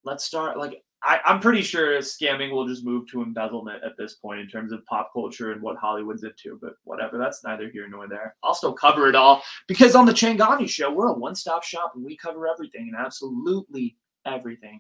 let's 0.03 0.23
start 0.23 0.57
like 0.57 0.83
I, 1.03 1.19
am 1.25 1.39
pretty 1.39 1.63
sure 1.63 1.97
scamming 1.99 2.51
will 2.51 2.67
just 2.67 2.85
move 2.85 3.09
to 3.09 3.23
embezzlement 3.23 3.83
at 3.83 3.97
this 3.97 4.13
point 4.15 4.39
in 4.39 4.47
terms 4.47 4.71
of 4.71 4.85
pop 4.85 5.11
culture 5.13 5.51
and 5.51 5.61
what 5.61 5.77
Hollywood's 5.77 6.23
into, 6.23 6.59
but 6.61 6.73
whatever. 6.83 7.17
That's 7.17 7.43
neither 7.43 7.69
here 7.69 7.87
nor 7.89 8.07
there. 8.07 8.35
I'll 8.43 8.53
still 8.53 8.73
cover 8.73 9.09
it 9.09 9.15
all 9.15 9.41
because 9.67 9.95
on 9.95 10.05
the 10.05 10.11
Changavi 10.11 10.69
show, 10.69 10.91
we're 10.91 11.09
a 11.09 11.13
one 11.13 11.33
stop 11.33 11.63
shop 11.63 11.93
and 11.95 12.05
we 12.05 12.15
cover 12.17 12.47
everything 12.47 12.91
and 12.93 12.95
absolutely 12.95 13.97
everything. 14.25 14.79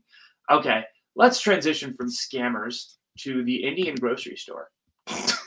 Okay, 0.51 0.83
let's 1.15 1.41
transition 1.41 1.95
from 1.95 2.09
scammers 2.09 2.97
to 3.19 3.43
the 3.43 3.55
Indian 3.55 3.95
grocery 3.95 4.35
store. 4.35 4.69
the 5.07 5.39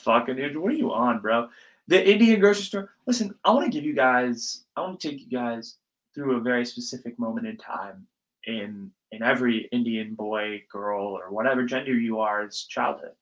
fuck, 0.00 0.28
dude? 0.28 0.56
What 0.56 0.72
are 0.72 0.76
you 0.76 0.92
on, 0.92 1.20
bro? 1.20 1.48
The 1.88 2.10
Indian 2.10 2.40
grocery 2.40 2.64
store. 2.64 2.90
Listen, 3.06 3.34
I 3.44 3.50
want 3.50 3.66
to 3.66 3.70
give 3.70 3.84
you 3.84 3.94
guys, 3.94 4.64
I 4.76 4.80
want 4.80 4.98
to 4.98 5.10
take 5.10 5.20
you 5.20 5.28
guys 5.28 5.74
through 6.14 6.36
a 6.36 6.40
very 6.40 6.64
specific 6.64 7.18
moment 7.18 7.46
in 7.46 7.58
time 7.58 8.06
in 8.48 8.90
in 9.12 9.22
every 9.22 9.68
Indian 9.72 10.14
boy, 10.14 10.62
girl, 10.70 11.06
or 11.06 11.30
whatever 11.30 11.62
gender 11.64 11.92
you 11.94 12.20
are 12.20 12.42
as 12.44 12.64
childhood. 12.64 13.12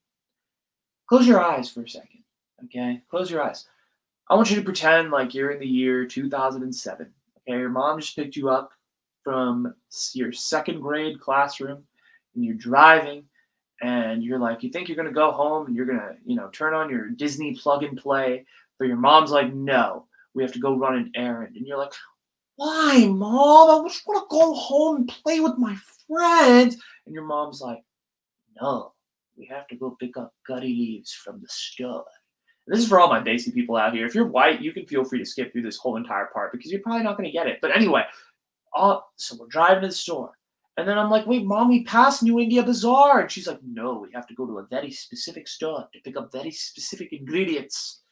Close 1.08 1.26
your 1.26 1.40
eyes 1.40 1.70
for 1.70 1.82
a 1.82 1.88
second, 1.88 2.24
okay? 2.64 3.02
Close 3.08 3.30
your 3.30 3.42
eyes. 3.42 3.66
I 4.28 4.34
want 4.34 4.50
you 4.50 4.56
to 4.56 4.62
pretend 4.62 5.12
like 5.12 5.34
you're 5.34 5.52
in 5.52 5.60
the 5.60 5.66
year 5.66 6.04
2007. 6.04 7.12
Okay, 7.48 7.58
your 7.58 7.68
mom 7.68 8.00
just 8.00 8.16
picked 8.16 8.34
you 8.34 8.48
up 8.48 8.72
from 9.22 9.74
your 10.14 10.32
second 10.32 10.80
grade 10.80 11.20
classroom, 11.20 11.84
and 12.34 12.44
you're 12.44 12.54
driving, 12.54 13.24
and 13.82 14.24
you're 14.24 14.40
like, 14.40 14.62
you 14.64 14.70
think 14.70 14.88
you're 14.88 14.96
gonna 14.96 15.12
go 15.12 15.30
home 15.30 15.66
and 15.66 15.76
you're 15.76 15.86
gonna, 15.86 16.16
you 16.24 16.34
know, 16.34 16.48
turn 16.48 16.74
on 16.74 16.90
your 16.90 17.10
Disney 17.10 17.54
plug 17.54 17.84
and 17.84 17.96
play, 17.96 18.44
but 18.78 18.88
your 18.88 18.96
mom's 18.96 19.30
like, 19.30 19.54
no, 19.54 20.06
we 20.34 20.42
have 20.42 20.52
to 20.52 20.58
go 20.58 20.76
run 20.76 20.96
an 20.96 21.12
errand, 21.14 21.56
and 21.56 21.66
you're 21.66 21.78
like, 21.78 21.92
why, 22.56 23.06
mom? 23.06 23.84
I 23.84 23.88
just 23.88 24.06
want 24.06 24.28
to 24.28 24.34
go 24.34 24.54
home 24.54 24.96
and 24.96 25.08
play 25.08 25.40
with 25.40 25.58
my 25.58 25.76
friends. 26.06 26.76
And 27.04 27.14
your 27.14 27.24
mom's 27.24 27.60
like, 27.60 27.82
No, 28.60 28.92
we 29.36 29.46
have 29.46 29.66
to 29.68 29.76
go 29.76 29.96
pick 30.00 30.16
up 30.16 30.34
gutty 30.46 30.68
leaves 30.68 31.12
from 31.12 31.40
the 31.40 31.48
stud. 31.48 32.04
this 32.66 32.80
is 32.80 32.88
for 32.88 32.98
all 32.98 33.08
my 33.08 33.20
Desi 33.20 33.52
people 33.52 33.76
out 33.76 33.94
here. 33.94 34.06
If 34.06 34.14
you're 34.14 34.26
white, 34.26 34.62
you 34.62 34.72
can 34.72 34.86
feel 34.86 35.04
free 35.04 35.18
to 35.18 35.26
skip 35.26 35.52
through 35.52 35.62
this 35.62 35.76
whole 35.76 35.96
entire 35.96 36.26
part 36.32 36.52
because 36.52 36.70
you're 36.70 36.80
probably 36.80 37.04
not 37.04 37.16
going 37.16 37.28
to 37.28 37.32
get 37.32 37.46
it. 37.46 37.58
But 37.60 37.76
anyway, 37.76 38.04
uh, 38.74 38.98
so 39.16 39.36
we're 39.38 39.46
driving 39.48 39.82
to 39.82 39.88
the 39.88 39.94
store. 39.94 40.32
And 40.78 40.86
then 40.86 40.98
I'm 40.98 41.10
like, 41.10 41.26
wait, 41.26 41.44
mom, 41.44 41.68
we 41.68 41.84
passed 41.84 42.22
New 42.22 42.38
India 42.38 42.62
Bazaar. 42.62 43.20
And 43.20 43.30
she's 43.30 43.46
like, 43.46 43.60
no, 43.62 43.98
we 43.98 44.08
have 44.12 44.26
to 44.26 44.34
go 44.34 44.46
to 44.46 44.58
a 44.58 44.66
very 44.66 44.90
specific 44.90 45.48
store 45.48 45.88
to 45.92 46.00
pick 46.02 46.18
up 46.18 46.30
very 46.32 46.50
specific 46.50 47.12
ingredients 47.12 48.02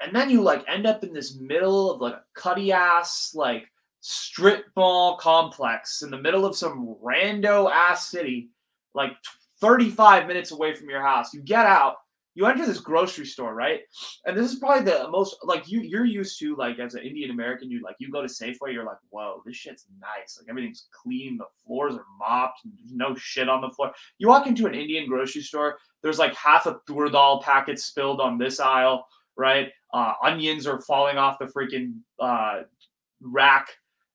and 0.00 0.14
then 0.14 0.30
you 0.30 0.42
like 0.42 0.64
end 0.68 0.86
up 0.86 1.04
in 1.04 1.12
this 1.12 1.36
middle 1.36 1.92
of 1.92 2.00
like 2.00 2.14
a 2.14 2.22
cutty 2.34 2.72
ass 2.72 3.32
like 3.34 3.66
strip 4.00 4.66
mall 4.76 5.16
complex 5.16 6.02
in 6.02 6.10
the 6.10 6.18
middle 6.18 6.44
of 6.44 6.56
some 6.56 6.96
rando 7.02 7.70
ass 7.70 8.08
city, 8.08 8.50
like 8.94 9.12
35 9.60 10.26
minutes 10.26 10.52
away 10.52 10.74
from 10.74 10.88
your 10.88 11.02
house. 11.02 11.34
You 11.34 11.40
get 11.40 11.66
out, 11.66 11.96
you 12.34 12.46
enter 12.46 12.66
this 12.66 12.78
grocery 12.78 13.24
store, 13.24 13.54
right? 13.54 13.80
And 14.26 14.36
this 14.36 14.52
is 14.52 14.58
probably 14.58 14.84
the 14.84 15.08
most 15.10 15.36
like 15.42 15.68
you 15.68 15.80
you're 15.80 16.04
used 16.04 16.38
to 16.40 16.54
like 16.56 16.78
as 16.78 16.94
an 16.94 17.02
Indian 17.02 17.30
American, 17.30 17.70
you 17.70 17.80
like 17.82 17.96
you 17.98 18.10
go 18.10 18.20
to 18.20 18.28
Safeway, 18.28 18.72
you're 18.72 18.84
like, 18.84 18.98
whoa, 19.08 19.42
this 19.46 19.56
shit's 19.56 19.86
nice. 19.98 20.38
Like 20.38 20.48
everything's 20.50 20.86
clean, 20.92 21.38
the 21.38 21.46
floors 21.64 21.94
are 21.94 22.04
mopped, 22.18 22.60
there's 22.64 22.92
no 22.92 23.14
shit 23.16 23.48
on 23.48 23.62
the 23.62 23.70
floor. 23.70 23.92
You 24.18 24.28
walk 24.28 24.46
into 24.46 24.66
an 24.66 24.74
Indian 24.74 25.08
grocery 25.08 25.42
store, 25.42 25.78
there's 26.02 26.18
like 26.18 26.34
half 26.34 26.66
a 26.66 26.78
Tur 26.86 27.08
dal 27.08 27.40
packet 27.40 27.80
spilled 27.80 28.20
on 28.20 28.36
this 28.38 28.60
aisle 28.60 29.08
right? 29.36 29.70
Uh, 29.92 30.14
onions 30.22 30.66
are 30.66 30.80
falling 30.80 31.16
off 31.16 31.38
the 31.38 31.46
freaking 31.46 31.94
uh, 32.20 32.62
rack. 33.20 33.68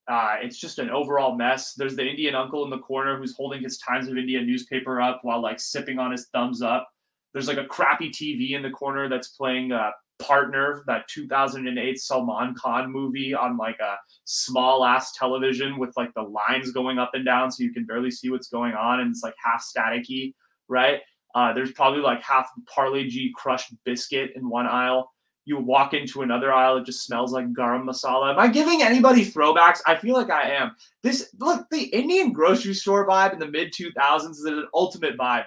Uh, 0.08 0.36
it's 0.42 0.58
just 0.58 0.80
an 0.80 0.90
overall 0.90 1.36
mess. 1.36 1.74
There's 1.74 1.96
the 1.96 2.06
Indian 2.06 2.36
uncle 2.36 2.64
in 2.64 2.70
the 2.70 2.80
corner 2.80 3.18
who's 3.18 3.36
holding 3.36 3.64
his 3.64 3.78
Times 3.78 4.08
of 4.08 4.18
India 4.18 4.42
newspaper 4.42 5.02
up 5.02 5.20
while 5.24 5.42
like 5.42 5.60
sipping 5.60 6.00
on 6.00 6.12
his 6.12 6.28
Thums 6.34 6.62
Up. 6.62 6.88
There's 7.34 7.48
like 7.48 7.58
a 7.58 7.66
crappy 7.66 8.10
TV 8.10 8.52
in 8.52 8.62
the 8.62 8.70
corner 8.70 9.08
that's 9.08 9.30
playing 9.30 9.72
uh, 9.72 9.92
Partner, 10.22 10.84
that 10.88 11.08
2008 11.08 12.00
Salman 12.00 12.54
Khan 12.56 12.92
movie 12.92 13.34
on 13.34 13.58
like 13.58 13.80
a 13.80 13.96
small 14.26 14.86
ass 14.86 15.14
television 15.14 15.80
with 15.80 15.92
like 15.98 16.14
the 16.14 16.22
lines 16.22 16.72
going 16.72 17.00
up 17.00 17.12
and 17.14 17.26
down 17.26 17.52
so 17.52 17.64
you 17.64 17.74
can 17.74 17.86
barely 17.86 18.12
see 18.12 18.30
what's 18.30 18.48
going 18.48 18.74
on 18.74 19.00
and 19.00 19.10
it's 19.10 19.24
like 19.24 19.34
half 19.44 19.66
staticky, 19.66 20.34
right? 20.68 21.00
Uh, 21.36 21.54
there's 21.54 21.72
probably 21.72 22.02
like 22.02 22.22
half 22.22 22.50
Parle 22.74 23.04
G 23.08 23.32
crushed 23.36 23.74
biscuit 23.86 24.32
in 24.36 24.50
one 24.50 24.68
aisle. 24.68 25.12
You 25.46 25.58
walk 25.58 25.94
into 25.94 26.22
another 26.22 26.54
aisle, 26.54 26.78
it 26.78 26.86
just 26.86 27.04
smells 27.04 27.34
like 27.34 27.46
garam 27.48 27.84
masala. 27.84 28.32
Am 28.32 28.40
I 28.40 28.48
giving 28.48 28.84
anybody 28.84 29.26
throwbacks? 29.26 29.80
I 29.88 29.96
feel 29.96 30.16
like 30.16 30.30
I 30.30 30.50
am. 30.52 30.76
This 31.02 31.34
look, 31.40 31.66
the 31.72 31.84
Indian 31.86 32.32
grocery 32.32 32.76
store 32.76 33.08
vibe 33.08 33.34
in 33.34 33.40
the 33.40 33.48
mid 33.48 33.74
2000s 33.74 34.32
is 34.32 34.46
an 34.46 34.68
ultimate 34.74 35.18
vibe 35.18 35.46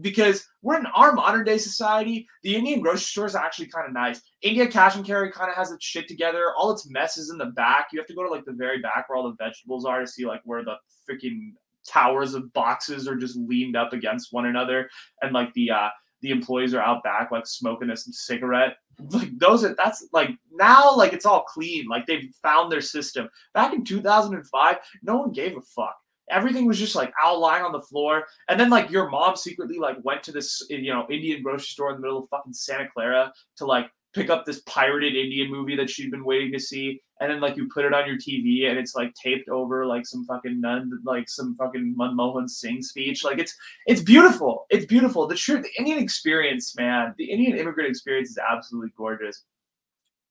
because 0.00 0.46
we're 0.62 0.78
in 0.78 0.86
our 0.86 1.12
modern 1.12 1.44
day 1.44 1.58
society. 1.58 2.26
The 2.42 2.56
Indian 2.56 2.80
grocery 2.80 3.00
store 3.00 3.26
is 3.26 3.34
actually 3.34 3.66
kind 3.66 3.86
of 3.86 3.92
nice. 3.92 4.20
India 4.42 4.66
cash 4.66 4.96
and 4.96 5.04
carry 5.04 5.30
kind 5.30 5.50
of 5.50 5.56
has 5.56 5.70
its 5.70 5.84
shit 5.84 6.08
together. 6.08 6.52
All 6.56 6.72
its 6.72 6.88
mess 6.88 7.16
is 7.16 7.30
in 7.30 7.38
the 7.38 7.46
back. 7.46 7.88
You 7.92 8.00
have 8.00 8.08
to 8.08 8.14
go 8.14 8.22
to 8.22 8.30
like 8.30 8.44
the 8.44 8.52
very 8.52 8.80
back 8.80 9.08
where 9.08 9.16
all 9.16 9.28
the 9.28 9.36
vegetables 9.36 9.84
are 9.84 10.00
to 10.00 10.06
see 10.06 10.26
like 10.26 10.40
where 10.44 10.64
the 10.64 10.76
freaking 11.08 11.52
towers 11.86 12.34
of 12.34 12.52
boxes 12.52 13.06
are 13.08 13.16
just 13.16 13.36
leaned 13.36 13.76
up 13.76 13.92
against 13.92 14.32
one 14.32 14.46
another, 14.46 14.88
and 15.22 15.32
like 15.32 15.52
the 15.54 15.70
uh, 15.70 15.88
the 16.24 16.30
employees 16.30 16.72
are 16.72 16.80
out 16.80 17.02
back 17.02 17.30
like 17.30 17.46
smoking 17.46 17.90
a 17.90 17.96
cigarette. 17.96 18.76
Like 19.10 19.36
those 19.38 19.64
are 19.64 19.74
that's 19.74 20.08
like 20.12 20.30
now 20.52 20.96
like 20.96 21.12
it's 21.12 21.26
all 21.26 21.42
clean. 21.42 21.86
Like 21.86 22.06
they've 22.06 22.32
found 22.42 22.72
their 22.72 22.80
system. 22.80 23.28
Back 23.52 23.74
in 23.74 23.84
2005, 23.84 24.76
no 25.02 25.16
one 25.16 25.32
gave 25.32 25.56
a 25.56 25.60
fuck. 25.60 25.96
Everything 26.30 26.66
was 26.66 26.78
just 26.78 26.94
like 26.94 27.12
out 27.22 27.40
lying 27.40 27.64
on 27.64 27.72
the 27.72 27.80
floor. 27.80 28.24
And 28.48 28.58
then 28.58 28.70
like 28.70 28.90
your 28.90 29.10
mom 29.10 29.36
secretly 29.36 29.78
like 29.78 29.96
went 30.02 30.22
to 30.22 30.32
this 30.32 30.64
you 30.70 30.92
know 30.92 31.06
Indian 31.10 31.42
grocery 31.42 31.66
store 31.66 31.90
in 31.90 31.96
the 31.96 32.02
middle 32.02 32.22
of 32.22 32.28
fucking 32.30 32.54
Santa 32.54 32.88
Clara 32.88 33.32
to 33.56 33.66
like 33.66 33.90
pick 34.14 34.30
up 34.30 34.46
this 34.46 34.62
pirated 34.62 35.16
Indian 35.16 35.50
movie 35.50 35.76
that 35.76 35.90
she'd 35.90 36.10
been 36.10 36.24
waiting 36.24 36.52
to 36.52 36.58
see. 36.58 37.02
And 37.20 37.30
then 37.30 37.40
like 37.40 37.56
you 37.56 37.68
put 37.72 37.84
it 37.84 37.94
on 37.94 38.06
your 38.06 38.16
TV 38.16 38.68
and 38.68 38.78
it's 38.78 38.94
like 38.94 39.14
taped 39.14 39.48
over 39.48 39.86
like 39.86 40.06
some 40.06 40.24
fucking 40.24 40.60
nun, 40.60 40.90
like 41.04 41.28
some 41.28 41.54
fucking 41.54 41.94
Manmohan 41.98 42.48
Singh 42.48 42.82
speech. 42.82 43.24
Like 43.24 43.38
it's 43.38 43.54
it's 43.86 44.02
beautiful. 44.02 44.66
It's 44.70 44.86
beautiful. 44.86 45.26
The 45.26 45.34
true 45.34 45.62
the 45.62 45.70
Indian 45.78 45.98
experience, 45.98 46.76
man. 46.76 47.14
The 47.16 47.30
Indian 47.30 47.56
immigrant 47.56 47.88
experience 47.88 48.30
is 48.30 48.38
absolutely 48.38 48.92
gorgeous. 48.96 49.44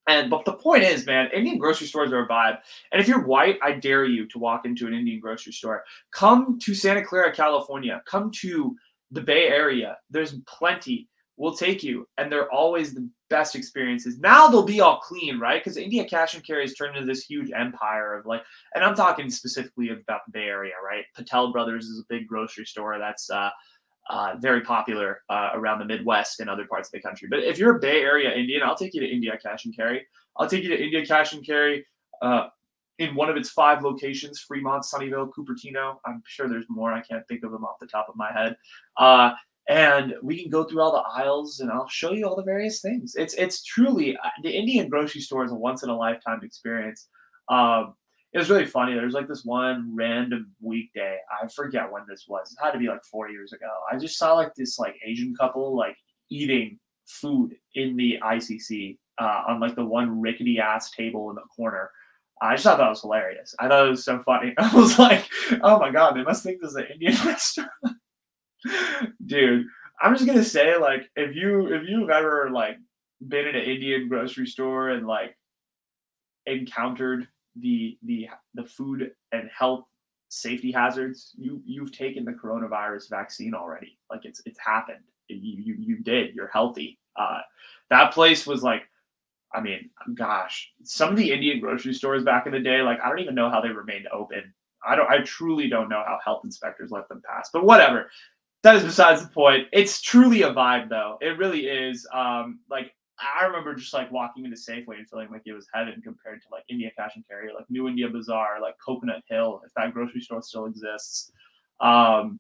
And 0.08 0.30
but 0.30 0.44
the 0.44 0.54
point 0.54 0.84
is, 0.84 1.06
man, 1.06 1.30
Indian 1.34 1.58
grocery 1.58 1.88
stores 1.88 2.12
are 2.12 2.26
a 2.26 2.28
vibe. 2.28 2.58
And 2.92 3.02
if 3.02 3.08
you're 3.08 3.26
white, 3.26 3.58
I 3.62 3.74
dare 3.74 4.06
you 4.06 4.28
to 4.28 4.40
walk 4.40 4.66
into 4.66 4.86
an 4.86 4.94
Indian 4.94 5.20
grocery 5.20 5.54
store. 5.54 5.84
Come 6.12 6.60
to 6.60 6.76
Santa 6.76 7.04
Clara, 7.04 7.34
California. 7.34 8.02
Come 8.06 8.30
to 8.42 8.76
the 9.12 9.22
Bay 9.22 9.48
Area. 9.48 9.98
There's 10.10 10.36
plenty. 10.48 11.08
We'll 11.36 11.56
take 11.56 11.82
you, 11.82 12.08
and 12.18 12.32
they're 12.32 12.52
always 12.52 12.94
the 12.94 13.10
best 13.30 13.56
experiences. 13.56 14.20
Now 14.20 14.48
they'll 14.48 14.62
be 14.62 14.82
all 14.82 15.00
clean, 15.00 15.40
right? 15.40 15.60
Because 15.60 15.78
India 15.78 16.06
Cash 16.06 16.36
and 16.36 16.46
Carry 16.46 16.62
has 16.62 16.76
turned 16.76 16.96
into 16.96 17.08
this 17.08 17.26
huge 17.26 17.52
empire 17.52 18.16
of 18.16 18.28
like, 18.28 18.44
and 18.76 18.84
I'm 18.84 18.94
talking 18.94 19.32
specifically 19.32 19.90
about 19.90 20.22
the 20.28 20.32
Bay 20.32 20.46
Area, 20.46 20.74
right? 20.86 21.06
Patel 21.16 21.52
Brothers 21.52 21.86
is 21.86 22.00
a 22.00 22.06
big 22.08 22.28
grocery 22.28 22.66
store 22.66 23.00
that's 23.00 23.32
uh, 23.32 23.50
uh, 24.10 24.36
very 24.40 24.62
popular 24.62 25.22
uh, 25.30 25.50
around 25.54 25.80
the 25.80 25.86
Midwest 25.86 26.40
and 26.40 26.50
other 26.50 26.68
parts 26.68 26.90
of 26.90 26.92
the 26.92 27.02
country. 27.02 27.28
But 27.30 27.40
if 27.40 27.58
you're 27.58 27.78
a 27.78 27.80
Bay 27.80 28.02
Area 28.02 28.32
Indian, 28.32 28.62
I'll 28.62 28.76
take 28.76 28.94
you 28.94 29.02
to 29.02 29.10
India 29.10 29.38
Cash 29.42 29.66
and 29.66 29.76
Carry. 29.76 30.06
I'll 30.38 30.48
take 30.48 30.64
you 30.64 30.70
to 30.70 30.84
India 30.84 31.04
Cash 31.06 31.34
and 31.34 31.44
Carry 31.44 31.86
uh, 32.22 32.50
in 33.00 33.16
one 33.16 33.30
of 33.30 33.38
its 33.38 33.50
five 33.50 33.84
locations 33.84 34.40
Fremont, 34.40 34.84
Sunnyvale, 34.84 35.32
Cupertino. 35.36 35.98
I'm 36.06 36.22
sure 36.28 36.48
there's 36.48 36.66
more. 36.70 36.94
I 36.94 37.02
can't 37.02 37.28
think 37.28 37.44
of 37.44 37.52
them 37.52 37.66
off 37.66 37.80
the 37.80 37.88
top 37.88 38.08
of 38.10 38.16
my 38.16 38.32
head. 38.32 38.56
And 39.70 40.16
we 40.22 40.42
can 40.42 40.52
go 40.52 40.66
through 40.66 40.82
all 40.82 40.92
the 40.92 41.22
aisles 41.22 41.62
and 41.62 41.72
I'll 41.72 41.88
show 41.88 42.12
you 42.12 42.28
all 42.28 42.36
the 42.36 42.44
various 42.44 42.82
things. 42.82 43.16
It's 43.16 43.34
it's 43.36 43.64
truly 43.64 44.18
uh, 44.18 44.30
the 44.44 44.52
Indian 44.52 44.90
grocery 44.90 45.22
store 45.22 45.46
is 45.46 45.52
a 45.52 45.56
once 45.56 45.84
in 45.84 45.90
a 45.90 45.98
lifetime 45.98 46.42
experience. 46.44 47.08
Um, 47.50 47.96
it 48.34 48.40
was 48.40 48.50
really 48.50 48.66
funny. 48.66 48.94
There's 48.94 49.14
like 49.14 49.28
this 49.28 49.46
one 49.46 49.92
random 49.96 50.52
weekday. 50.60 51.18
I 51.32 51.48
forget 51.48 51.92
when 51.92 52.02
this 52.10 52.26
was. 52.28 52.52
It 52.52 52.64
had 52.64 52.72
to 52.72 52.80
be 52.80 52.88
like 52.88 53.06
four 53.06 53.30
years 53.30 53.54
ago. 53.54 53.70
I 53.92 53.98
just 53.98 54.18
saw 54.18 54.34
like 54.34 54.54
this 54.56 54.80
like 54.80 54.96
Asian 55.06 55.36
couple 55.40 55.76
like 55.78 55.96
eating 56.30 56.80
food 57.06 57.56
in 57.76 57.96
the 57.96 58.20
ICC 58.24 58.98
uh, 59.20 59.44
on 59.48 59.60
like 59.60 59.76
the 59.76 59.86
one 59.86 60.20
rickety 60.20 60.60
ass 60.60 60.92
table 60.92 61.30
in 61.30 61.36
the 61.36 61.44
corner. 61.56 61.92
I 62.42 62.56
just 62.56 62.64
thought 62.64 62.80
that 62.80 62.90
was 62.90 63.02
hilarious. 63.02 63.56
I 63.60 63.68
thought 63.68 63.88
it 63.88 63.92
was 63.92 64.04
so 64.04 64.22
funny. 64.24 64.54
I 64.58 64.76
was 64.76 64.98
like, 64.98 65.28
oh 65.62 65.80
my 65.80 65.92
god, 65.92 66.16
they 66.16 66.24
must 66.24 66.44
think 66.44 66.60
this 66.60 66.72
is 66.72 66.76
an 66.76 66.88
Indian 66.92 67.14
restaurant. 67.26 67.70
Dude, 69.26 69.66
I'm 70.02 70.14
just 70.14 70.26
gonna 70.26 70.44
say, 70.44 70.78
like, 70.78 71.10
if 71.16 71.36
you 71.36 71.74
if 71.74 71.88
you've 71.88 72.10
ever 72.10 72.50
like 72.52 72.78
been 73.28 73.48
in 73.48 73.56
an 73.56 73.64
Indian 73.64 74.08
grocery 74.08 74.48
store 74.48 74.90
and 74.90 75.08
like 75.08 75.38
encountered 76.46 77.28
the 77.56 77.98
the 78.04 78.28
the 78.54 78.64
food 78.64 79.12
and 79.32 79.50
health 79.58 79.86
safety 80.30 80.72
hazards, 80.72 81.32
you 81.38 81.62
you've 81.66 81.92
taken 81.92 82.26
the 82.26 82.32
coronavirus 82.32 83.10
vaccine 83.10 83.54
already. 83.54 83.98
Like 84.10 84.26
it's 84.26 84.42
it's 84.46 84.60
happened. 84.60 85.04
You 85.30 85.56
you 85.58 85.76
you 85.80 85.98
did. 86.00 86.36
You're 86.36 86.48
healthy. 86.48 87.00
Uh, 87.16 87.42
that 87.90 88.14
place 88.14 88.48
was 88.48 88.64
like, 88.64 88.84
I 89.54 89.62
mean, 89.62 89.90
gosh, 90.16 90.72
some 90.84 91.10
of 91.10 91.16
the 91.16 91.32
Indian 91.32 91.60
grocery 91.60 91.94
stores 91.94 92.24
back 92.24 92.46
in 92.46 92.52
the 92.52 92.60
day, 92.60 92.82
like 92.82 93.00
I 93.02 93.10
don't 93.10 93.20
even 93.20 93.36
know 93.36 93.50
how 93.50 93.62
they 93.62 93.70
remained 93.70 94.08
open. 94.12 94.54
I 94.86 94.96
don't. 94.96 95.10
I 95.10 95.20
truly 95.20 95.70
don't 95.70 95.90
know 95.90 96.04
how 96.06 96.20
health 96.24 96.42
inspectors 96.44 96.92
let 96.92 97.08
them 97.08 97.22
pass. 97.26 97.50
But 97.54 97.64
whatever 97.64 98.10
that 98.64 98.76
is 98.76 98.84
besides 98.84 99.22
the 99.22 99.30
point. 99.30 99.68
It's 99.72 100.02
truly 100.02 100.42
a 100.42 100.54
vibe, 100.54 100.90
though. 100.90 101.18
It 101.22 101.38
really 101.38 101.68
is. 101.68 102.08
Um, 102.14 102.60
like 102.70 102.94
I 103.20 103.46
remember 103.46 103.76
just 103.76 103.94
like 103.94 104.12
walking 104.12 104.46
into 104.46 104.58
Safeway 104.58 104.98
and 104.98 105.08
feeling 105.10 105.30
like 105.32 105.44
it 105.46 105.54
was 105.54 105.68
heaven 105.74 106.02
compared 106.04 106.42
to 106.42 106.48
like 106.52 106.64
India 106.70 106.90
Cash 106.98 107.12
and 107.16 107.28
Carry, 107.28 107.54
like 107.54 107.66
New 107.70 107.88
India 107.88 108.10
Bazaar, 108.10 108.60
like 108.62 108.76
Coconut 108.84 109.22
Hill, 109.30 109.62
if 109.66 109.72
that 109.76 109.94
grocery 109.94 110.22
store 110.22 110.42
still 110.42 110.66
exists. 110.66 111.32
Um, 111.80 112.40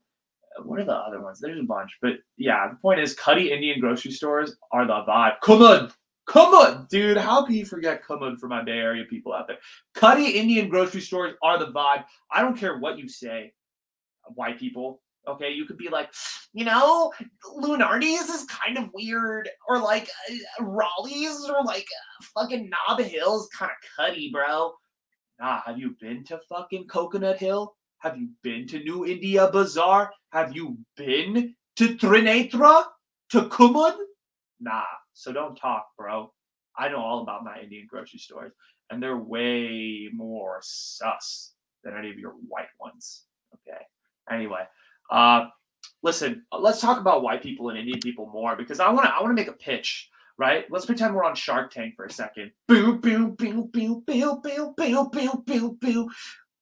what 0.63 0.79
are 0.79 0.85
the 0.85 0.95
other 0.95 1.21
ones? 1.21 1.39
There's 1.39 1.59
a 1.59 1.63
bunch, 1.63 1.91
but 2.01 2.13
yeah, 2.37 2.69
the 2.69 2.75
point 2.77 2.99
is, 2.99 3.13
Cuddy 3.13 3.51
Indian 3.51 3.79
grocery 3.79 4.11
stores 4.11 4.55
are 4.71 4.85
the 4.85 5.03
vibe. 5.07 5.35
Come 5.41 5.61
on, 5.61 5.91
come 6.27 6.53
on, 6.53 6.87
dude. 6.89 7.17
How 7.17 7.45
can 7.45 7.55
you 7.55 7.65
forget 7.65 8.03
come 8.03 8.23
on 8.23 8.37
for 8.37 8.47
my 8.47 8.63
Bay 8.63 8.73
Area 8.73 9.03
people 9.09 9.33
out 9.33 9.47
there? 9.47 9.57
Cuddy 9.93 10.31
Indian 10.31 10.69
grocery 10.69 11.01
stores 11.01 11.35
are 11.43 11.59
the 11.59 11.71
vibe. 11.71 12.05
I 12.31 12.41
don't 12.41 12.57
care 12.57 12.77
what 12.79 12.97
you 12.97 13.07
say, 13.09 13.53
white 14.35 14.59
people. 14.59 15.02
Okay, 15.27 15.51
you 15.51 15.65
could 15.65 15.77
be 15.77 15.89
like, 15.89 16.11
you 16.53 16.65
know, 16.65 17.11
Lunardi's 17.57 18.29
is 18.29 18.45
kind 18.45 18.77
of 18.77 18.89
weird, 18.93 19.49
or 19.69 19.79
like 19.79 20.09
uh, 20.29 20.63
Raley's, 20.63 21.49
or 21.49 21.63
like 21.63 21.85
uh, 21.85 22.25
fucking 22.35 22.69
Nob 22.69 22.99
Hill's 22.99 23.47
kind 23.57 23.71
of 23.71 23.89
cutty, 23.95 24.29
bro. 24.31 24.73
Nah, 25.39 25.61
have 25.65 25.79
you 25.79 25.95
been 26.01 26.23
to 26.25 26.39
fucking 26.49 26.87
Coconut 26.87 27.39
Hill? 27.39 27.75
Have 27.99 28.17
you 28.17 28.29
been 28.41 28.67
to 28.67 28.79
New 28.79 29.05
India 29.05 29.49
Bazaar? 29.51 30.11
Have 30.33 30.53
you 30.53 30.77
been 30.97 31.55
to 31.77 31.95
Trinetra? 31.95 32.83
To 33.29 33.41
Kumud? 33.43 33.95
Nah, 34.59 34.83
so 35.13 35.31
don't 35.31 35.55
talk, 35.55 35.87
bro. 35.97 36.31
I 36.77 36.89
know 36.89 36.99
all 36.99 37.21
about 37.21 37.43
my 37.43 37.59
Indian 37.61 37.87
grocery 37.89 38.19
stores, 38.19 38.51
and 38.89 39.01
they're 39.01 39.17
way 39.17 40.09
more 40.13 40.59
sus 40.61 41.53
than 41.83 41.97
any 41.97 42.09
of 42.09 42.19
your 42.19 42.33
white 42.47 42.67
ones. 42.79 43.25
Okay. 43.55 43.81
Anyway, 44.29 44.63
uh, 45.09 45.47
listen, 46.01 46.45
let's 46.57 46.81
talk 46.81 46.99
about 46.99 47.23
white 47.23 47.41
people 47.41 47.69
and 47.69 47.77
Indian 47.77 47.99
people 47.99 48.27
more 48.27 48.55
because 48.55 48.79
I 48.79 48.89
want 48.91 49.05
to 49.05 49.13
I 49.13 49.21
want 49.21 49.35
to 49.35 49.41
make 49.41 49.49
a 49.49 49.57
pitch, 49.57 50.09
right? 50.37 50.65
Let's 50.69 50.85
pretend 50.85 51.15
we're 51.15 51.23
on 51.23 51.35
Shark 51.35 51.71
Tank 51.71 51.95
for 51.95 52.05
a 52.05 52.11
second. 52.11 52.51
Boo 52.67 52.97
boo 52.97 53.29
boo 53.29 53.69
boo 53.71 54.01
boo 54.05 54.41
boo 54.41 54.73
boo 54.75 55.09
boo 55.11 55.43
boo 55.45 55.77
boo 55.79 56.09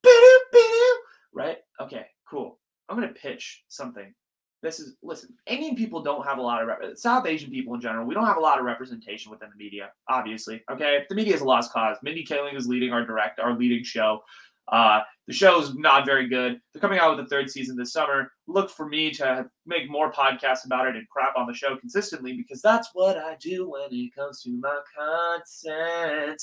boo 0.04 0.40
boo. 0.52 0.98
Right? 1.34 1.58
Okay, 1.82 2.06
cool. 2.30 2.60
I'm 2.90 2.98
gonna 2.98 3.14
pitch 3.14 3.64
something. 3.68 4.14
This 4.62 4.80
is 4.80 4.96
listen. 5.02 5.34
Indian 5.48 5.76
people 5.76 6.04
don't 6.04 6.24
have 6.24 6.38
a 6.38 6.42
lot 6.42 6.62
of 6.62 6.68
rep- 6.68 6.96
South 6.96 7.26
Asian 7.26 7.50
people 7.50 7.74
in 7.74 7.82
general. 7.82 8.06
We 8.06 8.14
don't 8.14 8.28
have 8.28 8.38
a 8.38 8.42
lot 8.42 8.60
of 8.60 8.66
representation 8.66 9.32
within 9.32 9.50
the 9.50 9.56
media. 9.56 9.92
Obviously, 10.08 10.62
okay. 10.72 11.06
The 11.10 11.16
media 11.16 11.34
is 11.34 11.42
a 11.42 11.46
lost 11.46 11.74
cause. 11.74 11.98
Mindy 12.04 12.24
Kaling 12.24 12.56
is 12.56 12.68
leading 12.68 12.92
our 12.92 13.04
direct, 13.04 13.40
our 13.40 13.58
leading 13.58 13.84
show. 13.84 14.24
Uh, 14.68 15.02
the 15.28 15.34
show's 15.34 15.76
not 15.76 16.06
very 16.06 16.28
good. 16.28 16.60
They're 16.74 16.82
coming 16.82 17.00
out 17.00 17.16
with 17.16 17.26
a 17.26 17.30
third 17.30 17.50
season 17.50 17.76
this 17.78 17.94
summer. 17.94 18.32
Look 18.48 18.70
for 18.70 18.88
me 18.88 19.12
to 19.12 19.46
make 19.66 19.90
more 19.90 20.12
podcasts 20.12 20.66
about 20.66 20.88
it 20.88 20.96
and 20.96 21.08
crap 21.10 21.36
on 21.38 21.48
the 21.48 21.54
show 21.54 21.76
consistently 21.78 22.34
because 22.34 22.62
that's 22.62 22.90
what 22.94 23.18
I 23.18 23.38
do 23.40 23.70
when 23.70 23.90
it 23.92 24.16
comes 24.16 24.42
to 24.44 24.50
my 24.60 24.80
content. 24.98 26.42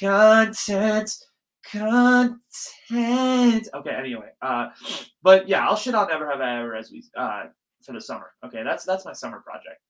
Content. 0.00 1.14
Content. 1.70 2.38
Okay, 3.74 3.90
anyway. 3.90 4.30
Uh, 4.40 4.68
but 5.22 5.48
yeah, 5.48 5.66
I'll 5.66 5.76
shit 5.76 5.94
on 5.94 6.08
Never 6.08 6.30
Have 6.30 6.40
I 6.40 6.60
Ever 6.60 6.76
as 6.76 6.90
we 6.90 7.04
uh 7.16 7.44
for 7.84 7.92
the 7.92 8.00
summer. 8.00 8.32
Okay, 8.44 8.62
that's 8.62 8.84
that's 8.84 9.04
my 9.04 9.12
summer 9.12 9.40
project. 9.40 9.80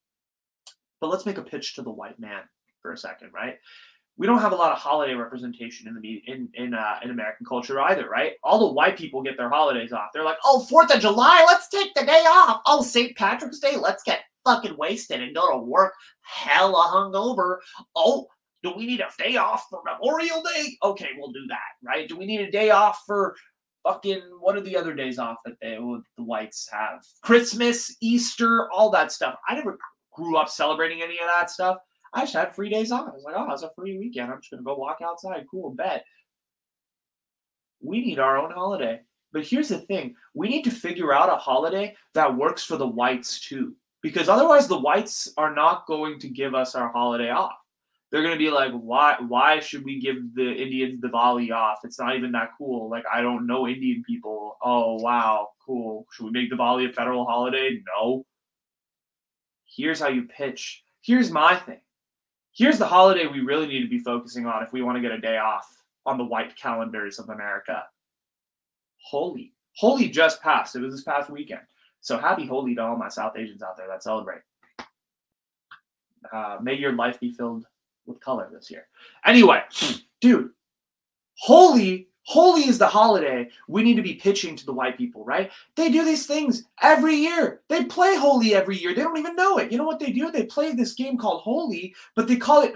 But 1.01 1.09
let's 1.09 1.27
make 1.27 1.39
a 1.39 1.43
pitch 1.43 1.75
to 1.75 1.83
the 1.83 1.91
white 1.91 2.19
man 2.19 2.43
for 2.81 2.93
a 2.93 2.99
second, 2.99 3.33
right? 3.35 3.59
We 4.19 4.27
don't 4.27 4.41
have 4.41 4.53
a 4.53 4.57
lot 4.57 4.73
of 4.73 4.79
holiday 4.79 5.15
representation 5.15 5.89
in 5.89 6.01
the 6.01 6.23
in 6.27 6.49
in 6.55 6.75
uh, 6.75 6.99
in 7.03 7.11
American 7.11 7.47
culture 7.47 7.81
either, 7.81 8.09
right? 8.09 8.33
All 8.43 8.59
the 8.59 8.73
white 8.73 8.97
people 8.97 9.23
get 9.23 9.37
their 9.37 9.51
holidays 9.51 9.93
off. 9.93 10.11
They're 10.13 10.25
like, 10.25 10.39
"Oh, 10.45 10.65
Fourth 10.65 10.95
of 10.95 11.01
July, 11.01 11.45
let's 11.47 11.69
take 11.69 11.93
the 11.95 12.05
day 12.05 12.25
off. 12.27 12.63
Oh, 12.67 12.83
St. 12.83 13.17
Patrick's 13.17 13.59
Day, 13.59 13.77
let's 13.77 14.03
get 14.03 14.21
fucking 14.45 14.77
wasted 14.79 15.21
and 15.21 15.35
go 15.35 15.51
to 15.51 15.59
work 15.59 15.93
hella 16.23 16.91
hungover. 16.95 17.59
Oh, 17.95 18.27
do 18.63 18.73
we 18.77 18.87
need 18.87 19.01
a 19.01 19.09
day 19.19 19.37
off 19.37 19.67
for 19.69 19.83
Memorial 19.85 20.43
Day? 20.43 20.77
Okay, 20.83 21.11
we'll 21.19 21.33
do 21.33 21.47
that, 21.49 21.87
right? 21.87 22.09
Do 22.09 22.17
we 22.17 22.27
need 22.27 22.41
a 22.41 22.51
day 22.51 22.71
off 22.71 23.03
for 23.07 23.37
fucking 23.83 24.23
what 24.41 24.57
are 24.57 24.63
the 24.63 24.77
other 24.77 24.95
days 24.95 25.19
off 25.19 25.37
that 25.45 25.57
they 25.61 25.77
the 25.77 26.25
whites 26.25 26.69
have? 26.73 27.03
Christmas, 27.23 27.95
Easter, 28.01 28.71
all 28.73 28.91
that 28.91 29.13
stuff. 29.13 29.37
I 29.49 29.55
never 29.55 29.79
grew 30.13 30.37
up 30.37 30.49
celebrating 30.49 31.03
any 31.03 31.19
of 31.19 31.27
that 31.27 31.51
stuff. 31.51 31.77
I 32.13 32.23
just 32.23 32.35
had 32.35 32.55
free 32.55 32.71
days 32.71 32.93
off. 32.93 33.09
I 33.09 33.15
was 33.15 33.25
like, 33.25 33.35
oh, 33.37 33.51
it's 33.53 33.63
a 33.63 33.71
free 33.77 33.99
weekend. 33.99 34.31
I'm 34.31 34.41
just 34.41 34.51
gonna 34.51 34.63
go 34.63 34.77
walk 34.77 34.99
outside. 35.03 35.45
Cool, 35.51 35.71
bet. 35.71 36.05
We 37.81 38.01
need 38.01 38.19
our 38.19 38.39
own 38.39 38.53
holiday. 38.53 39.01
But 39.33 39.47
here's 39.47 39.69
the 39.69 39.79
thing: 39.79 40.15
we 40.35 40.49
need 40.49 40.65
to 40.65 40.71
figure 40.71 41.13
out 41.13 41.33
a 41.33 41.37
holiday 41.37 41.95
that 42.15 42.37
works 42.37 42.65
for 42.65 42.77
the 42.77 42.87
whites 42.87 43.41
too, 43.41 43.77
because 44.03 44.29
otherwise 44.29 44.69
the 44.69 44.79
whites 44.79 45.33
are 45.37 45.55
not 45.55 45.87
going 45.87 46.19
to 46.21 46.29
give 46.29 46.55
us 46.55 46.75
our 46.75 46.91
holiday 46.91 47.31
off. 47.31 47.53
They're 48.11 48.23
gonna 48.23 48.37
be 48.37 48.51
like, 48.51 48.73
why? 48.73 49.17
Why 49.27 49.61
should 49.61 49.85
we 49.85 50.01
give 50.01 50.35
the 50.35 50.53
Indians 50.53 51.03
Diwali 51.03 51.53
off? 51.53 51.81
It's 51.85 51.99
not 51.99 52.17
even 52.17 52.33
that 52.33 52.51
cool. 52.57 52.89
Like 52.89 53.05
I 53.13 53.21
don't 53.21 53.47
know 53.47 53.67
Indian 53.67 54.03
people. 54.07 54.57
Oh 54.63 54.95
wow, 54.95 55.49
cool. 55.67 56.07
Should 56.13 56.27
we 56.27 56.31
make 56.31 56.51
Diwali 56.51 56.89
a 56.89 56.93
federal 56.93 57.27
holiday? 57.27 57.83
No. 57.99 58.25
Here's 59.67 60.01
how 60.01 60.09
you 60.09 60.23
pitch. 60.23 60.83
Here's 61.03 61.31
my 61.31 61.57
thing 61.57 61.81
here's 62.57 62.79
the 62.79 62.87
holiday 62.87 63.27
we 63.27 63.41
really 63.41 63.67
need 63.67 63.83
to 63.83 63.89
be 63.89 63.99
focusing 63.99 64.47
on 64.47 64.63
if 64.63 64.73
we 64.73 64.83
want 64.83 64.97
to 64.97 65.03
get 65.03 65.13
a 65.13 65.21
day 65.21 65.39
off 65.39 65.67
on 66.07 66.17
the 66.19 66.25
white 66.25 66.57
calendars 66.57 67.19
of 67.19 67.29
America. 67.29 67.85
Holi. 69.11 69.53
Holi 69.77 70.09
just 70.09 70.43
passed. 70.43 70.75
It 70.75 70.81
was 70.81 70.95
this 70.95 71.05
past 71.05 71.31
weekend. 71.31 71.61
So 72.01 72.19
happy 72.19 72.47
Holi 72.47 72.75
to 72.75 72.83
all 72.83 72.97
my 72.97 73.09
South 73.09 73.37
Asians 73.37 73.63
out 73.63 73.77
there 73.77 73.89
that 73.89 74.03
celebrate. 74.03 74.41
Uh, 76.33 76.59
may 76.63 76.75
your 76.75 76.93
life 76.93 77.21
be 77.21 77.31
filled 77.31 77.67
with 78.07 78.21
color 78.21 78.49
this 78.53 78.71
year. 78.71 78.87
Anyway, 79.25 79.63
dude, 80.21 80.51
Holi, 81.39 82.09
Holi 82.27 82.63
is 82.63 82.79
the 82.79 82.89
holiday 82.89 83.49
we 83.69 83.85
need 83.85 83.95
to 83.95 84.03
be 84.03 84.15
pitching 84.15 84.57
to 84.57 84.67
the 84.67 84.73
white 84.73 84.99
people, 84.99 85.25
right? 85.25 85.51
They 85.77 85.91
do 85.91 86.05
these 86.05 86.27
things 86.27 86.65
every 86.83 87.15
year. 87.15 87.61
They 87.69 87.85
play 87.85 88.17
Holi 88.17 88.53
every 88.53 88.77
year. 88.77 88.95
They 88.95 89.03
don't 89.03 89.17
even 89.17 89.37
know 89.37 89.59
it. 89.59 89.71
You 89.71 89.79
know 89.79 89.85
what 89.85 90.01
they 90.01 90.11
do? 90.11 90.33
They 90.33 90.45
play 90.45 90.73
this 90.73 90.95
game 90.95 91.17
called 91.17 91.43
Holi, 91.43 91.95
but 92.17 92.27
they 92.27 92.37
call 92.37 92.63
it 92.63 92.75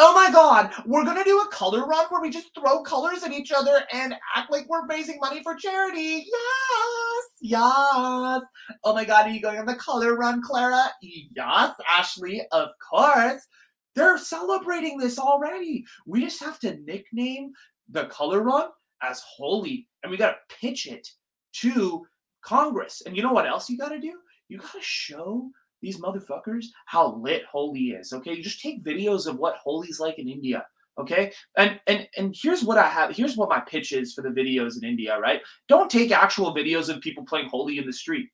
Oh 0.00 0.14
my 0.14 0.30
god, 0.30 0.72
we're 0.86 1.04
gonna 1.04 1.24
do 1.24 1.40
a 1.40 1.48
color 1.48 1.84
run 1.84 2.06
where 2.08 2.20
we 2.20 2.30
just 2.30 2.54
throw 2.54 2.82
colors 2.82 3.24
at 3.24 3.32
each 3.32 3.50
other 3.50 3.82
and 3.92 4.14
act 4.34 4.50
like 4.50 4.68
we're 4.68 4.86
raising 4.86 5.18
money 5.18 5.42
for 5.42 5.56
charity. 5.56 6.24
Yes, 6.26 7.24
yes. 7.40 8.42
Oh 8.84 8.94
my 8.94 9.04
god, 9.04 9.26
are 9.26 9.30
you 9.30 9.40
going 9.40 9.58
on 9.58 9.66
the 9.66 9.74
color 9.74 10.14
run, 10.16 10.40
Clara? 10.42 10.84
Yes, 11.02 11.74
Ashley, 11.90 12.42
of 12.52 12.68
course. 12.78 13.46
They're 13.94 14.18
celebrating 14.18 14.98
this 14.98 15.18
already. 15.18 15.84
We 16.06 16.20
just 16.20 16.40
have 16.40 16.60
to 16.60 16.78
nickname 16.78 17.52
the 17.88 18.06
color 18.06 18.42
run 18.42 18.68
as 19.02 19.22
Holi 19.36 19.88
and 20.02 20.10
we 20.10 20.16
gotta 20.16 20.38
pitch 20.60 20.86
it 20.86 21.08
to 21.54 22.04
Congress. 22.42 23.02
And 23.04 23.16
you 23.16 23.22
know 23.22 23.32
what 23.32 23.46
else 23.46 23.68
you 23.68 23.78
gotta 23.78 24.00
do? 24.00 24.12
You 24.48 24.58
gotta 24.58 24.78
show 24.80 25.50
these 25.82 26.00
motherfuckers 26.00 26.66
how 26.86 27.14
lit 27.16 27.44
Holi 27.50 27.90
is. 27.90 28.12
Okay, 28.12 28.34
you 28.34 28.42
just 28.42 28.60
take 28.60 28.84
videos 28.84 29.26
of 29.26 29.38
what 29.38 29.56
Holi's 29.56 30.00
like 30.00 30.18
in 30.18 30.28
India. 30.28 30.66
Okay, 30.98 31.32
and 31.56 31.80
and 31.86 32.08
and 32.16 32.34
here's 32.36 32.64
what 32.64 32.78
I 32.78 32.88
have. 32.88 33.14
Here's 33.14 33.36
what 33.36 33.48
my 33.48 33.60
pitch 33.60 33.92
is 33.92 34.14
for 34.14 34.22
the 34.22 34.30
videos 34.30 34.82
in 34.82 34.88
India. 34.88 35.18
Right? 35.18 35.40
Don't 35.68 35.90
take 35.90 36.10
actual 36.10 36.54
videos 36.54 36.88
of 36.88 37.00
people 37.00 37.24
playing 37.24 37.48
Holi 37.48 37.78
in 37.78 37.86
the 37.86 37.92
street. 37.92 38.28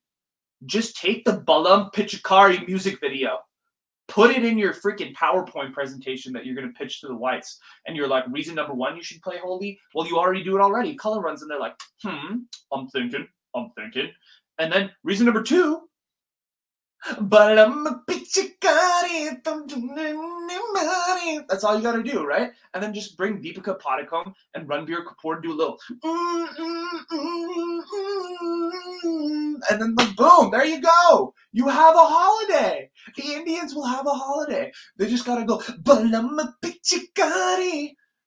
Just 0.64 0.96
take 0.96 1.24
the 1.24 1.42
Balam 1.42 1.92
Pichkari 1.92 2.66
music 2.66 2.98
video. 3.00 3.38
Put 4.08 4.30
it 4.30 4.44
in 4.44 4.58
your 4.58 4.74
freaking 4.74 5.14
PowerPoint 5.14 5.72
presentation 5.72 6.32
that 6.34 6.44
you're 6.44 6.54
going 6.54 6.70
to 6.70 6.78
pitch 6.78 7.00
to 7.00 7.08
the 7.08 7.16
whites. 7.16 7.58
And 7.86 7.96
you're 7.96 8.08
like, 8.08 8.24
reason 8.28 8.54
number 8.54 8.74
one, 8.74 8.96
you 8.96 9.02
should 9.02 9.22
play 9.22 9.38
Holi. 9.38 9.78
Well, 9.94 10.06
you 10.06 10.18
already 10.18 10.44
do 10.44 10.56
it 10.56 10.60
already. 10.60 10.94
Color 10.94 11.20
runs, 11.20 11.42
and 11.42 11.50
they're 11.50 11.58
like, 11.58 11.74
hmm, 12.02 12.36
I'm 12.72 12.88
thinking, 12.88 13.26
I'm 13.54 13.70
thinking. 13.76 14.10
And 14.58 14.72
then 14.72 14.90
reason 15.02 15.24
number 15.24 15.42
two, 15.42 15.88
but 17.20 17.58
I'm 17.58 17.86
a. 17.86 18.02
That's 21.48 21.64
all 21.64 21.76
you 21.76 21.82
gotta 21.82 22.02
do, 22.02 22.24
right? 22.24 22.50
And 22.72 22.82
then 22.82 22.94
just 22.94 23.16
bring 23.16 23.40
Deepika 23.42 23.78
Padukone 23.80 24.34
and 24.54 24.68
Ranbir 24.68 25.04
Kapoor 25.04 25.42
do 25.42 25.52
a 25.52 25.54
little. 25.54 25.78
And 29.70 29.80
then 29.80 29.94
the 29.94 30.14
boom, 30.16 30.50
there 30.50 30.64
you 30.64 30.80
go. 30.80 31.34
You 31.52 31.68
have 31.68 31.94
a 31.94 31.98
holiday. 31.98 32.90
The 33.16 33.22
Indians 33.22 33.74
will 33.74 33.86
have 33.86 34.06
a 34.06 34.10
holiday. 34.14 34.72
They 34.96 35.08
just 35.08 35.24
gotta 35.24 35.44
go. 35.44 35.62
But 35.82 36.02
I'm 36.14 36.38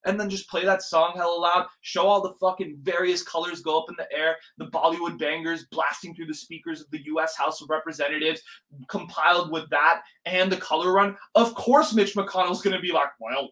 and 0.08 0.20
then 0.20 0.30
just 0.30 0.50
play 0.50 0.64
that 0.64 0.82
song 0.82 1.14
hella 1.16 1.40
loud, 1.40 1.68
show 1.82 2.08
all 2.08 2.22
the 2.22 2.34
fucking 2.40 2.78
various 2.82 3.22
colors 3.22 3.62
go 3.62 3.80
up 3.80 3.90
in 3.90 3.96
the 3.98 4.12
air, 4.18 4.38
the 4.58 4.68
Bollywood 4.68 5.20
bangers 5.20 5.66
blasting 5.72 6.16
through 6.16 6.28
the 6.28 6.34
speakers 6.34 6.82
of 6.82 6.90
the 6.92 7.06
US 7.06 7.36
House 7.36 7.62
of 7.62 7.70
Representatives, 7.70 8.42
compiled 8.88 9.52
with 9.52 9.70
that 9.70 10.02
and 10.26 10.52
the 10.52 10.58
color 10.58 10.94
run. 10.94 11.16
Of 11.36 11.54
course, 11.56 11.94
Mitch 11.94 12.16
McConnell's 12.16 12.62
going 12.62 12.76
to 12.76 12.82
be 12.82 12.92
like, 12.92 13.10
well, 13.20 13.50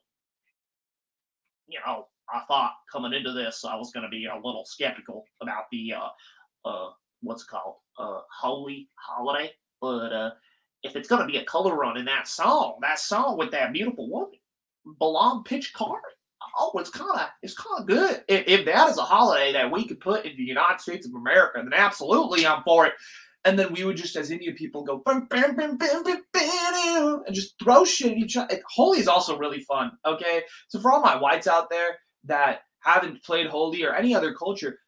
you 1.68 1.80
know, 1.86 2.08
I 2.34 2.42
thought 2.48 2.74
coming 2.92 3.14
into 3.14 3.34
this, 3.34 3.64
I 3.66 3.76
was 3.76 3.92
going 3.92 4.04
to 4.04 4.10
be 4.10 4.26
a 4.26 4.36
little 4.36 4.66
skeptical 4.66 5.26
about 5.42 5.66
the, 5.72 5.94
uh, 5.94 6.68
uh, 6.68 6.90
what's 7.22 7.44
it 7.44 7.50
called, 7.50 7.76
uh, 8.00 8.22
Holi 8.42 8.90
holiday. 8.96 9.52
But, 9.82 10.14
uh, 10.14 10.32
if 10.84 10.96
it's 10.96 11.08
going 11.08 11.22
to 11.22 11.28
be 11.28 11.38
a 11.38 11.46
color 11.46 11.76
run 11.76 11.98
in 11.98 12.06
that 12.06 12.28
song, 12.28 12.78
that 12.82 13.00
song 13.00 13.38
with 13.38 13.52
that 13.52 13.74
beautiful 13.74 14.10
woman, 14.10 14.30
Balam 15.02 15.46
Pichkari, 15.46 15.98
oh, 16.58 16.72
it's 16.76 16.90
kind 16.90 17.12
of 17.12 17.28
it's 17.42 17.56
kind 17.56 17.80
of 17.80 17.88
good. 17.88 18.24
If, 18.28 18.48
if 18.48 18.66
that 18.66 18.90
is 18.90 18.98
a 18.98 19.04
holiday 19.04 19.54
that 19.54 19.72
we 19.72 19.88
could 19.88 20.00
put 20.00 20.26
in 20.26 20.36
the 20.36 20.44
United 20.44 20.82
States 20.82 21.08
of 21.08 21.14
America, 21.14 21.62
then 21.64 21.74
absolutely 21.74 22.46
I'm 22.46 22.64
for 22.64 22.86
it. 22.88 22.94
And 23.46 23.60
then 23.60 23.72
we 23.72 23.84
would 23.84 23.96
just, 23.96 24.16
as 24.16 24.32
Indian 24.32 24.56
people, 24.56 24.84
go 24.84 25.04
bam, 25.06 25.28
bam, 25.30 25.56
bam, 25.56 25.78
bam, 25.78 26.04
bam, 26.04 26.24
bam, 26.34 27.22
and 27.28 27.36
just 27.36 27.54
throw 27.64 27.86
shit 27.86 28.14
at 28.14 28.18
each 28.18 28.36
other. 28.36 28.60
Holi 28.68 29.00
is 29.00 29.08
also 29.08 29.38
really 29.38 29.60
fun. 29.62 29.92
Okay, 30.04 30.42
so 30.68 30.80
for 30.80 30.92
all 30.92 31.02
my 31.02 31.16
whites 31.16 31.46
out 31.46 31.70
there 31.70 32.00
that 32.24 32.62
haven't 32.80 33.24
played 33.24 33.46
Holi 33.46 33.84
or 33.84 33.94
any 33.94 34.16
other 34.16 34.34
culture, 34.34 34.80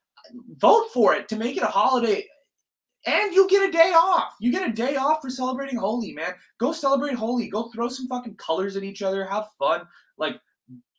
vote 0.57 0.87
for 0.91 1.13
it 1.13 1.29
to 1.29 1.35
make 1.35 1.55
it 1.55 1.63
a 1.63 1.67
holiday 1.67 2.25
and 3.07 3.33
you 3.33 3.47
get 3.47 3.67
a 3.67 3.71
day 3.71 3.93
off. 3.95 4.35
You 4.41 4.51
get 4.51 4.67
a 4.67 4.73
day 4.73 4.97
off 4.97 5.21
for 5.21 5.29
celebrating 5.29 5.77
Holi, 5.77 6.11
man. 6.11 6.33
Go 6.59 6.73
celebrate 6.73 7.15
Holi. 7.15 7.47
Go 7.47 7.69
throw 7.69 7.87
some 7.87 8.07
fucking 8.07 8.35
colors 8.35 8.75
at 8.75 8.83
each 8.83 9.01
other. 9.01 9.25
Have 9.25 9.47
fun. 9.57 9.87
Like 10.17 10.39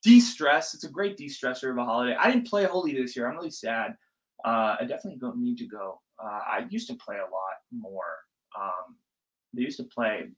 de-stress. 0.03 0.75
It's 0.75 0.85
a 0.85 0.91
great 0.91 1.17
de-stressor 1.17 1.71
of 1.71 1.79
a 1.79 1.85
holiday. 1.85 2.17
I 2.19 2.31
didn't 2.31 2.49
play 2.49 2.65
Holi 2.65 2.95
this 2.95 3.17
year. 3.17 3.29
I'm 3.29 3.37
really 3.37 3.51
sad. 3.51 3.97
Uh, 4.45 4.77
I 4.81 4.85
definitely 4.85 5.19
don't 5.19 5.39
need 5.39 5.59
to 5.59 5.67
go. 5.67 6.01
Uh, 6.23 6.41
I 6.47 6.67
used 6.71 6.89
to 6.89 6.97
play 6.97 7.17
a 7.17 7.31
lot 7.31 7.59
more. 7.73 8.17
Um, 8.59 8.97
they 9.53 9.63
used 9.63 9.79
to 9.79 9.85
play 9.85 10.29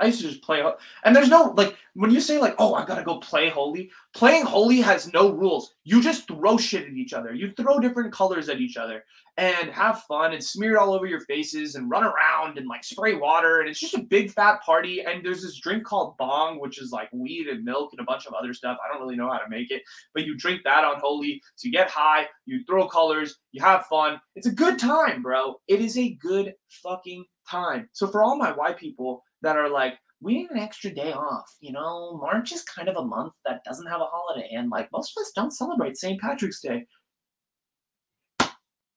I 0.00 0.06
used 0.06 0.20
to 0.22 0.28
just 0.28 0.42
play, 0.42 0.64
and 1.04 1.14
there's 1.14 1.28
no 1.28 1.52
like 1.56 1.76
when 1.94 2.10
you 2.10 2.20
say 2.20 2.38
like, 2.38 2.54
oh, 2.58 2.74
I 2.74 2.84
gotta 2.86 3.02
go 3.02 3.18
play 3.18 3.48
Holi. 3.48 3.90
Playing 4.14 4.44
Holi 4.44 4.80
has 4.80 5.12
no 5.12 5.30
rules. 5.30 5.74
You 5.84 6.02
just 6.02 6.26
throw 6.26 6.56
shit 6.56 6.86
at 6.86 6.94
each 6.94 7.12
other. 7.12 7.34
You 7.34 7.52
throw 7.56 7.78
different 7.78 8.12
colors 8.12 8.48
at 8.48 8.60
each 8.60 8.76
other 8.76 9.04
and 9.36 9.70
have 9.70 10.02
fun 10.02 10.32
and 10.32 10.42
smear 10.42 10.74
it 10.74 10.78
all 10.78 10.94
over 10.94 11.06
your 11.06 11.20
faces 11.20 11.74
and 11.74 11.90
run 11.90 12.04
around 12.04 12.58
and 12.58 12.66
like 12.66 12.84
spray 12.84 13.14
water 13.14 13.60
and 13.60 13.68
it's 13.68 13.80
just 13.80 13.94
a 13.94 14.02
big 14.02 14.30
fat 14.30 14.60
party. 14.62 15.02
And 15.02 15.24
there's 15.24 15.42
this 15.42 15.58
drink 15.60 15.84
called 15.84 16.16
bhang, 16.18 16.60
which 16.60 16.80
is 16.80 16.92
like 16.92 17.08
weed 17.12 17.46
and 17.46 17.64
milk 17.64 17.92
and 17.92 18.00
a 18.00 18.04
bunch 18.04 18.26
of 18.26 18.34
other 18.34 18.52
stuff. 18.52 18.78
I 18.84 18.92
don't 18.92 19.02
really 19.02 19.16
know 19.16 19.30
how 19.30 19.38
to 19.38 19.48
make 19.48 19.70
it, 19.70 19.82
but 20.12 20.24
you 20.24 20.36
drink 20.36 20.62
that 20.64 20.84
on 20.84 21.00
Holi. 21.00 21.40
So 21.56 21.66
you 21.66 21.72
get 21.72 21.90
high, 21.90 22.26
you 22.46 22.64
throw 22.64 22.88
colors, 22.88 23.36
you 23.52 23.62
have 23.62 23.86
fun. 23.86 24.20
It's 24.34 24.46
a 24.46 24.52
good 24.52 24.78
time, 24.78 25.22
bro. 25.22 25.56
It 25.68 25.80
is 25.80 25.96
a 25.96 26.14
good 26.14 26.54
fucking 26.82 27.24
time. 27.48 27.88
So 27.92 28.06
for 28.06 28.22
all 28.22 28.36
my 28.36 28.52
white 28.52 28.78
people 28.78 29.22
that 29.42 29.56
are 29.56 29.68
like, 29.68 29.94
we 30.20 30.34
need 30.34 30.50
an 30.50 30.58
extra 30.58 30.90
day 30.90 31.12
off. 31.12 31.56
You 31.60 31.72
know, 31.72 32.18
March 32.20 32.52
is 32.52 32.62
kind 32.62 32.88
of 32.88 32.96
a 32.96 33.04
month 33.04 33.32
that 33.46 33.64
doesn't 33.64 33.86
have 33.86 34.00
a 34.00 34.06
holiday, 34.10 34.50
and 34.52 34.70
like 34.70 34.90
most 34.92 35.16
of 35.16 35.22
us 35.22 35.32
don't 35.34 35.52
celebrate 35.52 35.96
St. 35.96 36.20
Patrick's 36.20 36.60
Day. 36.60 36.86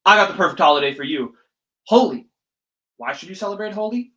I 0.05 0.17
got 0.17 0.27
the 0.29 0.35
perfect 0.35 0.59
holiday 0.59 0.93
for 0.93 1.03
you. 1.03 1.33
Holi. 1.87 2.27
Why 2.97 3.13
should 3.13 3.29
you 3.29 3.35
celebrate 3.35 3.73
Holi? 3.73 4.11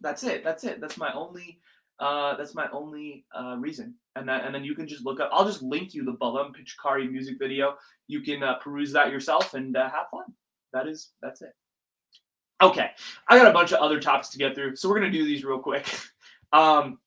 That's 0.00 0.22
it. 0.22 0.44
That's 0.44 0.64
it. 0.64 0.80
That's 0.80 0.96
my 0.96 1.12
only 1.12 1.58
uh, 2.02 2.36
that's 2.36 2.54
my 2.54 2.68
only 2.72 3.24
uh, 3.36 3.56
reason. 3.58 3.94
And 4.16 4.28
that, 4.28 4.44
and 4.44 4.54
then 4.54 4.64
you 4.64 4.74
can 4.74 4.88
just 4.88 5.04
look 5.04 5.20
up. 5.20 5.30
I'll 5.32 5.46
just 5.46 5.62
link 5.62 5.94
you 5.94 6.04
the 6.04 6.12
Balam 6.12 6.52
Pichkari 6.52 7.10
music 7.10 7.36
video. 7.38 7.76
You 8.08 8.20
can 8.22 8.42
uh, 8.42 8.56
peruse 8.58 8.92
that 8.92 9.10
yourself 9.10 9.54
and 9.54 9.76
uh, 9.76 9.84
have 9.84 10.06
fun. 10.10 10.24
That 10.72 10.88
is 10.88 11.12
that's 11.22 11.42
it. 11.42 11.52
Okay, 12.62 12.90
I 13.26 13.36
got 13.36 13.48
a 13.48 13.52
bunch 13.52 13.72
of 13.72 13.80
other 13.80 13.98
topics 13.98 14.28
to 14.30 14.38
get 14.38 14.54
through, 14.54 14.76
so 14.76 14.88
we're 14.88 14.94
gonna 15.00 15.10
do 15.10 15.24
these 15.24 15.44
real 15.44 15.58
quick. 15.58 15.86
Um, 16.54 16.98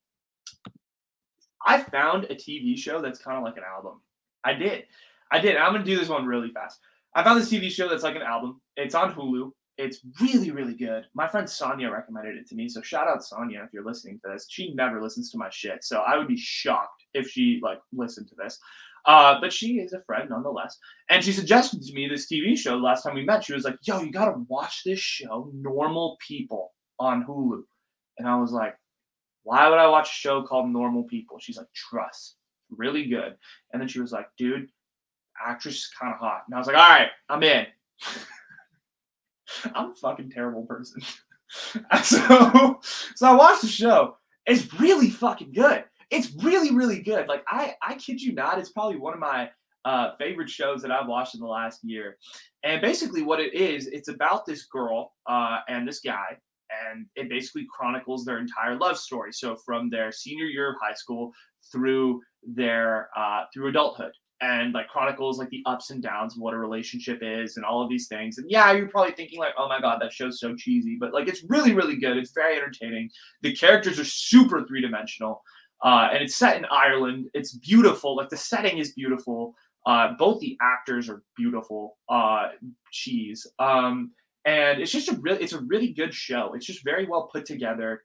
I 1.63 1.83
found 1.83 2.23
a 2.23 2.33
TV 2.33 2.75
show 2.75 2.99
that's 2.99 3.19
kind 3.19 3.37
of 3.37 3.43
like 3.43 3.57
an 3.57 3.63
album. 3.63 4.01
I 4.43 4.53
did, 4.53 4.85
I 5.31 5.39
did. 5.39 5.55
I'm 5.55 5.71
gonna 5.71 5.83
do 5.83 5.99
this 5.99 6.09
one 6.09 6.25
really 6.25 6.49
fast. 6.49 6.79
I 7.13 7.23
found 7.23 7.39
this 7.39 7.51
TV 7.51 7.69
show 7.69 7.87
that's 7.87 8.01
like 8.01 8.15
an 8.15 8.23
album. 8.23 8.59
It's 8.75 8.95
on 8.95 9.13
Hulu. 9.13 9.51
It's 9.77 9.99
really, 10.19 10.49
really 10.49 10.73
good. 10.73 11.05
My 11.13 11.27
friend 11.27 11.47
Sonia 11.47 11.91
recommended 11.91 12.37
it 12.37 12.47
to 12.47 12.55
me, 12.55 12.67
so 12.67 12.81
shout 12.81 13.07
out 13.07 13.23
Sonia 13.23 13.61
if 13.63 13.71
you're 13.71 13.85
listening 13.85 14.19
to 14.21 14.31
this. 14.31 14.47
She 14.49 14.73
never 14.73 14.99
listens 14.99 15.29
to 15.29 15.37
my 15.37 15.51
shit, 15.51 15.83
so 15.83 15.99
I 15.99 16.17
would 16.17 16.27
be 16.27 16.37
shocked 16.37 17.03
if 17.13 17.29
she 17.29 17.59
like 17.61 17.81
listened 17.93 18.29
to 18.29 18.35
this. 18.35 18.59
Uh, 19.05 19.39
but 19.39 19.53
she 19.53 19.79
is 19.79 19.93
a 19.93 20.01
friend 20.01 20.29
nonetheless. 20.29 20.77
And 21.09 21.23
she 21.23 21.31
suggested 21.31 21.81
to 21.83 21.93
me 21.93 22.07
this 22.07 22.27
TV 22.27 22.57
show 22.57 22.75
last 22.75 23.03
time 23.03 23.13
we 23.13 23.23
met. 23.23 23.43
She 23.43 23.53
was 23.53 23.63
like, 23.63 23.77
yo, 23.83 24.01
you 24.01 24.11
got 24.11 24.25
to 24.25 24.45
watch 24.47 24.83
this 24.83 24.99
show, 24.99 25.51
Normal 25.53 26.17
People, 26.25 26.73
on 26.99 27.23
Hulu. 27.25 27.61
And 28.17 28.27
I 28.27 28.37
was 28.37 28.51
like, 28.51 28.75
why 29.43 29.69
would 29.69 29.77
I 29.77 29.87
watch 29.87 30.09
a 30.09 30.13
show 30.13 30.41
called 30.41 30.69
Normal 30.69 31.03
People? 31.03 31.37
She's 31.39 31.57
like, 31.57 31.71
trust. 31.75 32.37
Really 32.71 33.05
good. 33.05 33.35
And 33.71 33.81
then 33.81 33.87
she 33.87 33.99
was 33.99 34.11
like, 34.11 34.27
dude, 34.39 34.69
actress 35.45 35.75
is 35.75 35.89
kind 35.99 36.11
of 36.11 36.19
hot. 36.19 36.43
And 36.47 36.55
I 36.55 36.57
was 36.57 36.67
like, 36.67 36.77
all 36.77 36.89
right, 36.89 37.09
I'm 37.29 37.43
in. 37.43 37.67
I'm 39.75 39.91
a 39.91 39.93
fucking 39.93 40.31
terrible 40.31 40.65
person. 40.65 41.01
so, 42.03 42.79
so 42.81 43.27
I 43.27 43.35
watched 43.35 43.61
the 43.61 43.67
show. 43.67 44.17
It's 44.47 44.79
really 44.79 45.11
fucking 45.11 45.53
good 45.53 45.83
it's 46.11 46.31
really 46.43 46.73
really 46.73 47.01
good. 47.01 47.27
Like 47.27 47.43
I 47.47 47.75
I 47.81 47.95
kid 47.95 48.21
you 48.21 48.33
not, 48.33 48.59
it's 48.59 48.69
probably 48.69 48.97
one 48.97 49.13
of 49.13 49.19
my 49.19 49.49
uh, 49.85 50.15
favorite 50.17 50.49
shows 50.49 50.81
that 50.81 50.91
I've 50.91 51.07
watched 51.07 51.35
in 51.35 51.41
the 51.41 51.47
last 51.47 51.83
year. 51.83 52.17
And 52.63 52.81
basically, 52.81 53.21
what 53.21 53.39
it 53.39 53.53
is, 53.53 53.87
it's 53.87 54.09
about 54.09 54.45
this 54.45 54.65
girl 54.65 55.13
uh, 55.27 55.59
and 55.69 55.87
this 55.87 55.99
guy, 55.99 56.37
and 56.91 57.05
it 57.15 57.29
basically 57.29 57.67
chronicles 57.71 58.25
their 58.25 58.39
entire 58.39 58.75
love 58.75 58.97
story. 58.97 59.31
So 59.31 59.55
from 59.55 59.89
their 59.89 60.11
senior 60.11 60.45
year 60.45 60.71
of 60.71 60.75
high 60.81 60.95
school 60.95 61.31
through 61.71 62.21
their 62.43 63.09
uh, 63.15 63.43
through 63.53 63.69
adulthood, 63.69 64.11
and 64.41 64.73
like 64.73 64.87
chronicles 64.87 65.37
like 65.37 65.49
the 65.49 65.63
ups 65.67 65.91
and 65.91 66.01
downs 66.01 66.35
of 66.35 66.41
what 66.41 66.53
a 66.53 66.57
relationship 66.57 67.19
is 67.21 67.55
and 67.55 67.65
all 67.65 67.83
of 67.83 67.89
these 67.89 68.07
things. 68.07 68.39
And 68.39 68.49
yeah, 68.49 68.71
you're 68.73 68.89
probably 68.89 69.13
thinking 69.13 69.39
like, 69.39 69.53
oh 69.57 69.69
my 69.69 69.79
god, 69.79 70.01
that 70.01 70.11
show's 70.11 70.39
so 70.39 70.55
cheesy, 70.55 70.97
but 70.99 71.13
like 71.13 71.27
it's 71.27 71.43
really 71.47 71.73
really 71.73 71.97
good. 71.97 72.17
It's 72.17 72.31
very 72.31 72.57
entertaining. 72.57 73.11
The 73.43 73.55
characters 73.55 73.99
are 73.99 74.05
super 74.05 74.65
three 74.65 74.81
dimensional. 74.81 75.43
Uh, 75.83 76.09
and 76.11 76.23
it's 76.23 76.35
set 76.35 76.57
in 76.57 76.65
Ireland. 76.65 77.29
It's 77.33 77.57
beautiful. 77.57 78.15
Like 78.15 78.29
the 78.29 78.37
setting 78.37 78.77
is 78.77 78.93
beautiful. 78.93 79.55
Uh, 79.85 80.13
both 80.17 80.39
the 80.39 80.57
actors 80.61 81.09
are 81.09 81.21
beautiful. 81.37 81.97
Uh, 82.09 82.49
cheese. 82.91 83.45
Um, 83.59 84.11
and 84.45 84.79
it's 84.79 84.91
just 84.91 85.09
a 85.09 85.15
really, 85.21 85.43
it's 85.43 85.53
a 85.53 85.61
really 85.61 85.91
good 85.91 86.13
show. 86.13 86.53
It's 86.53 86.65
just 86.65 86.83
very 86.83 87.07
well 87.07 87.29
put 87.31 87.45
together. 87.45 88.03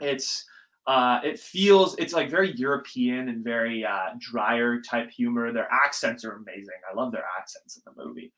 It's 0.00 0.44
uh, 0.86 1.20
it 1.22 1.38
feels 1.38 1.96
it's 1.98 2.12
like 2.12 2.30
very 2.30 2.52
European 2.56 3.28
and 3.28 3.44
very 3.44 3.84
uh, 3.84 4.10
drier 4.18 4.80
type 4.80 5.10
humor. 5.10 5.52
Their 5.52 5.68
accents 5.70 6.24
are 6.24 6.32
amazing. 6.32 6.74
I 6.90 6.96
love 6.96 7.12
their 7.12 7.24
accents 7.38 7.76
in 7.76 7.82
the 7.84 8.04
movie 8.04 8.32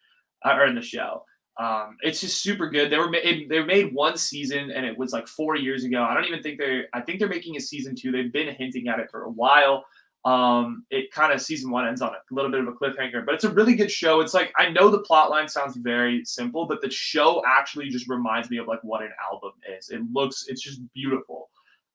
uh, 0.45 0.55
or 0.55 0.67
in 0.67 0.75
the 0.75 0.83
show. 0.83 1.25
Um, 1.59 1.99
it's 2.01 2.21
just 2.21 2.43
super 2.43 2.69
good. 2.71 2.91
They 2.91 2.99
were 2.99 3.13
it, 3.15 3.49
they 3.49 3.63
made 3.63 3.93
one 3.93 4.17
season 4.17 4.71
and 4.71 4.87
it 4.87 4.97
was 4.97 5.13
like 5.13 5.29
four 5.29 5.57
years 5.57 5.85
ago. 5.85 6.03
I 6.03 6.15
don't 6.15 6.25
even 6.25 6.43
think 6.43 6.59
they're. 6.59 6.87
I 6.93 7.01
think 7.01 7.19
they're 7.19 7.29
making 7.29 7.57
a 7.57 7.61
season 7.61 7.95
two. 7.95 8.11
They've 8.11 8.33
been 8.33 8.55
hinting 8.55 8.89
at 8.89 8.99
it 9.01 9.11
for 9.11 9.25
a 9.25 9.31
while. 9.31 9.85
Um, 10.25 10.87
it 10.91 11.11
kind 11.11 11.33
of 11.33 11.43
season 11.43 11.71
one 11.71 11.87
ends 11.87 12.01
on 12.01 12.11
a 12.11 12.35
little 12.35 12.51
bit 12.51 12.61
of 12.61 12.69
a 12.69 12.73
cliffhanger, 12.73 13.27
but 13.27 13.35
it's 13.35 13.45
a 13.45 13.51
really 13.51 13.75
good 13.75 13.91
show. 13.91 14.21
It's 14.21 14.35
like 14.35 14.53
I 14.57 14.71
know 14.71 14.89
the 14.89 15.01
plot 15.01 15.31
line 15.31 15.49
sounds 15.49 15.77
very 15.77 16.25
simple, 16.25 16.65
but 16.67 16.81
the 16.81 16.91
show 16.91 17.43
actually 17.47 17.89
just 17.89 18.09
reminds 18.09 18.49
me 18.49 18.59
of 18.59 18.69
like 18.69 18.83
what 18.85 19.03
an 19.03 19.11
album 19.21 19.53
is. 19.77 19.91
It 19.91 20.01
looks, 20.13 20.47
it's 20.49 20.63
just 20.63 20.81
beautiful. 20.95 21.51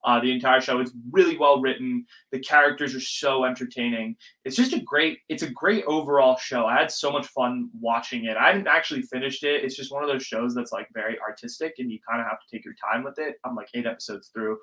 Uh, 0.08 0.18
the 0.20 0.32
entire 0.32 0.58
show 0.58 0.80
is 0.80 0.90
really 1.10 1.36
well 1.36 1.60
written. 1.60 2.02
The 2.32 2.38
characters 2.38 2.94
are 2.94 3.00
so 3.00 3.44
entertaining. 3.44 4.16
It's 4.46 4.56
just 4.56 4.72
a 4.72 4.80
great, 4.80 5.18
it's 5.28 5.42
a 5.42 5.50
great 5.50 5.84
overall 5.84 6.38
show. 6.38 6.64
I 6.64 6.78
had 6.78 6.90
so 6.90 7.12
much 7.12 7.26
fun 7.26 7.68
watching 7.78 8.24
it. 8.24 8.38
I 8.38 8.46
haven't 8.46 8.68
actually 8.68 9.02
finished 9.02 9.44
it. 9.44 9.62
It's 9.62 9.76
just 9.76 9.92
one 9.92 10.02
of 10.02 10.08
those 10.08 10.22
shows 10.22 10.54
that's 10.54 10.72
like 10.72 10.88
very 10.94 11.18
artistic 11.20 11.74
and 11.76 11.92
you 11.92 11.98
kind 12.08 12.22
of 12.22 12.26
have 12.26 12.38
to 12.40 12.46
take 12.50 12.64
your 12.64 12.72
time 12.90 13.04
with 13.04 13.18
it. 13.18 13.34
I'm 13.44 13.54
like 13.54 13.68
eight 13.74 13.84
episodes 13.84 14.30
through. 14.32 14.56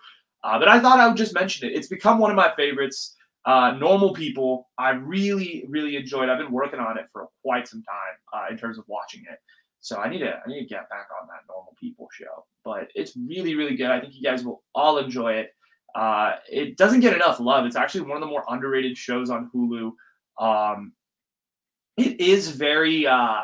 Uh, 0.43 0.57
but 0.57 0.67
I 0.67 0.79
thought 0.79 0.99
I 0.99 1.07
would 1.07 1.15
just 1.15 1.35
mention 1.35 1.69
it. 1.69 1.75
It's 1.75 1.89
become 1.89 2.17
one 2.17 2.31
of 2.31 2.37
my 2.37 2.51
favorites. 2.57 3.15
Uh, 3.45 3.75
normal 3.77 4.13
people, 4.15 4.67
I 4.79 4.93
really, 4.93 5.65
really 5.69 5.95
enjoyed. 5.95 6.27
I've 6.27 6.39
been 6.39 6.51
working 6.51 6.79
on 6.79 6.97
it 6.97 7.05
for 7.13 7.27
quite 7.43 7.67
some 7.67 7.83
time 7.83 8.15
uh, 8.33 8.51
in 8.51 8.57
terms 8.57 8.79
of 8.79 8.85
watching 8.87 9.21
it. 9.31 9.37
So 9.85 9.97
I 9.97 10.09
need 10.09 10.17
to 10.19 10.33
I 10.33 10.47
need 10.47 10.61
to 10.61 10.65
get 10.65 10.89
back 10.89 11.09
on 11.21 11.27
that 11.27 11.41
normal 11.47 11.75
people 11.79 12.07
show. 12.11 12.47
But 12.63 12.89
it's 12.95 13.15
really 13.15 13.53
really 13.53 13.75
good. 13.75 13.91
I 13.91 13.99
think 13.99 14.15
you 14.15 14.23
guys 14.23 14.43
will 14.43 14.63
all 14.73 14.97
enjoy 14.97 15.33
it. 15.33 15.53
Uh, 15.93 16.37
it 16.51 16.75
doesn't 16.75 17.01
get 17.01 17.13
enough 17.13 17.39
love. 17.39 17.67
It's 17.67 17.75
actually 17.75 18.01
one 18.01 18.17
of 18.17 18.21
the 18.21 18.25
more 18.25 18.43
underrated 18.49 18.97
shows 18.97 19.29
on 19.29 19.51
Hulu. 19.53 19.91
Um, 20.43 20.93
it 21.97 22.19
is 22.19 22.49
very 22.49 23.05
uh, 23.05 23.43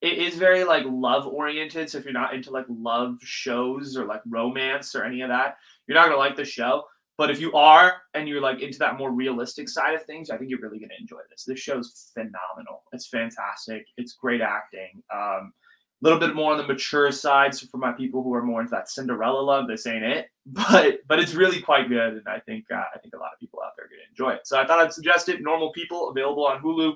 it 0.00 0.16
is 0.16 0.36
very 0.36 0.64
like 0.64 0.86
love 0.88 1.26
oriented. 1.26 1.90
So 1.90 1.98
if 1.98 2.04
you're 2.04 2.14
not 2.14 2.32
into 2.32 2.50
like 2.50 2.64
love 2.70 3.18
shows 3.22 3.94
or 3.94 4.06
like 4.06 4.22
romance 4.26 4.94
or 4.94 5.04
any 5.04 5.20
of 5.20 5.28
that, 5.28 5.58
you're 5.86 5.96
not 5.96 6.06
gonna 6.06 6.16
like 6.16 6.34
the 6.34 6.46
show. 6.46 6.84
But 7.18 7.32
if 7.32 7.40
you 7.40 7.52
are 7.52 7.94
and 8.14 8.28
you're 8.28 8.40
like 8.40 8.60
into 8.62 8.78
that 8.78 8.96
more 8.96 9.10
realistic 9.10 9.68
side 9.68 9.94
of 9.94 10.04
things, 10.04 10.30
I 10.30 10.38
think 10.38 10.50
you're 10.50 10.60
really 10.60 10.78
going 10.78 10.90
to 10.90 11.00
enjoy 11.00 11.18
this. 11.28 11.42
This 11.42 11.58
show's 11.58 12.12
phenomenal. 12.14 12.84
It's 12.92 13.08
fantastic. 13.08 13.86
It's 13.96 14.12
great 14.14 14.40
acting. 14.40 15.02
Um, 15.12 15.52
a 16.00 16.04
little 16.04 16.20
bit 16.20 16.36
more 16.36 16.52
on 16.52 16.58
the 16.58 16.66
mature 16.66 17.10
side. 17.10 17.52
So 17.56 17.66
for 17.66 17.78
my 17.78 17.90
people 17.90 18.22
who 18.22 18.32
are 18.34 18.42
more 18.42 18.60
into 18.60 18.70
that 18.70 18.88
Cinderella 18.88 19.40
love, 19.40 19.66
this 19.66 19.86
ain't 19.86 20.04
it. 20.04 20.30
But 20.50 21.00
but 21.06 21.18
it's 21.18 21.34
really 21.34 21.60
quite 21.60 21.90
good, 21.90 22.14
and 22.14 22.26
I 22.26 22.40
think 22.40 22.64
uh, 22.72 22.84
I 22.94 22.98
think 23.00 23.12
a 23.14 23.18
lot 23.18 23.32
of 23.34 23.38
people 23.38 23.60
out 23.62 23.72
there 23.76 23.84
are 23.84 23.88
going 23.88 24.00
to 24.02 24.08
enjoy 24.08 24.34
it. 24.34 24.46
So 24.46 24.58
I 24.58 24.66
thought 24.66 24.78
I'd 24.78 24.94
suggest 24.94 25.28
it. 25.28 25.42
Normal 25.42 25.72
People 25.72 26.08
available 26.08 26.46
on 26.46 26.62
Hulu, 26.62 26.94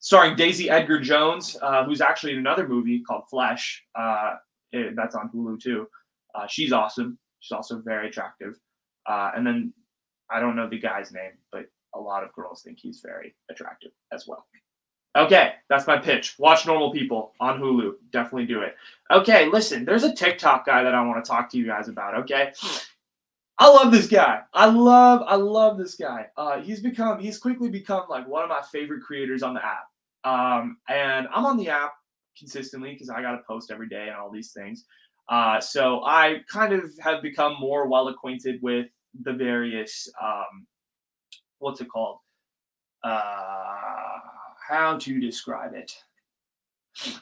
starring 0.00 0.34
Daisy 0.34 0.68
Edgar 0.68 0.98
Jones, 0.98 1.56
uh, 1.62 1.84
who's 1.84 2.00
actually 2.00 2.32
in 2.32 2.38
another 2.38 2.66
movie 2.66 3.00
called 3.00 3.22
Fresh. 3.30 3.84
Uh, 3.94 4.36
it, 4.72 4.96
that's 4.96 5.14
on 5.14 5.30
Hulu 5.32 5.60
too. 5.60 5.86
Uh, 6.34 6.48
she's 6.48 6.72
awesome. 6.72 7.16
She's 7.38 7.54
also 7.54 7.78
very 7.78 8.08
attractive. 8.08 8.58
Uh, 9.08 9.32
and 9.34 9.46
then 9.46 9.72
I 10.30 10.38
don't 10.40 10.54
know 10.54 10.68
the 10.68 10.78
guy's 10.78 11.12
name, 11.12 11.32
but 11.50 11.66
a 11.94 11.98
lot 11.98 12.22
of 12.22 12.32
girls 12.32 12.62
think 12.62 12.78
he's 12.78 13.00
very 13.00 13.34
attractive 13.50 13.92
as 14.12 14.26
well. 14.26 14.46
Okay, 15.16 15.54
that's 15.68 15.86
my 15.86 15.98
pitch. 15.98 16.36
Watch 16.38 16.66
Normal 16.66 16.92
People 16.92 17.32
on 17.40 17.58
Hulu. 17.58 17.94
Definitely 18.12 18.46
do 18.46 18.60
it. 18.60 18.76
Okay, 19.10 19.46
listen, 19.46 19.84
there's 19.84 20.04
a 20.04 20.14
TikTok 20.14 20.66
guy 20.66 20.82
that 20.84 20.94
I 20.94 21.04
want 21.04 21.24
to 21.24 21.28
talk 21.28 21.50
to 21.50 21.58
you 21.58 21.66
guys 21.66 21.88
about. 21.88 22.14
Okay. 22.14 22.52
I 23.58 23.68
love 23.68 23.90
this 23.90 24.06
guy. 24.06 24.42
I 24.54 24.66
love, 24.66 25.22
I 25.26 25.34
love 25.34 25.78
this 25.78 25.96
guy. 25.96 26.26
Uh, 26.36 26.60
he's 26.60 26.80
become, 26.80 27.18
he's 27.18 27.38
quickly 27.38 27.68
become 27.68 28.04
like 28.08 28.28
one 28.28 28.44
of 28.44 28.48
my 28.48 28.62
favorite 28.70 29.02
creators 29.02 29.42
on 29.42 29.54
the 29.54 29.60
app. 29.64 29.88
Um, 30.22 30.76
and 30.88 31.26
I'm 31.34 31.46
on 31.46 31.56
the 31.56 31.70
app 31.70 31.94
consistently 32.38 32.92
because 32.92 33.10
I 33.10 33.20
got 33.20 33.32
to 33.32 33.42
post 33.48 33.72
every 33.72 33.88
day 33.88 34.08
and 34.08 34.16
all 34.16 34.30
these 34.30 34.52
things. 34.52 34.84
Uh, 35.28 35.60
so 35.60 36.04
I 36.04 36.42
kind 36.48 36.72
of 36.72 36.92
have 37.00 37.22
become 37.22 37.56
more 37.58 37.88
well 37.88 38.08
acquainted 38.08 38.60
with 38.62 38.86
the 39.22 39.32
various 39.32 40.10
um, 40.22 40.66
what's 41.58 41.80
it 41.80 41.88
called? 41.88 42.18
Uh, 43.02 44.18
how 44.68 44.98
to 44.98 45.20
describe 45.20 45.74
it? 45.74 45.92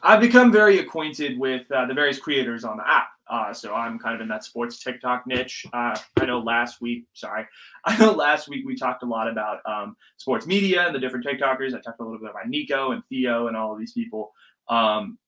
I've 0.02 0.20
become 0.20 0.50
very 0.50 0.78
acquainted 0.78 1.38
with 1.38 1.70
uh, 1.70 1.86
the 1.86 1.94
various 1.94 2.18
creators 2.18 2.64
on 2.64 2.78
the 2.78 2.88
app. 2.88 3.08
Uh, 3.28 3.52
so 3.52 3.74
I'm 3.74 3.98
kind 3.98 4.14
of 4.14 4.20
in 4.20 4.28
that 4.28 4.44
sports 4.44 4.78
TikTok 4.78 5.26
niche. 5.26 5.66
Uh, 5.72 5.98
I 6.16 6.26
know 6.26 6.38
last 6.38 6.80
week, 6.80 7.06
sorry, 7.12 7.44
I 7.84 7.96
know 7.98 8.12
last 8.12 8.48
week 8.48 8.64
we 8.64 8.76
talked 8.76 9.02
a 9.02 9.06
lot 9.06 9.28
about 9.28 9.58
um, 9.66 9.96
sports 10.16 10.46
media 10.46 10.86
and 10.86 10.94
the 10.94 11.00
different 11.00 11.26
TikTokers. 11.26 11.74
I 11.74 11.80
talked 11.80 12.00
a 12.00 12.04
little 12.04 12.20
bit 12.20 12.30
about 12.30 12.48
Nico 12.48 12.92
and 12.92 13.02
Theo 13.08 13.48
and 13.48 13.56
all 13.56 13.72
of 13.72 13.78
these 13.78 13.92
people 13.92 14.32
um, 14.68 15.18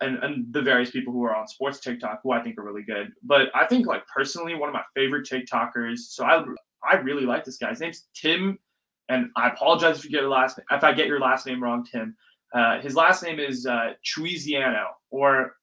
and, 0.00 0.16
and 0.22 0.52
the 0.52 0.62
various 0.62 0.90
people 0.90 1.12
who 1.12 1.22
are 1.24 1.36
on 1.36 1.46
sports 1.46 1.80
TikTok 1.80 2.20
who 2.22 2.32
I 2.32 2.42
think 2.42 2.58
are 2.58 2.64
really 2.64 2.82
good. 2.82 3.12
But 3.22 3.48
I 3.54 3.66
think 3.66 3.86
like 3.86 4.06
personally, 4.06 4.54
one 4.54 4.68
of 4.68 4.72
my 4.72 4.84
favorite 4.94 5.28
TikTokers. 5.28 5.98
So 5.98 6.24
I 6.24 6.44
I 6.88 6.96
really 6.96 7.24
like 7.24 7.44
this 7.44 7.58
guy. 7.58 7.70
His 7.70 7.80
name's 7.80 8.06
Tim, 8.14 8.58
and 9.08 9.30
I 9.36 9.48
apologize 9.48 9.98
if 9.98 10.04
you 10.04 10.10
get 10.10 10.22
your 10.22 10.30
last 10.30 10.58
if 10.70 10.84
I 10.84 10.92
get 10.92 11.06
your 11.06 11.20
last 11.20 11.46
name 11.46 11.62
wrong, 11.62 11.84
Tim. 11.84 12.16
Uh, 12.54 12.80
his 12.80 12.94
last 12.94 13.22
name 13.22 13.38
is 13.38 13.66
uh, 13.66 13.92
Chuiziano 14.02 14.86
or 15.10 15.56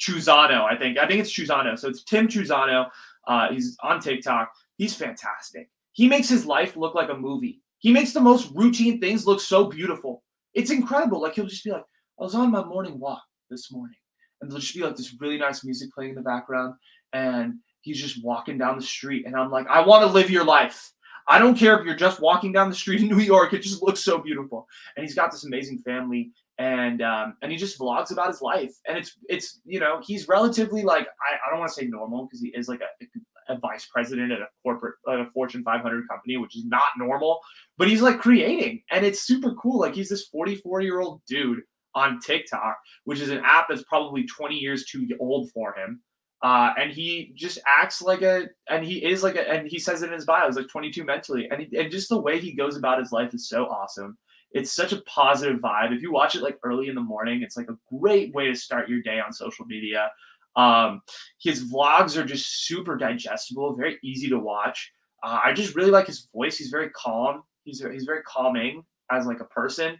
Chuzano, 0.00 0.64
I 0.64 0.76
think. 0.76 0.98
I 0.98 1.06
think 1.06 1.20
it's 1.20 1.32
Chuzano. 1.32 1.78
So 1.78 1.88
it's 1.88 2.04
Tim 2.04 2.28
Chuzano. 2.28 2.88
Uh, 3.26 3.48
he's 3.52 3.76
on 3.82 4.00
TikTok. 4.00 4.52
He's 4.76 4.94
fantastic. 4.94 5.68
He 5.92 6.08
makes 6.08 6.28
his 6.28 6.46
life 6.46 6.76
look 6.76 6.94
like 6.94 7.10
a 7.10 7.16
movie. 7.16 7.60
He 7.78 7.92
makes 7.92 8.12
the 8.12 8.20
most 8.20 8.50
routine 8.54 9.00
things 9.00 9.26
look 9.26 9.40
so 9.40 9.66
beautiful. 9.66 10.22
It's 10.54 10.70
incredible. 10.70 11.20
Like 11.20 11.34
he'll 11.34 11.46
just 11.46 11.64
be 11.64 11.72
like, 11.72 11.84
I 12.20 12.24
was 12.24 12.34
on 12.34 12.50
my 12.50 12.64
morning 12.64 12.98
walk 12.98 13.22
this 13.50 13.72
morning, 13.72 13.96
and 14.40 14.50
there'll 14.50 14.60
just 14.60 14.74
be 14.74 14.82
like 14.82 14.96
this 14.96 15.16
really 15.20 15.38
nice 15.38 15.64
music 15.64 15.92
playing 15.94 16.10
in 16.10 16.16
the 16.16 16.22
background, 16.22 16.74
and 17.12 17.54
he's 17.80 18.00
just 18.00 18.22
walking 18.24 18.58
down 18.58 18.76
the 18.76 18.82
street, 18.82 19.26
and 19.26 19.34
I'm 19.34 19.50
like, 19.50 19.66
I 19.68 19.80
want 19.80 20.02
to 20.02 20.12
live 20.12 20.30
your 20.30 20.44
life. 20.44 20.92
I 21.28 21.38
don't 21.38 21.56
care 21.56 21.78
if 21.78 21.86
you're 21.86 21.96
just 21.96 22.20
walking 22.20 22.52
down 22.52 22.68
the 22.68 22.76
street 22.76 23.00
in 23.00 23.08
New 23.16 23.20
York; 23.20 23.52
it 23.54 23.62
just 23.62 23.82
looks 23.82 24.00
so 24.00 24.18
beautiful. 24.18 24.66
And 24.96 25.04
he's 25.04 25.14
got 25.14 25.30
this 25.30 25.44
amazing 25.44 25.78
family, 25.78 26.32
and 26.58 27.00
um, 27.02 27.36
and 27.42 27.50
he 27.50 27.56
just 27.56 27.78
vlogs 27.78 28.12
about 28.12 28.28
his 28.28 28.42
life, 28.42 28.72
and 28.86 28.98
it's 28.98 29.16
it's 29.28 29.60
you 29.64 29.80
know 29.80 30.00
he's 30.04 30.28
relatively 30.28 30.82
like 30.82 31.06
I, 31.06 31.36
I 31.46 31.50
don't 31.50 31.60
want 31.60 31.72
to 31.72 31.80
say 31.80 31.86
normal 31.86 32.26
because 32.26 32.40
he 32.40 32.48
is 32.48 32.68
like 32.68 32.80
a, 32.80 33.52
a 33.54 33.58
vice 33.58 33.86
president 33.86 34.32
at 34.32 34.40
a 34.40 34.48
corporate 34.62 34.96
at 35.10 35.20
a 35.20 35.30
Fortune 35.32 35.62
500 35.64 36.08
company, 36.08 36.36
which 36.36 36.56
is 36.56 36.66
not 36.66 36.82
normal, 36.98 37.40
but 37.78 37.88
he's 37.88 38.02
like 38.02 38.20
creating, 38.20 38.82
and 38.90 39.04
it's 39.04 39.22
super 39.22 39.54
cool. 39.54 39.80
Like 39.80 39.94
he's 39.94 40.10
this 40.10 40.26
44 40.28 40.82
year 40.82 41.00
old 41.00 41.22
dude 41.26 41.62
on 41.94 42.20
TikTok, 42.20 42.76
which 43.04 43.20
is 43.20 43.30
an 43.30 43.42
app 43.44 43.66
that's 43.68 43.84
probably 43.84 44.24
20 44.26 44.56
years 44.56 44.84
too 44.84 45.06
old 45.20 45.50
for 45.52 45.74
him. 45.74 46.00
Uh, 46.42 46.72
and 46.76 46.90
he 46.90 47.32
just 47.36 47.58
acts 47.66 48.02
like 48.02 48.22
a, 48.22 48.48
and 48.68 48.84
he 48.84 49.04
is 49.04 49.22
like 49.22 49.36
a, 49.36 49.48
and 49.48 49.68
he 49.68 49.78
says 49.78 50.02
it 50.02 50.08
in 50.08 50.12
his 50.12 50.24
bio, 50.24 50.46
he's 50.46 50.56
like 50.56 50.68
22 50.68 51.04
mentally. 51.04 51.48
And, 51.50 51.62
he, 51.62 51.78
and 51.78 51.90
just 51.90 52.08
the 52.08 52.20
way 52.20 52.40
he 52.40 52.52
goes 52.52 52.76
about 52.76 52.98
his 52.98 53.12
life 53.12 53.32
is 53.32 53.48
so 53.48 53.66
awesome. 53.66 54.18
It's 54.50 54.72
such 54.72 54.92
a 54.92 55.00
positive 55.02 55.60
vibe. 55.60 55.94
If 55.94 56.02
you 56.02 56.12
watch 56.12 56.34
it 56.34 56.42
like 56.42 56.58
early 56.64 56.88
in 56.88 56.94
the 56.94 57.00
morning, 57.00 57.42
it's 57.42 57.56
like 57.56 57.68
a 57.68 57.78
great 57.98 58.34
way 58.34 58.48
to 58.48 58.56
start 58.56 58.88
your 58.88 59.00
day 59.02 59.20
on 59.20 59.32
social 59.32 59.64
media. 59.66 60.10
Um, 60.56 61.00
his 61.40 61.72
vlogs 61.72 62.16
are 62.16 62.24
just 62.24 62.66
super 62.66 62.96
digestible, 62.96 63.74
very 63.74 63.98
easy 64.02 64.28
to 64.28 64.38
watch. 64.38 64.92
Uh, 65.22 65.38
I 65.44 65.52
just 65.52 65.74
really 65.74 65.90
like 65.90 66.06
his 66.06 66.28
voice. 66.34 66.58
He's 66.58 66.68
very 66.68 66.90
calm. 66.90 67.42
He's 67.64 67.82
he's 67.92 68.04
very 68.04 68.22
calming 68.24 68.84
as 69.10 69.26
like 69.26 69.40
a 69.40 69.44
person. 69.44 69.96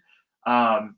Um, 0.46 0.96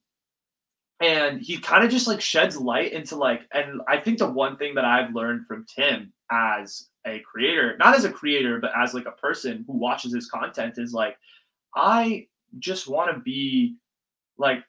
and 1.05 1.40
he 1.40 1.59
kind 1.59 1.84
of 1.84 1.90
just 1.90 2.07
like 2.07 2.20
sheds 2.20 2.57
light 2.57 2.92
into 2.92 3.16
like 3.16 3.42
and 3.52 3.80
i 3.88 3.96
think 3.98 4.18
the 4.18 4.28
one 4.28 4.57
thing 4.57 4.74
that 4.74 4.84
i've 4.84 5.14
learned 5.14 5.46
from 5.46 5.66
tim 5.66 6.12
as 6.30 6.88
a 7.07 7.18
creator 7.20 7.76
not 7.78 7.94
as 7.94 8.05
a 8.05 8.11
creator 8.11 8.59
but 8.61 8.72
as 8.76 8.94
like 8.94 9.07
a 9.07 9.12
person 9.12 9.64
who 9.66 9.76
watches 9.76 10.14
his 10.14 10.28
content 10.28 10.74
is 10.78 10.92
like 10.92 11.16
i 11.76 12.26
just 12.59 12.88
want 12.88 13.12
to 13.12 13.20
be 13.20 13.76
like 14.38 14.64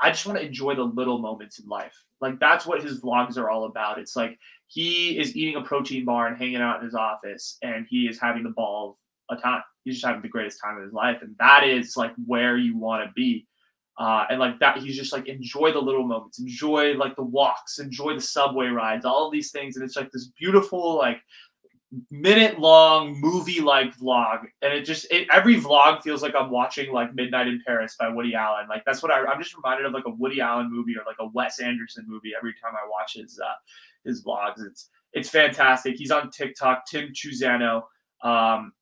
i 0.00 0.10
just 0.10 0.26
want 0.26 0.38
to 0.38 0.44
enjoy 0.44 0.74
the 0.74 0.82
little 0.82 1.18
moments 1.18 1.58
in 1.58 1.68
life. 1.68 1.94
Like 2.20 2.38
that's 2.38 2.66
what 2.66 2.82
his 2.82 3.00
vlogs 3.00 3.38
are 3.38 3.50
all 3.50 3.64
about. 3.64 3.98
It's 3.98 4.16
like 4.16 4.38
he 4.66 5.18
is 5.18 5.36
eating 5.36 5.56
a 5.56 5.62
protein 5.62 6.04
bar 6.04 6.26
and 6.26 6.36
hanging 6.36 6.56
out 6.56 6.80
in 6.80 6.84
his 6.84 6.94
office 6.94 7.58
and 7.62 7.86
he 7.88 8.06
is 8.06 8.20
having 8.20 8.42
the 8.42 8.50
ball 8.50 8.98
a 9.30 9.36
time 9.36 9.62
he's 9.84 9.94
just 9.94 10.06
having 10.06 10.22
the 10.22 10.28
greatest 10.28 10.60
time 10.62 10.76
of 10.76 10.82
his 10.82 10.92
life 10.92 11.18
and 11.22 11.36
that 11.38 11.62
is 11.62 11.96
like 11.96 12.12
where 12.26 12.56
you 12.56 12.76
want 12.76 13.04
to 13.04 13.12
be 13.14 13.46
uh, 13.98 14.24
and 14.30 14.40
like 14.40 14.58
that, 14.60 14.78
he's 14.78 14.96
just 14.96 15.12
like 15.12 15.28
enjoy 15.28 15.72
the 15.72 15.78
little 15.78 16.06
moments, 16.06 16.38
enjoy 16.38 16.94
like 16.94 17.16
the 17.16 17.22
walks, 17.22 17.78
enjoy 17.78 18.14
the 18.14 18.20
subway 18.20 18.68
rides, 18.68 19.04
all 19.04 19.26
of 19.26 19.32
these 19.32 19.50
things. 19.50 19.76
And 19.76 19.84
it's 19.84 19.96
like 19.96 20.10
this 20.10 20.28
beautiful, 20.38 20.96
like 20.96 21.20
minute 22.10 22.60
long 22.60 23.20
movie 23.20 23.60
like 23.60 23.96
vlog 23.96 24.42
and 24.62 24.72
it 24.72 24.84
just 24.84 25.10
it, 25.10 25.26
every 25.32 25.56
vlog 25.60 26.00
feels 26.02 26.22
like 26.22 26.34
i'm 26.38 26.48
watching 26.48 26.92
like 26.92 27.12
midnight 27.16 27.48
in 27.48 27.60
paris 27.66 27.96
by 27.98 28.08
woody 28.08 28.32
allen 28.32 28.68
like 28.68 28.84
that's 28.84 29.02
what 29.02 29.10
I, 29.10 29.24
i'm 29.24 29.42
just 29.42 29.56
reminded 29.56 29.86
of 29.86 29.92
like 29.92 30.04
a 30.06 30.10
woody 30.10 30.40
allen 30.40 30.70
movie 30.70 30.94
or 30.96 31.02
like 31.04 31.16
a 31.18 31.26
wes 31.26 31.58
anderson 31.58 32.04
movie 32.06 32.30
every 32.36 32.52
time 32.62 32.74
i 32.76 32.88
watch 32.88 33.14
his 33.14 33.40
uh 33.40 33.54
his 34.04 34.22
vlogs 34.24 34.64
it's 34.64 34.88
it's 35.14 35.28
fantastic 35.28 35.96
he's 35.96 36.12
on 36.12 36.30
tiktok 36.30 36.86
tim 36.86 37.08
chuzano 37.12 37.82
um 38.22 38.72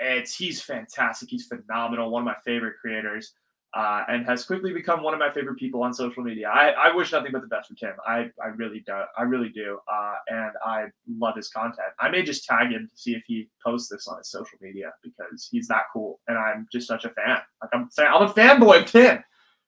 it's 0.00 0.34
he's 0.34 0.60
fantastic 0.60 1.28
he's 1.30 1.46
phenomenal 1.46 2.10
one 2.10 2.22
of 2.22 2.26
my 2.26 2.36
favorite 2.44 2.74
creators 2.80 3.34
uh, 3.76 4.04
and 4.08 4.24
has 4.24 4.42
quickly 4.42 4.72
become 4.72 5.02
one 5.02 5.12
of 5.12 5.20
my 5.20 5.30
favorite 5.30 5.58
people 5.58 5.82
on 5.82 5.92
social 5.92 6.22
media. 6.22 6.48
I, 6.48 6.70
I 6.70 6.94
wish 6.96 7.12
nothing 7.12 7.30
but 7.30 7.42
the 7.42 7.46
best 7.46 7.68
for 7.68 7.74
Tim. 7.74 7.92
I, 8.06 8.30
I 8.42 8.46
really 8.56 8.80
do. 8.80 9.02
I 9.18 9.22
really 9.22 9.50
do. 9.50 9.78
Uh, 9.86 10.14
and 10.28 10.52
I 10.64 10.86
love 11.18 11.36
his 11.36 11.50
content. 11.50 11.88
I 12.00 12.08
may 12.08 12.22
just 12.22 12.46
tag 12.46 12.70
him 12.70 12.88
to 12.90 12.98
see 12.98 13.12
if 13.12 13.22
he 13.26 13.50
posts 13.62 13.90
this 13.90 14.08
on 14.08 14.16
his 14.16 14.30
social 14.30 14.58
media 14.62 14.92
because 15.02 15.46
he's 15.52 15.68
that 15.68 15.82
cool. 15.92 16.20
And 16.26 16.38
I'm 16.38 16.66
just 16.72 16.88
such 16.88 17.04
a 17.04 17.10
fan. 17.10 17.36
Like 17.60 17.70
I'm, 17.74 17.90
saying, 17.90 18.08
I'm 18.10 18.22
a 18.22 18.32
fanboy 18.32 18.80
of 18.80 18.86
Tim. 18.86 19.22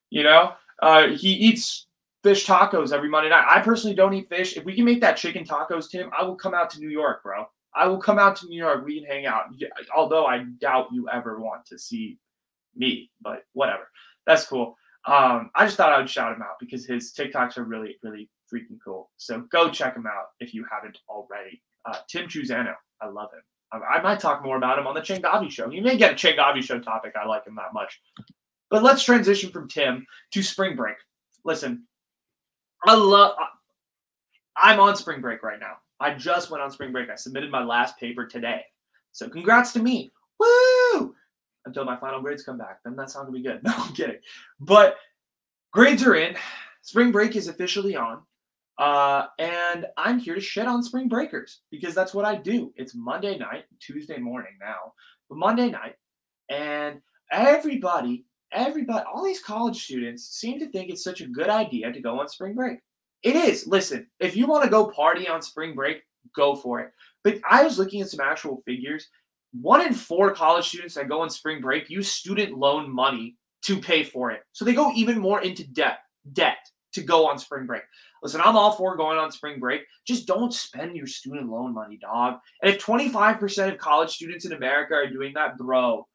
You 0.08 0.22
know, 0.22 0.54
uh, 0.80 1.08
he 1.08 1.28
eats 1.34 1.88
fish 2.22 2.46
tacos 2.46 2.94
every 2.94 3.10
Monday 3.10 3.28
night. 3.28 3.44
I 3.46 3.60
personally 3.60 3.94
don't 3.94 4.14
eat 4.14 4.30
fish. 4.30 4.56
If 4.56 4.64
we 4.64 4.74
can 4.74 4.86
make 4.86 5.02
that 5.02 5.18
chicken 5.18 5.44
tacos, 5.44 5.90
Tim, 5.90 6.10
I 6.18 6.24
will 6.24 6.34
come 6.34 6.54
out 6.54 6.70
to 6.70 6.80
New 6.80 6.88
York, 6.88 7.22
bro. 7.22 7.44
I 7.74 7.86
will 7.86 7.98
come 7.98 8.18
out 8.18 8.36
to 8.36 8.46
New 8.46 8.56
York. 8.56 8.86
We 8.86 9.00
can 9.00 9.04
hang 9.06 9.26
out. 9.26 9.52
Although 9.94 10.24
I 10.24 10.44
doubt 10.60 10.88
you 10.92 11.10
ever 11.10 11.38
want 11.38 11.66
to 11.66 11.78
see 11.78 12.16
me, 12.78 13.10
but 13.20 13.44
whatever. 13.52 13.88
That's 14.26 14.46
cool. 14.46 14.76
Um, 15.06 15.50
I 15.54 15.64
just 15.64 15.76
thought 15.76 15.92
I 15.92 15.98
would 15.98 16.10
shout 16.10 16.34
him 16.34 16.42
out 16.42 16.58
because 16.60 16.84
his 16.84 17.12
TikToks 17.12 17.56
are 17.56 17.64
really, 17.64 17.96
really 18.02 18.28
freaking 18.52 18.78
cool. 18.84 19.10
So 19.16 19.40
go 19.52 19.70
check 19.70 19.96
him 19.96 20.06
out 20.06 20.26
if 20.40 20.52
you 20.52 20.66
haven't 20.70 20.98
already. 21.08 21.62
Uh, 21.84 21.96
Tim 22.08 22.28
Chuzano, 22.28 22.74
I 23.00 23.08
love 23.08 23.30
him. 23.32 23.40
I, 23.72 23.96
I, 23.96 24.02
might 24.02 24.20
talk 24.20 24.42
more 24.42 24.56
about 24.56 24.78
him 24.78 24.86
on 24.86 24.94
the 24.94 25.00
Changavi 25.00 25.50
show. 25.50 25.70
You 25.70 25.82
may 25.82 25.96
get 25.96 26.12
a 26.12 26.14
Changavi 26.14 26.62
show 26.62 26.78
topic. 26.78 27.14
I 27.20 27.26
like 27.26 27.46
him 27.46 27.54
that 27.56 27.72
much. 27.72 28.00
But 28.70 28.82
let's 28.82 29.02
transition 29.02 29.50
from 29.50 29.68
Tim 29.68 30.06
to 30.32 30.42
spring 30.42 30.76
break. 30.76 30.96
Listen, 31.44 31.86
I 32.86 32.94
love. 32.94 33.36
I'm 34.56 34.80
on 34.80 34.96
spring 34.96 35.20
break 35.20 35.42
right 35.42 35.60
now. 35.60 35.76
I 36.00 36.14
just 36.14 36.50
went 36.50 36.62
on 36.62 36.70
spring 36.70 36.92
break. 36.92 37.08
I 37.10 37.14
submitted 37.16 37.50
my 37.50 37.64
last 37.64 37.98
paper 37.98 38.26
today. 38.26 38.62
So 39.12 39.28
congrats 39.28 39.72
to 39.72 39.78
me. 39.78 40.10
Woo! 40.38 41.14
Until 41.68 41.84
my 41.84 41.96
final 41.96 42.20
grades 42.20 42.42
come 42.42 42.58
back. 42.58 42.80
Then 42.84 42.96
that's 42.96 43.14
not 43.14 43.22
gonna 43.22 43.32
be 43.32 43.42
good. 43.42 43.60
No, 43.64 43.72
I'm 43.76 43.94
kidding. 43.94 44.18
But 44.60 44.96
grades 45.72 46.04
are 46.04 46.16
in. 46.16 46.36
Spring 46.82 47.12
break 47.12 47.36
is 47.36 47.48
officially 47.48 47.94
on. 47.94 48.22
Uh, 48.78 49.26
and 49.38 49.86
I'm 49.96 50.18
here 50.18 50.34
to 50.34 50.40
shit 50.40 50.66
on 50.66 50.82
spring 50.82 51.08
breakers 51.08 51.60
because 51.70 51.94
that's 51.94 52.14
what 52.14 52.24
I 52.24 52.36
do. 52.36 52.72
It's 52.76 52.94
Monday 52.94 53.36
night, 53.36 53.64
Tuesday 53.80 54.18
morning 54.18 54.52
now, 54.60 54.92
but 55.28 55.36
Monday 55.36 55.68
night, 55.68 55.96
and 56.48 57.00
everybody, 57.32 58.24
everybody, 58.52 59.04
all 59.12 59.24
these 59.24 59.42
college 59.42 59.82
students 59.82 60.28
seem 60.28 60.60
to 60.60 60.70
think 60.70 60.90
it's 60.90 61.02
such 61.02 61.20
a 61.20 61.26
good 61.26 61.48
idea 61.48 61.92
to 61.92 62.00
go 62.00 62.20
on 62.20 62.28
spring 62.28 62.54
break. 62.54 62.78
It 63.24 63.34
is. 63.34 63.66
Listen, 63.66 64.06
if 64.20 64.36
you 64.36 64.46
want 64.46 64.62
to 64.62 64.70
go 64.70 64.86
party 64.86 65.26
on 65.28 65.42
spring 65.42 65.74
break, 65.74 66.02
go 66.36 66.54
for 66.54 66.78
it. 66.80 66.92
But 67.24 67.40
I 67.50 67.64
was 67.64 67.78
looking 67.78 68.00
at 68.00 68.08
some 68.08 68.20
actual 68.20 68.62
figures, 68.64 69.08
one 69.52 69.80
in 69.86 69.94
four 69.94 70.32
college 70.34 70.68
students 70.68 70.94
that 70.94 71.08
go 71.08 71.22
on 71.22 71.30
spring 71.30 71.60
break 71.60 71.88
use 71.88 72.10
student 72.10 72.56
loan 72.56 72.92
money 72.92 73.36
to 73.62 73.78
pay 73.78 74.04
for 74.04 74.30
it. 74.30 74.40
So 74.52 74.64
they 74.64 74.74
go 74.74 74.92
even 74.94 75.18
more 75.18 75.40
into 75.40 75.66
debt, 75.66 75.98
debt 76.32 76.58
to 76.92 77.02
go 77.02 77.28
on 77.28 77.38
spring 77.38 77.66
break. 77.66 77.82
Listen, 78.22 78.40
I'm 78.40 78.56
all 78.56 78.72
for 78.72 78.96
going 78.96 79.18
on 79.18 79.30
spring 79.30 79.60
break. 79.60 79.82
Just 80.06 80.26
don't 80.26 80.52
spend 80.52 80.96
your 80.96 81.06
student 81.06 81.48
loan 81.48 81.74
money, 81.74 81.98
dog. 82.00 82.38
And 82.62 82.74
if 82.74 82.84
25% 82.84 83.72
of 83.72 83.78
college 83.78 84.10
students 84.10 84.44
in 84.44 84.52
America 84.52 84.94
are 84.94 85.10
doing 85.10 85.34
that, 85.34 85.56
bro, 85.56 86.06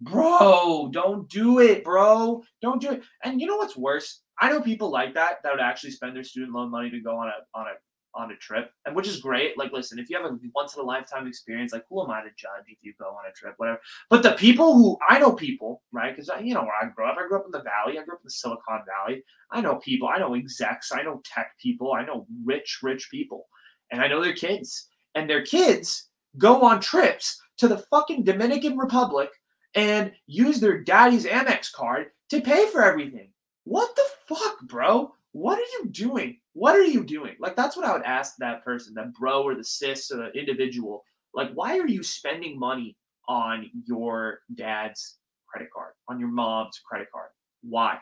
bro, 0.00 0.90
don't 0.92 1.28
do 1.28 1.60
it, 1.60 1.84
bro. 1.84 2.42
Don't 2.60 2.80
do 2.80 2.92
it. 2.92 3.02
And 3.24 3.40
you 3.40 3.46
know 3.46 3.56
what's 3.56 3.76
worse? 3.76 4.20
I 4.40 4.50
know 4.50 4.60
people 4.60 4.90
like 4.90 5.14
that 5.14 5.36
that 5.42 5.52
would 5.52 5.60
actually 5.60 5.92
spend 5.92 6.16
their 6.16 6.24
student 6.24 6.52
loan 6.52 6.70
money 6.70 6.90
to 6.90 7.00
go 7.00 7.16
on 7.16 7.28
a 7.28 7.58
on 7.58 7.66
a 7.66 7.74
on 8.14 8.30
a 8.30 8.36
trip, 8.36 8.70
and 8.84 8.94
which 8.94 9.08
is 9.08 9.20
great. 9.20 9.56
Like, 9.58 9.72
listen, 9.72 9.98
if 9.98 10.10
you 10.10 10.16
have 10.16 10.30
a 10.30 10.38
once 10.54 10.74
in 10.74 10.82
a 10.82 10.84
lifetime 10.84 11.26
experience, 11.26 11.72
like, 11.72 11.84
who 11.88 12.02
am 12.02 12.10
I 12.10 12.22
to 12.22 12.28
judge 12.36 12.64
if 12.68 12.78
you 12.82 12.92
go 12.98 13.06
on 13.06 13.28
a 13.28 13.32
trip, 13.32 13.54
whatever? 13.56 13.80
But 14.10 14.22
the 14.22 14.32
people 14.32 14.74
who 14.74 14.98
I 15.08 15.18
know 15.18 15.32
people, 15.32 15.82
right? 15.92 16.14
Because 16.14 16.30
you 16.42 16.54
know 16.54 16.62
where 16.62 16.74
I 16.80 16.88
grew 16.88 17.06
up. 17.06 17.16
I 17.18 17.26
grew 17.26 17.38
up 17.38 17.46
in 17.46 17.52
the 17.52 17.62
Valley. 17.62 17.98
I 17.98 18.04
grew 18.04 18.14
up 18.14 18.20
in 18.20 18.26
the 18.26 18.30
Silicon 18.30 18.82
Valley. 18.86 19.24
I 19.50 19.60
know 19.60 19.76
people. 19.76 20.08
I 20.08 20.18
know 20.18 20.34
execs. 20.34 20.92
I 20.92 21.02
know 21.02 21.22
tech 21.24 21.52
people. 21.60 21.92
I 21.92 22.04
know 22.04 22.26
rich, 22.44 22.80
rich 22.82 23.08
people, 23.10 23.46
and 23.90 24.00
I 24.00 24.08
know 24.08 24.22
their 24.22 24.34
kids. 24.34 24.88
And 25.14 25.28
their 25.28 25.42
kids 25.42 26.08
go 26.38 26.62
on 26.62 26.80
trips 26.80 27.40
to 27.58 27.68
the 27.68 27.78
fucking 27.90 28.24
Dominican 28.24 28.78
Republic 28.78 29.28
and 29.74 30.12
use 30.26 30.60
their 30.60 30.82
daddy's 30.82 31.26
Amex 31.26 31.72
card 31.72 32.06
to 32.30 32.40
pay 32.40 32.66
for 32.66 32.82
everything. 32.82 33.30
What 33.64 33.94
the 33.94 34.34
fuck, 34.34 34.60
bro? 34.62 35.14
What 35.32 35.58
are 35.58 35.70
you 35.80 35.88
doing? 35.90 36.38
What 36.52 36.76
are 36.76 36.84
you 36.84 37.04
doing? 37.04 37.36
Like 37.40 37.56
that's 37.56 37.76
what 37.76 37.86
I 37.86 37.92
would 37.92 38.04
ask 38.04 38.36
that 38.38 38.64
person, 38.64 38.94
that 38.94 39.14
bro 39.14 39.42
or 39.42 39.54
the 39.54 39.64
sis 39.64 40.10
or 40.10 40.18
the 40.18 40.38
individual. 40.38 41.04
Like, 41.34 41.52
why 41.54 41.78
are 41.78 41.88
you 41.88 42.02
spending 42.02 42.58
money 42.58 42.96
on 43.28 43.70
your 43.86 44.40
dad's 44.54 45.18
credit 45.46 45.70
card, 45.72 45.94
on 46.08 46.20
your 46.20 46.28
mom's 46.28 46.80
credit 46.86 47.10
card? 47.10 47.30
Why? 47.62 47.98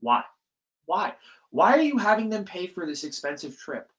Why? 0.00 0.22
Why? 0.86 1.14
Why 1.50 1.72
are 1.74 1.82
you 1.82 1.98
having 1.98 2.28
them 2.28 2.44
pay 2.44 2.66
for 2.66 2.86
this 2.86 3.04
expensive 3.04 3.56
trip? 3.56 3.90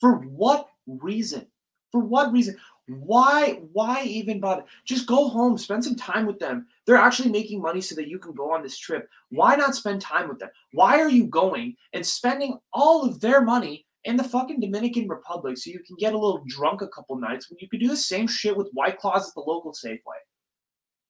For 0.00 0.14
what 0.14 0.68
reason? 0.86 1.46
For 1.92 2.00
what 2.00 2.32
reason? 2.32 2.56
Why 2.88 3.60
why 3.72 4.02
even 4.04 4.40
bother? 4.40 4.64
Just 4.84 5.06
go 5.06 5.28
home, 5.28 5.58
spend 5.58 5.84
some 5.84 5.94
time 5.94 6.26
with 6.26 6.38
them. 6.38 6.66
They're 6.88 6.96
actually 6.96 7.30
making 7.30 7.60
money 7.60 7.82
so 7.82 7.94
that 7.96 8.08
you 8.08 8.18
can 8.18 8.32
go 8.32 8.50
on 8.50 8.62
this 8.62 8.78
trip. 8.78 9.10
Why 9.28 9.54
not 9.56 9.74
spend 9.74 10.00
time 10.00 10.26
with 10.26 10.38
them? 10.38 10.48
Why 10.72 10.98
are 10.98 11.10
you 11.10 11.26
going 11.26 11.76
and 11.92 12.04
spending 12.04 12.58
all 12.72 13.04
of 13.04 13.20
their 13.20 13.42
money 13.42 13.84
in 14.04 14.16
the 14.16 14.24
fucking 14.24 14.58
Dominican 14.58 15.06
Republic 15.06 15.58
so 15.58 15.68
you 15.68 15.80
can 15.80 15.96
get 15.98 16.14
a 16.14 16.18
little 16.18 16.42
drunk 16.46 16.80
a 16.80 16.88
couple 16.88 17.16
nights 17.16 17.50
when 17.50 17.58
you 17.60 17.68
could 17.68 17.80
do 17.80 17.88
the 17.88 17.96
same 17.96 18.26
shit 18.26 18.56
with 18.56 18.70
White 18.72 18.98
Claws 18.98 19.28
at 19.28 19.34
the 19.34 19.42
local 19.42 19.72
Safeway? 19.72 20.16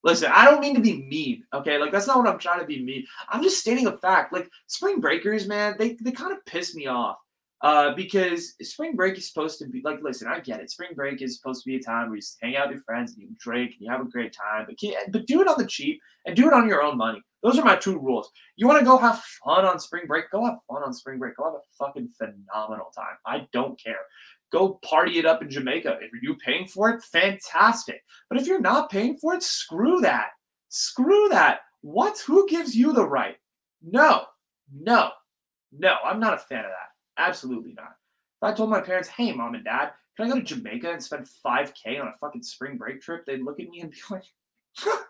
Listen, 0.02 0.32
I 0.34 0.46
don't 0.46 0.60
mean 0.60 0.74
to 0.74 0.80
be 0.80 1.04
mean, 1.04 1.44
okay? 1.54 1.78
Like 1.78 1.92
that's 1.92 2.08
not 2.08 2.18
what 2.18 2.26
I'm 2.26 2.40
trying 2.40 2.58
to 2.58 2.66
be 2.66 2.82
mean. 2.82 3.06
I'm 3.28 3.44
just 3.44 3.60
stating 3.60 3.86
a 3.86 3.96
fact. 3.98 4.32
Like 4.32 4.50
spring 4.66 5.00
breakers, 5.00 5.46
man, 5.46 5.76
they, 5.78 5.96
they 6.00 6.10
kind 6.10 6.32
of 6.32 6.44
piss 6.44 6.74
me 6.74 6.88
off. 6.88 7.18
Uh, 7.60 7.92
because 7.94 8.54
spring 8.62 8.94
break 8.94 9.18
is 9.18 9.28
supposed 9.28 9.58
to 9.58 9.66
be 9.66 9.82
like, 9.84 10.00
listen, 10.00 10.28
I 10.28 10.38
get 10.38 10.60
it. 10.60 10.70
Spring 10.70 10.90
break 10.94 11.20
is 11.22 11.36
supposed 11.36 11.64
to 11.64 11.68
be 11.68 11.76
a 11.76 11.82
time 11.82 12.08
where 12.08 12.16
you 12.16 12.22
hang 12.40 12.56
out 12.56 12.68
with 12.68 12.76
your 12.76 12.84
friends 12.84 13.14
and 13.14 13.22
you 13.22 13.28
drink 13.40 13.72
and 13.72 13.80
you 13.80 13.90
have 13.90 14.00
a 14.00 14.08
great 14.08 14.32
time, 14.32 14.64
but 14.68 14.78
can, 14.78 14.94
but 15.10 15.26
do 15.26 15.40
it 15.40 15.48
on 15.48 15.58
the 15.58 15.66
cheap 15.66 16.00
and 16.24 16.36
do 16.36 16.46
it 16.46 16.52
on 16.52 16.68
your 16.68 16.82
own 16.82 16.96
money. 16.96 17.20
Those 17.42 17.58
are 17.58 17.64
my 17.64 17.76
two 17.76 17.98
rules. 17.98 18.30
You 18.56 18.66
want 18.66 18.78
to 18.80 18.84
go 18.84 18.96
have 18.96 19.22
fun 19.44 19.64
on 19.64 19.78
spring 19.80 20.06
break? 20.06 20.30
Go 20.30 20.44
have 20.44 20.58
fun 20.68 20.82
on 20.82 20.92
spring 20.92 21.18
break. 21.18 21.36
Go 21.36 21.44
have 21.44 21.54
a 21.54 21.84
fucking 21.84 22.10
phenomenal 22.16 22.92
time. 22.94 23.16
I 23.26 23.46
don't 23.52 23.80
care. 23.80 24.00
Go 24.50 24.80
party 24.84 25.18
it 25.18 25.26
up 25.26 25.42
in 25.42 25.50
Jamaica. 25.50 25.98
If 26.00 26.22
you're 26.22 26.36
paying 26.36 26.66
for 26.66 26.90
it, 26.90 27.02
fantastic. 27.02 28.02
But 28.28 28.40
if 28.40 28.46
you're 28.46 28.60
not 28.60 28.90
paying 28.90 29.16
for 29.18 29.34
it, 29.34 29.42
screw 29.42 30.00
that. 30.00 30.30
Screw 30.68 31.28
that. 31.30 31.60
What? 31.82 32.18
Who 32.26 32.48
gives 32.48 32.74
you 32.74 32.92
the 32.92 33.06
right? 33.06 33.36
No, 33.82 34.24
no, 34.72 35.10
no. 35.72 35.96
I'm 36.04 36.18
not 36.18 36.34
a 36.34 36.38
fan 36.38 36.64
of 36.64 36.70
that. 36.70 36.88
Absolutely 37.18 37.74
not. 37.74 37.96
If 38.40 38.42
I 38.42 38.52
told 38.52 38.70
my 38.70 38.80
parents, 38.80 39.08
hey, 39.08 39.32
mom 39.32 39.54
and 39.54 39.64
dad, 39.64 39.92
can 40.16 40.26
I 40.26 40.28
go 40.30 40.36
to 40.36 40.42
Jamaica 40.42 40.90
and 40.90 41.02
spend 41.02 41.28
5K 41.44 42.00
on 42.00 42.08
a 42.08 42.14
fucking 42.20 42.42
spring 42.42 42.76
break 42.76 43.00
trip? 43.00 43.24
They'd 43.26 43.42
look 43.42 43.60
at 43.60 43.68
me 43.68 43.80
and 43.80 43.90
be 43.90 43.98
like, 44.10 44.24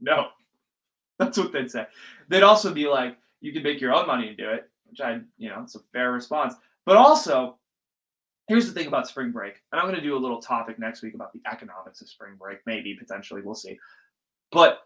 no. 0.00 0.28
That's 1.18 1.36
what 1.36 1.52
they'd 1.52 1.70
say. 1.70 1.86
They'd 2.28 2.42
also 2.42 2.72
be 2.72 2.88
like, 2.88 3.18
you 3.40 3.52
can 3.52 3.62
make 3.62 3.80
your 3.80 3.94
own 3.94 4.06
money 4.06 4.28
and 4.28 4.36
do 4.36 4.48
it, 4.48 4.70
which 4.88 5.00
I, 5.00 5.20
you 5.36 5.50
know, 5.50 5.60
it's 5.62 5.74
a 5.74 5.80
fair 5.92 6.12
response. 6.12 6.54
But 6.86 6.96
also, 6.96 7.58
here's 8.48 8.66
the 8.66 8.72
thing 8.72 8.86
about 8.86 9.06
spring 9.06 9.30
break, 9.30 9.60
and 9.70 9.80
I'm 9.80 9.86
going 9.86 10.00
to 10.00 10.02
do 10.02 10.16
a 10.16 10.18
little 10.18 10.40
topic 10.40 10.78
next 10.78 11.02
week 11.02 11.14
about 11.14 11.32
the 11.32 11.40
economics 11.50 12.00
of 12.00 12.08
spring 12.08 12.34
break, 12.38 12.58
maybe, 12.66 12.94
potentially, 12.94 13.42
we'll 13.42 13.54
see. 13.54 13.78
But 14.50 14.80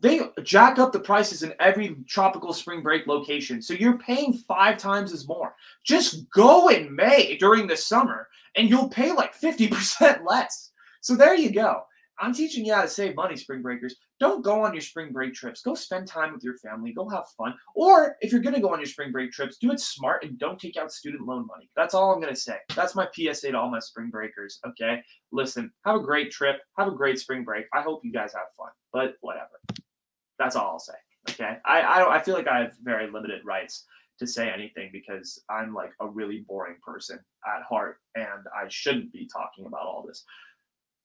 they 0.00 0.20
jack 0.42 0.78
up 0.78 0.92
the 0.92 1.00
prices 1.00 1.42
in 1.42 1.54
every 1.60 1.96
tropical 2.08 2.52
spring 2.52 2.82
break 2.82 3.06
location. 3.06 3.62
So 3.62 3.74
you're 3.74 3.98
paying 3.98 4.32
five 4.32 4.78
times 4.78 5.12
as 5.12 5.28
more. 5.28 5.54
Just 5.84 6.28
go 6.30 6.68
in 6.68 6.94
May 6.94 7.36
during 7.36 7.66
the 7.66 7.76
summer 7.76 8.28
and 8.56 8.68
you'll 8.68 8.88
pay 8.88 9.12
like 9.12 9.38
50% 9.38 10.24
less. 10.26 10.70
So 11.00 11.14
there 11.16 11.34
you 11.34 11.52
go. 11.52 11.82
I'm 12.20 12.32
teaching 12.32 12.64
you 12.64 12.74
how 12.74 12.82
to 12.82 12.88
save 12.88 13.16
money, 13.16 13.36
spring 13.36 13.62
breakers. 13.62 13.96
Don't 14.24 14.42
go 14.42 14.62
on 14.62 14.72
your 14.72 14.80
spring 14.80 15.12
break 15.12 15.34
trips. 15.34 15.60
Go 15.60 15.74
spend 15.74 16.08
time 16.08 16.32
with 16.32 16.42
your 16.42 16.56
family. 16.56 16.94
Go 16.94 17.06
have 17.10 17.26
fun. 17.36 17.52
Or 17.74 18.16
if 18.22 18.32
you're 18.32 18.40
going 18.40 18.54
to 18.54 18.60
go 18.60 18.72
on 18.72 18.78
your 18.78 18.86
spring 18.86 19.12
break 19.12 19.32
trips, 19.32 19.58
do 19.58 19.70
it 19.70 19.80
smart 19.80 20.24
and 20.24 20.38
don't 20.38 20.58
take 20.58 20.78
out 20.78 20.90
student 20.90 21.26
loan 21.26 21.46
money. 21.46 21.68
That's 21.76 21.92
all 21.92 22.10
I'm 22.10 22.22
going 22.22 22.32
to 22.32 22.40
say. 22.40 22.56
That's 22.74 22.94
my 22.94 23.06
PSA 23.14 23.52
to 23.52 23.58
all 23.58 23.70
my 23.70 23.80
spring 23.80 24.08
breakers. 24.08 24.60
Okay. 24.66 25.02
Listen, 25.30 25.70
have 25.84 25.96
a 25.96 26.00
great 26.00 26.30
trip. 26.30 26.56
Have 26.78 26.88
a 26.88 26.92
great 26.96 27.18
spring 27.18 27.44
break. 27.44 27.66
I 27.74 27.82
hope 27.82 28.00
you 28.02 28.12
guys 28.12 28.32
have 28.32 28.46
fun, 28.56 28.70
but 28.94 29.16
whatever. 29.20 29.60
That's 30.38 30.56
all 30.56 30.70
I'll 30.70 30.78
say. 30.78 30.94
Okay. 31.28 31.58
I, 31.66 31.80
I, 31.82 32.16
I 32.16 32.22
feel 32.22 32.34
like 32.34 32.48
I 32.48 32.60
have 32.60 32.72
very 32.82 33.10
limited 33.10 33.44
rights 33.44 33.80
to 33.80 33.94
to 34.20 34.26
say 34.26 34.50
anything 34.50 34.90
because 34.92 35.42
I'm 35.50 35.74
like 35.74 35.92
a 36.00 36.06
really 36.06 36.44
boring 36.48 36.76
person 36.84 37.18
at 37.46 37.62
heart 37.62 37.98
and 38.14 38.46
I 38.54 38.68
shouldn't 38.68 39.12
be 39.12 39.28
talking 39.30 39.66
about 39.66 39.86
all 39.86 40.04
this. 40.06 40.24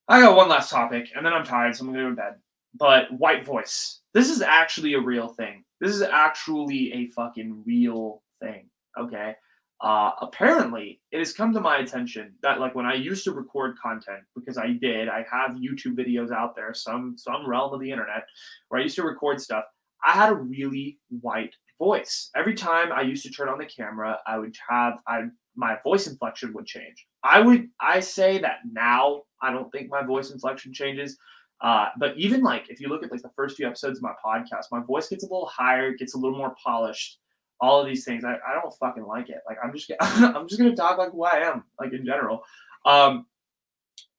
I 0.08 0.22
got 0.22 0.38
one 0.38 0.50
last 0.50 0.70
topic 0.70 1.10
and 1.16 1.26
then 1.26 1.34
I'm 1.34 1.44
tired, 1.44 1.76
so 1.76 1.86
I'm 1.86 1.92
gonna 1.92 2.04
go 2.04 2.10
to 2.12 2.16
bed. 2.16 2.36
But 2.76 3.12
white 3.12 3.46
voice. 3.46 4.02
This 4.14 4.30
is 4.30 4.42
actually 4.42 4.94
a 4.94 5.02
real 5.02 5.28
thing. 5.28 5.64
This 5.82 5.92
is 5.92 6.02
actually 6.02 6.94
a 6.94 7.08
fucking 7.12 7.64
real 7.66 8.22
thing. 8.42 8.70
Okay. 9.00 9.36
Uh, 9.82 10.12
apparently, 10.22 11.00
it 11.12 11.20
has 11.20 11.32
come 11.32 11.54
to 11.54 11.62
my 11.62 11.78
attention 11.78 12.34
that 12.42 12.60
like 12.60 12.76
when 12.76 12.86
I 12.86 12.96
used 12.96 13.24
to 13.24 13.32
record 13.32 13.78
content, 13.82 14.24
because 14.36 14.58
I 14.58 14.72
did, 14.74 15.08
I 15.08 15.26
have 15.32 15.52
YouTube 15.52 15.96
videos 15.98 16.32
out 16.32 16.54
there, 16.56 16.74
some 16.74 17.16
some 17.18 17.48
realm 17.48 17.74
of 17.74 17.80
the 17.80 17.90
internet, 17.90 18.24
where 18.68 18.82
I 18.82 18.84
used 18.84 18.98
to 18.98 19.04
record 19.04 19.40
stuff. 19.40 19.64
I 20.04 20.12
had 20.12 20.32
a 20.32 20.36
really 20.36 21.00
white 21.10 21.56
voice. 21.78 22.30
Every 22.36 22.56
time 22.56 22.92
I 22.92 23.02
used 23.02 23.24
to 23.24 23.32
turn 23.32 23.48
on 23.48 23.58
the 23.58 23.66
camera, 23.66 24.20
I 24.28 24.38
would 24.38 24.54
have 24.70 25.00
I 25.08 25.24
my 25.56 25.78
voice 25.84 26.08
inflection 26.08 26.54
would 26.54 26.66
change. 26.66 27.08
I 27.24 27.40
would 27.40 27.70
I 27.80 28.02
say 28.02 28.38
that 28.40 28.60
now 28.70 29.22
I 29.42 29.52
don't 29.54 29.72
think 29.72 29.90
my 29.90 30.04
voice 30.04 30.32
inflection 30.32 30.74
changes. 30.74 31.18
Uh, 31.62 31.88
but 31.98 32.18
even 32.18 32.42
like 32.42 32.70
if 32.70 32.80
you 32.80 32.88
look 32.88 33.04
at 33.04 33.12
like 33.12 33.22
the 33.22 33.32
first 33.36 33.58
few 33.58 33.68
episodes 33.68 34.00
of 34.00 34.04
my 34.04 34.14
podcast, 34.24 34.66
my 34.72 34.82
voice 34.82 35.10
gets 35.10 35.24
a 35.24 35.28
little 35.28 35.48
higher, 35.48 35.94
gets 35.94 36.16
a 36.16 36.18
little 36.18 36.38
more 36.38 36.56
polished 36.64 37.20
all 37.62 37.82
of 37.82 37.88
these 37.88 38.06
things. 38.06 38.24
I, 38.24 38.36
I 38.36 38.54
don't 38.54 38.74
fucking 38.80 39.06
like 39.06 39.30
it. 39.30 39.42
Like 39.48 39.58
I'm 39.64 39.74
just 39.74 39.92
I'm 40.02 40.48
just 40.48 40.60
gonna 40.60 40.76
talk 40.76 40.98
like 40.98 41.12
who 41.12 41.24
I 41.24 41.38
am, 41.38 41.64
like 41.80 41.94
in 41.94 42.06
general. 42.06 42.44
Um, 42.86 43.26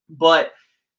but 0.08 0.52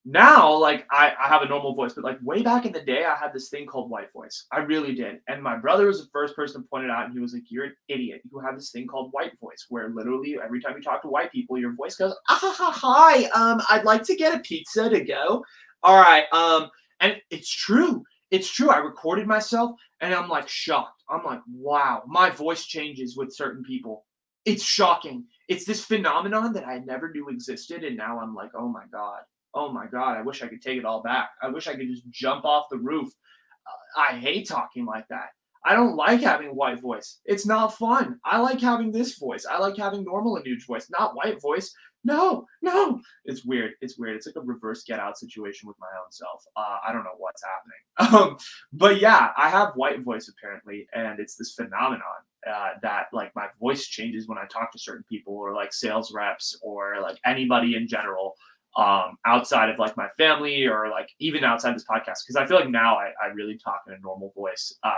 now 0.03 0.51
like 0.55 0.87
I, 0.89 1.13
I 1.23 1.27
have 1.27 1.43
a 1.43 1.47
normal 1.47 1.75
voice, 1.75 1.93
but 1.93 2.03
like 2.03 2.17
way 2.23 2.41
back 2.41 2.65
in 2.65 2.71
the 2.71 2.81
day, 2.81 3.05
I 3.05 3.15
had 3.15 3.33
this 3.33 3.49
thing 3.49 3.67
called 3.67 3.91
white 3.91 4.11
voice. 4.13 4.47
I 4.51 4.59
really 4.59 4.95
did. 4.95 5.19
And 5.27 5.43
my 5.43 5.57
brother 5.57 5.85
was 5.85 6.01
the 6.01 6.09
first 6.11 6.35
person 6.35 6.63
to 6.63 6.67
point 6.67 6.85
it 6.85 6.89
out, 6.89 7.05
and 7.05 7.13
he 7.13 7.19
was 7.19 7.33
like, 7.33 7.43
You're 7.49 7.65
an 7.65 7.75
idiot. 7.87 8.21
You 8.31 8.39
have 8.39 8.55
this 8.55 8.71
thing 8.71 8.87
called 8.87 9.11
white 9.11 9.39
voice, 9.39 9.67
where 9.69 9.89
literally 9.89 10.37
every 10.43 10.61
time 10.61 10.75
you 10.75 10.81
talk 10.81 11.03
to 11.03 11.07
white 11.07 11.31
people, 11.31 11.57
your 11.59 11.73
voice 11.73 11.95
goes, 11.95 12.15
ah, 12.29 12.71
hi, 12.73 13.25
um, 13.25 13.61
I'd 13.69 13.85
like 13.85 14.03
to 14.03 14.15
get 14.15 14.33
a 14.33 14.39
pizza 14.39 14.89
to 14.89 15.03
go. 15.03 15.43
All 15.83 15.99
right. 15.99 16.25
Um, 16.31 16.69
and 16.99 17.17
it's 17.29 17.49
true. 17.49 18.03
It's 18.29 18.49
true. 18.49 18.69
I 18.69 18.77
recorded 18.77 19.27
myself 19.27 19.71
and 19.99 20.13
I'm 20.13 20.29
like 20.29 20.47
shocked. 20.47 21.03
I'm 21.09 21.23
like, 21.23 21.41
wow, 21.51 22.03
my 22.07 22.29
voice 22.29 22.65
changes 22.65 23.17
with 23.17 23.35
certain 23.35 23.63
people. 23.63 24.05
It's 24.45 24.63
shocking. 24.63 25.25
It's 25.49 25.65
this 25.65 25.83
phenomenon 25.83 26.53
that 26.53 26.67
I 26.67 26.79
never 26.79 27.11
knew 27.11 27.29
existed. 27.29 27.83
And 27.83 27.97
now 27.97 28.19
I'm 28.19 28.33
like, 28.33 28.51
oh 28.55 28.69
my 28.69 28.85
God. 28.91 29.19
Oh 29.53 29.71
my 29.71 29.85
God. 29.87 30.17
I 30.17 30.21
wish 30.21 30.41
I 30.41 30.47
could 30.47 30.61
take 30.61 30.77
it 30.77 30.85
all 30.85 31.01
back. 31.01 31.31
I 31.41 31.49
wish 31.49 31.67
I 31.67 31.75
could 31.75 31.89
just 31.89 32.09
jump 32.09 32.45
off 32.45 32.67
the 32.71 32.77
roof. 32.77 33.09
Uh, 33.09 34.01
I 34.01 34.17
hate 34.17 34.47
talking 34.47 34.85
like 34.85 35.07
that. 35.09 35.29
I 35.63 35.75
don't 35.75 35.95
like 35.95 36.21
having 36.21 36.55
white 36.55 36.81
voice. 36.81 37.19
It's 37.25 37.45
not 37.45 37.77
fun. 37.77 38.19
I 38.25 38.39
like 38.39 38.59
having 38.59 38.91
this 38.91 39.17
voice. 39.17 39.45
I 39.45 39.59
like 39.59 39.77
having 39.77 40.03
normal 40.03 40.37
Anuj 40.37 40.65
voice, 40.65 40.89
not 40.89 41.15
white 41.15 41.39
voice. 41.39 41.71
No, 42.03 42.47
no. 42.61 42.99
It's 43.25 43.45
weird. 43.45 43.73
It's 43.81 43.97
weird. 43.97 44.15
It's 44.15 44.25
like 44.25 44.35
a 44.35 44.41
reverse 44.41 44.83
get 44.83 44.99
out 44.99 45.17
situation 45.17 45.67
with 45.67 45.77
my 45.79 45.87
own 46.03 46.11
self. 46.11 46.43
Uh, 46.55 46.77
I 46.87 46.91
don't 46.91 47.03
know 47.03 47.15
what's 47.17 47.43
happening. 47.43 47.77
Um, 48.01 48.37
but 48.73 48.99
yeah, 48.99 49.29
I 49.37 49.49
have 49.49 49.73
white 49.75 50.01
voice 50.01 50.27
apparently, 50.27 50.87
and 50.93 51.19
it's 51.19 51.35
this 51.35 51.53
phenomenon 51.53 52.01
uh, 52.49 52.69
that 52.81 53.05
like 53.13 53.33
my 53.35 53.47
voice 53.59 53.85
changes 53.85 54.27
when 54.27 54.37
I 54.39 54.45
talk 54.47 54.71
to 54.71 54.79
certain 54.79 55.03
people 55.07 55.35
or 55.35 55.53
like 55.53 55.71
sales 55.71 56.11
reps 56.11 56.57
or 56.63 56.99
like 57.01 57.19
anybody 57.25 57.75
in 57.75 57.87
general 57.87 58.35
um, 58.75 59.17
outside 59.25 59.69
of 59.69 59.77
like 59.77 59.95
my 59.97 60.07
family 60.17 60.65
or 60.65 60.89
like 60.89 61.09
even 61.19 61.43
outside 61.43 61.75
this 61.75 61.85
podcast 61.85 62.25
because 62.25 62.35
I 62.37 62.45
feel 62.45 62.57
like 62.57 62.69
now 62.69 62.95
I, 62.97 63.11
I 63.21 63.27
really 63.27 63.57
talk 63.57 63.83
in 63.87 63.93
a 63.93 63.99
normal 63.99 64.33
voice. 64.35 64.73
Uh, 64.83 64.93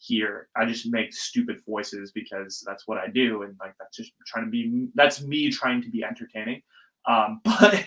here. 0.00 0.48
I 0.56 0.64
just 0.64 0.90
make 0.90 1.12
stupid 1.12 1.60
voices 1.66 2.10
because 2.12 2.64
that's 2.66 2.88
what 2.88 2.98
I 2.98 3.06
do, 3.08 3.42
and 3.42 3.54
like 3.60 3.74
that's 3.78 3.96
just 3.96 4.12
trying 4.26 4.46
to 4.46 4.50
be 4.50 4.88
that's 4.94 5.22
me 5.22 5.50
trying 5.50 5.82
to 5.82 5.90
be 5.90 6.02
entertaining. 6.02 6.62
Um, 7.06 7.40
but 7.44 7.84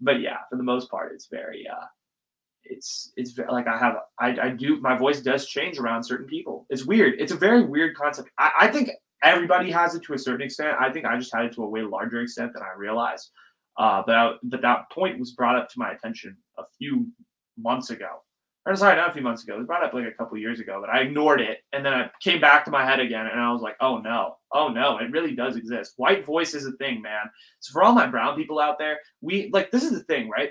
but 0.00 0.20
yeah, 0.20 0.38
for 0.50 0.56
the 0.56 0.62
most 0.62 0.90
part, 0.90 1.12
it's 1.12 1.28
very 1.30 1.66
uh, 1.66 1.86
it's 2.64 3.12
it's 3.16 3.30
very, 3.32 3.50
like 3.50 3.68
I 3.68 3.78
have 3.78 3.96
I, 4.18 4.36
I 4.40 4.50
do 4.50 4.80
my 4.80 4.98
voice 4.98 5.20
does 5.20 5.46
change 5.46 5.78
around 5.78 6.02
certain 6.02 6.26
people. 6.26 6.66
It's 6.70 6.84
weird. 6.84 7.14
It's 7.20 7.32
a 7.32 7.36
very 7.36 7.64
weird 7.64 7.96
concept. 7.96 8.30
I, 8.38 8.50
I 8.62 8.68
think 8.68 8.90
everybody 9.22 9.70
has 9.70 9.94
it 9.94 10.02
to 10.04 10.14
a 10.14 10.18
certain 10.18 10.44
extent. 10.44 10.76
I 10.80 10.92
think 10.92 11.06
I 11.06 11.16
just 11.16 11.34
had 11.34 11.46
it 11.46 11.54
to 11.54 11.62
a 11.62 11.68
way 11.68 11.82
larger 11.82 12.20
extent 12.20 12.52
than 12.52 12.62
I 12.62 12.76
realized. 12.76 13.30
Uh, 13.76 14.02
but 14.04 14.14
I, 14.16 14.32
but 14.42 14.60
that 14.62 14.90
point 14.90 15.20
was 15.20 15.32
brought 15.32 15.56
up 15.56 15.68
to 15.68 15.78
my 15.78 15.92
attention 15.92 16.36
a 16.58 16.64
few 16.78 17.06
months 17.56 17.90
ago 17.90 18.22
or 18.66 18.76
sorry, 18.76 18.96
not 18.96 19.10
a 19.10 19.12
few 19.12 19.22
months 19.22 19.42
ago. 19.42 19.54
It 19.54 19.58
was 19.58 19.66
brought 19.66 19.82
up 19.82 19.94
like 19.94 20.06
a 20.06 20.12
couple 20.12 20.36
years 20.36 20.60
ago, 20.60 20.78
but 20.80 20.90
I 20.90 21.00
ignored 21.00 21.40
it, 21.40 21.60
and 21.72 21.84
then 21.84 21.94
I 21.94 22.10
came 22.20 22.40
back 22.40 22.64
to 22.64 22.70
my 22.70 22.84
head 22.84 23.00
again, 23.00 23.26
and 23.26 23.40
I 23.40 23.50
was 23.52 23.62
like, 23.62 23.76
oh 23.80 23.98
no, 23.98 24.36
oh 24.52 24.68
no, 24.68 24.98
it 24.98 25.10
really 25.10 25.34
does 25.34 25.56
exist. 25.56 25.94
White 25.96 26.26
voice 26.26 26.54
is 26.54 26.66
a 26.66 26.72
thing, 26.72 27.00
man. 27.00 27.30
So 27.60 27.72
for 27.72 27.82
all 27.82 27.92
my 27.92 28.06
brown 28.06 28.36
people 28.36 28.58
out 28.58 28.78
there, 28.78 28.98
we 29.20 29.50
like 29.52 29.70
this 29.70 29.84
is 29.84 29.92
the 29.92 30.04
thing, 30.04 30.28
right? 30.28 30.50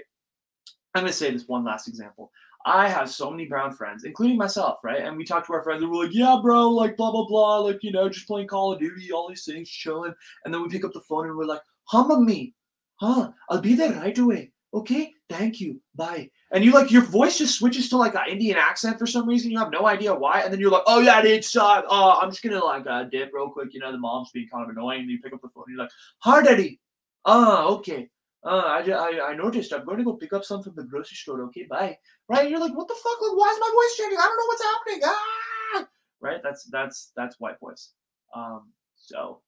I'm 0.96 1.04
gonna 1.04 1.14
say 1.14 1.32
this 1.32 1.48
one 1.48 1.64
last 1.64 1.88
example. 1.88 2.32
I 2.66 2.90
have 2.90 3.10
so 3.10 3.30
many 3.30 3.46
brown 3.46 3.72
friends, 3.72 4.04
including 4.04 4.38
myself, 4.38 4.80
right? 4.84 5.02
And 5.02 5.16
we 5.16 5.24
talk 5.24 5.46
to 5.48 5.54
our 5.54 5.64
friends 5.64 5.84
and 5.84 5.92
we're 5.92 6.06
like, 6.06 6.14
yeah, 6.14 6.38
bro, 6.42 6.70
like 6.70 6.98
blah 6.98 7.12
blah 7.12 7.28
blah, 7.28 7.60
like 7.60 7.84
you 7.84 7.92
know, 7.92 8.10
just 8.10 8.28
playing 8.28 8.48
Call 8.48 8.74
of 8.74 8.80
Duty, 8.80 9.12
all 9.12 9.30
these 9.30 9.46
things, 9.46 9.70
chilling. 9.70 10.14
And 10.44 10.54
then 10.54 10.62
we 10.64 10.70
pick 10.70 10.84
up 10.84 10.94
the 10.94 11.02
phone 11.02 11.28
and 11.28 11.38
we're 11.38 11.46
like, 11.46 11.62
hum 11.86 12.26
me, 12.26 12.56
huh? 12.96 13.32
I'll 13.50 13.62
be 13.62 13.76
there 13.76 13.94
right 13.94 14.18
away. 14.18 14.52
Okay, 14.74 15.14
thank 15.30 15.62
you, 15.62 15.80
bye 15.96 16.30
and 16.52 16.64
you 16.64 16.72
like 16.72 16.92
your 16.92 17.02
voice 17.02 17.38
just 17.38 17.58
switches 17.58 17.90
to 17.90 17.98
like 17.98 18.16
an 18.16 18.30
Indian 18.30 18.58
accent 18.58 18.98
for 18.98 19.06
some 19.06 19.28
reason. 19.28 19.52
You 19.52 19.60
have 19.60 19.72
no 19.72 19.86
idea 19.86 20.14
why, 20.14 20.42
and 20.42 20.52
then 20.52 20.60
you're 20.60 20.72
like, 20.72 20.84
"Oh 20.88 21.00
yeah, 21.00 21.22
it's 21.24 21.56
uh, 21.56 21.82
uh 21.90 22.20
I'm 22.22 22.30
just 22.30 22.42
gonna 22.44 22.64
like 22.64 22.88
uh, 22.88 23.04
dip 23.04 23.32
real 23.34 23.50
quick." 23.50 23.74
You 23.74 23.82
know, 23.82 23.92
the 23.92 23.98
mom's 23.98 24.32
being 24.32 24.48
kind 24.48 24.64
of 24.64 24.70
annoying. 24.70 25.02
And 25.02 25.10
you 25.10 25.20
pick 25.20 25.34
up 25.34 25.42
the 25.42 25.50
phone, 25.50 25.66
and 25.68 25.76
you're 25.76 25.84
like, 25.84 25.92
"Hi, 26.20 26.42
daddy." 26.42 26.80
Oh, 27.26 27.76
okay. 27.76 28.10
Uh, 28.46 28.50
I, 28.66 28.90
I 28.90 29.32
I 29.32 29.36
noticed. 29.36 29.74
I'm 29.74 29.86
going 29.86 29.98
to 29.98 30.04
go 30.06 30.14
pick 30.14 30.32
up 30.32 30.46
some 30.46 30.64
from 30.64 30.76
the 30.76 30.84
grocery 30.84 31.18
store. 31.18 31.42
Okay, 31.44 31.64
bye. 31.64 31.98
Right? 32.30 32.50
You're 32.50 32.60
like, 32.60 32.76
"What 32.76 32.88
the 32.88 32.96
fuck? 32.96 33.22
Like, 33.22 33.38
why 33.38 33.50
is 33.52 33.60
my 33.60 33.72
voice 33.74 33.98
changing? 33.98 34.18
I 34.18 34.22
don't 34.22 34.38
know 34.38 34.48
what's 34.48 34.64
happening." 34.64 35.02
Ah! 35.06 35.88
Right? 36.22 36.42
That's 36.44 36.64
that's 36.66 37.12
that's 37.16 37.40
white 37.40 37.60
voice. 37.60 37.92
Um. 38.34 38.72
So, 38.96 39.42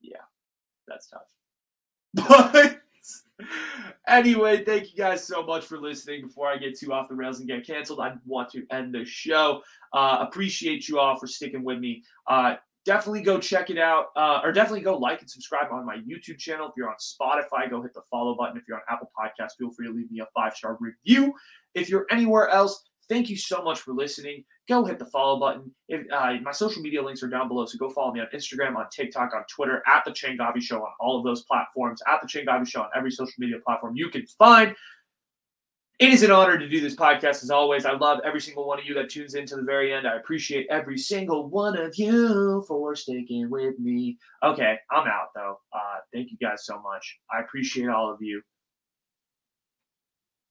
yeah, 0.00 0.22
that's 0.86 1.08
tough. 1.08 1.28
But 2.52 2.83
anyway, 4.08 4.64
thank 4.64 4.90
you 4.90 4.96
guys 4.96 5.26
so 5.26 5.42
much 5.42 5.64
for 5.64 5.78
listening. 5.78 6.22
Before 6.22 6.48
I 6.48 6.56
get 6.56 6.78
too 6.78 6.92
off 6.92 7.08
the 7.08 7.14
rails 7.14 7.38
and 7.38 7.48
get 7.48 7.66
canceled, 7.66 8.00
I 8.00 8.14
want 8.24 8.50
to 8.52 8.66
end 8.70 8.94
the 8.94 9.04
show. 9.04 9.62
Uh, 9.92 10.18
appreciate 10.20 10.88
you 10.88 10.98
all 10.98 11.18
for 11.18 11.26
sticking 11.26 11.64
with 11.64 11.78
me. 11.78 12.02
Uh, 12.26 12.56
definitely 12.84 13.22
go 13.22 13.38
check 13.38 13.70
it 13.70 13.78
out, 13.78 14.06
uh, 14.16 14.40
or 14.42 14.52
definitely 14.52 14.82
go 14.82 14.96
like 14.96 15.20
and 15.20 15.30
subscribe 15.30 15.72
on 15.72 15.84
my 15.84 15.96
YouTube 15.96 16.38
channel. 16.38 16.68
If 16.68 16.74
you're 16.76 16.88
on 16.88 16.96
Spotify, 16.96 17.68
go 17.68 17.82
hit 17.82 17.94
the 17.94 18.02
follow 18.10 18.36
button. 18.36 18.56
If 18.56 18.64
you're 18.68 18.76
on 18.76 18.82
Apple 18.88 19.10
Podcasts, 19.18 19.56
feel 19.58 19.70
free 19.70 19.86
to 19.86 19.92
leave 19.92 20.10
me 20.10 20.20
a 20.20 20.26
five 20.34 20.54
star 20.54 20.78
review. 20.80 21.34
If 21.74 21.88
you're 21.88 22.06
anywhere 22.10 22.48
else, 22.48 22.84
Thank 23.08 23.28
you 23.28 23.36
so 23.36 23.62
much 23.62 23.80
for 23.80 23.92
listening. 23.92 24.44
Go 24.66 24.84
hit 24.84 24.98
the 24.98 25.04
follow 25.04 25.38
button. 25.38 25.70
If, 25.88 26.06
uh, 26.10 26.34
my 26.42 26.52
social 26.52 26.80
media 26.80 27.02
links 27.02 27.22
are 27.22 27.28
down 27.28 27.48
below, 27.48 27.66
so 27.66 27.76
go 27.76 27.90
follow 27.90 28.14
me 28.14 28.20
on 28.20 28.28
Instagram, 28.34 28.76
on 28.76 28.86
TikTok, 28.90 29.34
on 29.34 29.44
Twitter, 29.46 29.82
at 29.86 30.04
the 30.06 30.10
Changavi 30.10 30.62
Show 30.62 30.80
on 30.80 30.92
all 31.00 31.18
of 31.18 31.24
those 31.24 31.42
platforms, 31.42 32.00
at 32.08 32.22
the 32.22 32.26
Changavi 32.26 32.66
Show 32.66 32.80
on 32.82 32.88
every 32.96 33.10
social 33.10 33.34
media 33.38 33.58
platform 33.64 33.94
you 33.94 34.08
can 34.08 34.26
find. 34.38 34.74
It 36.00 36.08
is 36.08 36.24
an 36.24 36.32
honor 36.32 36.58
to 36.58 36.68
do 36.68 36.80
this 36.80 36.96
podcast 36.96 37.44
as 37.44 37.50
always. 37.50 37.86
I 37.86 37.92
love 37.92 38.20
every 38.24 38.40
single 38.40 38.66
one 38.66 38.80
of 38.80 38.84
you 38.84 38.94
that 38.94 39.10
tunes 39.10 39.34
in 39.34 39.46
to 39.46 39.56
the 39.56 39.62
very 39.62 39.92
end. 39.94 40.08
I 40.08 40.16
appreciate 40.16 40.66
every 40.68 40.98
single 40.98 41.48
one 41.48 41.78
of 41.78 41.96
you 41.96 42.64
for 42.66 42.96
sticking 42.96 43.48
with 43.48 43.78
me. 43.78 44.18
Okay, 44.42 44.76
I'm 44.90 45.06
out 45.06 45.28
though. 45.36 45.60
Uh, 45.72 45.98
thank 46.12 46.32
you 46.32 46.38
guys 46.38 46.66
so 46.66 46.80
much. 46.80 47.18
I 47.32 47.42
appreciate 47.42 47.88
all 47.88 48.12
of 48.12 48.20
you. 48.20 48.42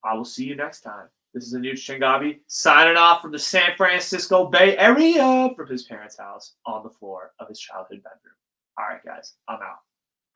I 0.06 0.14
will 0.14 0.24
see 0.24 0.46
you 0.46 0.56
next 0.56 0.82
time. 0.82 1.08
This 1.34 1.46
is 1.46 1.56
Anuj 1.56 1.74
Changavi 1.74 2.42
signing 2.46 2.96
off 2.96 3.24
from 3.24 3.32
the 3.32 3.40
San 3.40 3.76
Francisco 3.76 4.46
Bay 4.46 4.78
Area 4.78 5.50
from 5.56 5.68
his 5.68 5.82
parents' 5.82 6.18
house 6.18 6.54
on 6.68 6.84
the 6.84 6.92
floor 6.92 7.32
of 7.40 7.48
his 7.48 7.60
childhood 7.60 8.04
bedroom. 8.04 8.36
All 8.78 8.86
right, 8.86 9.04
guys, 9.04 9.34
I'm 9.48 9.56
out. 9.56 9.80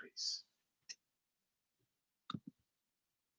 Peace. 0.01 0.41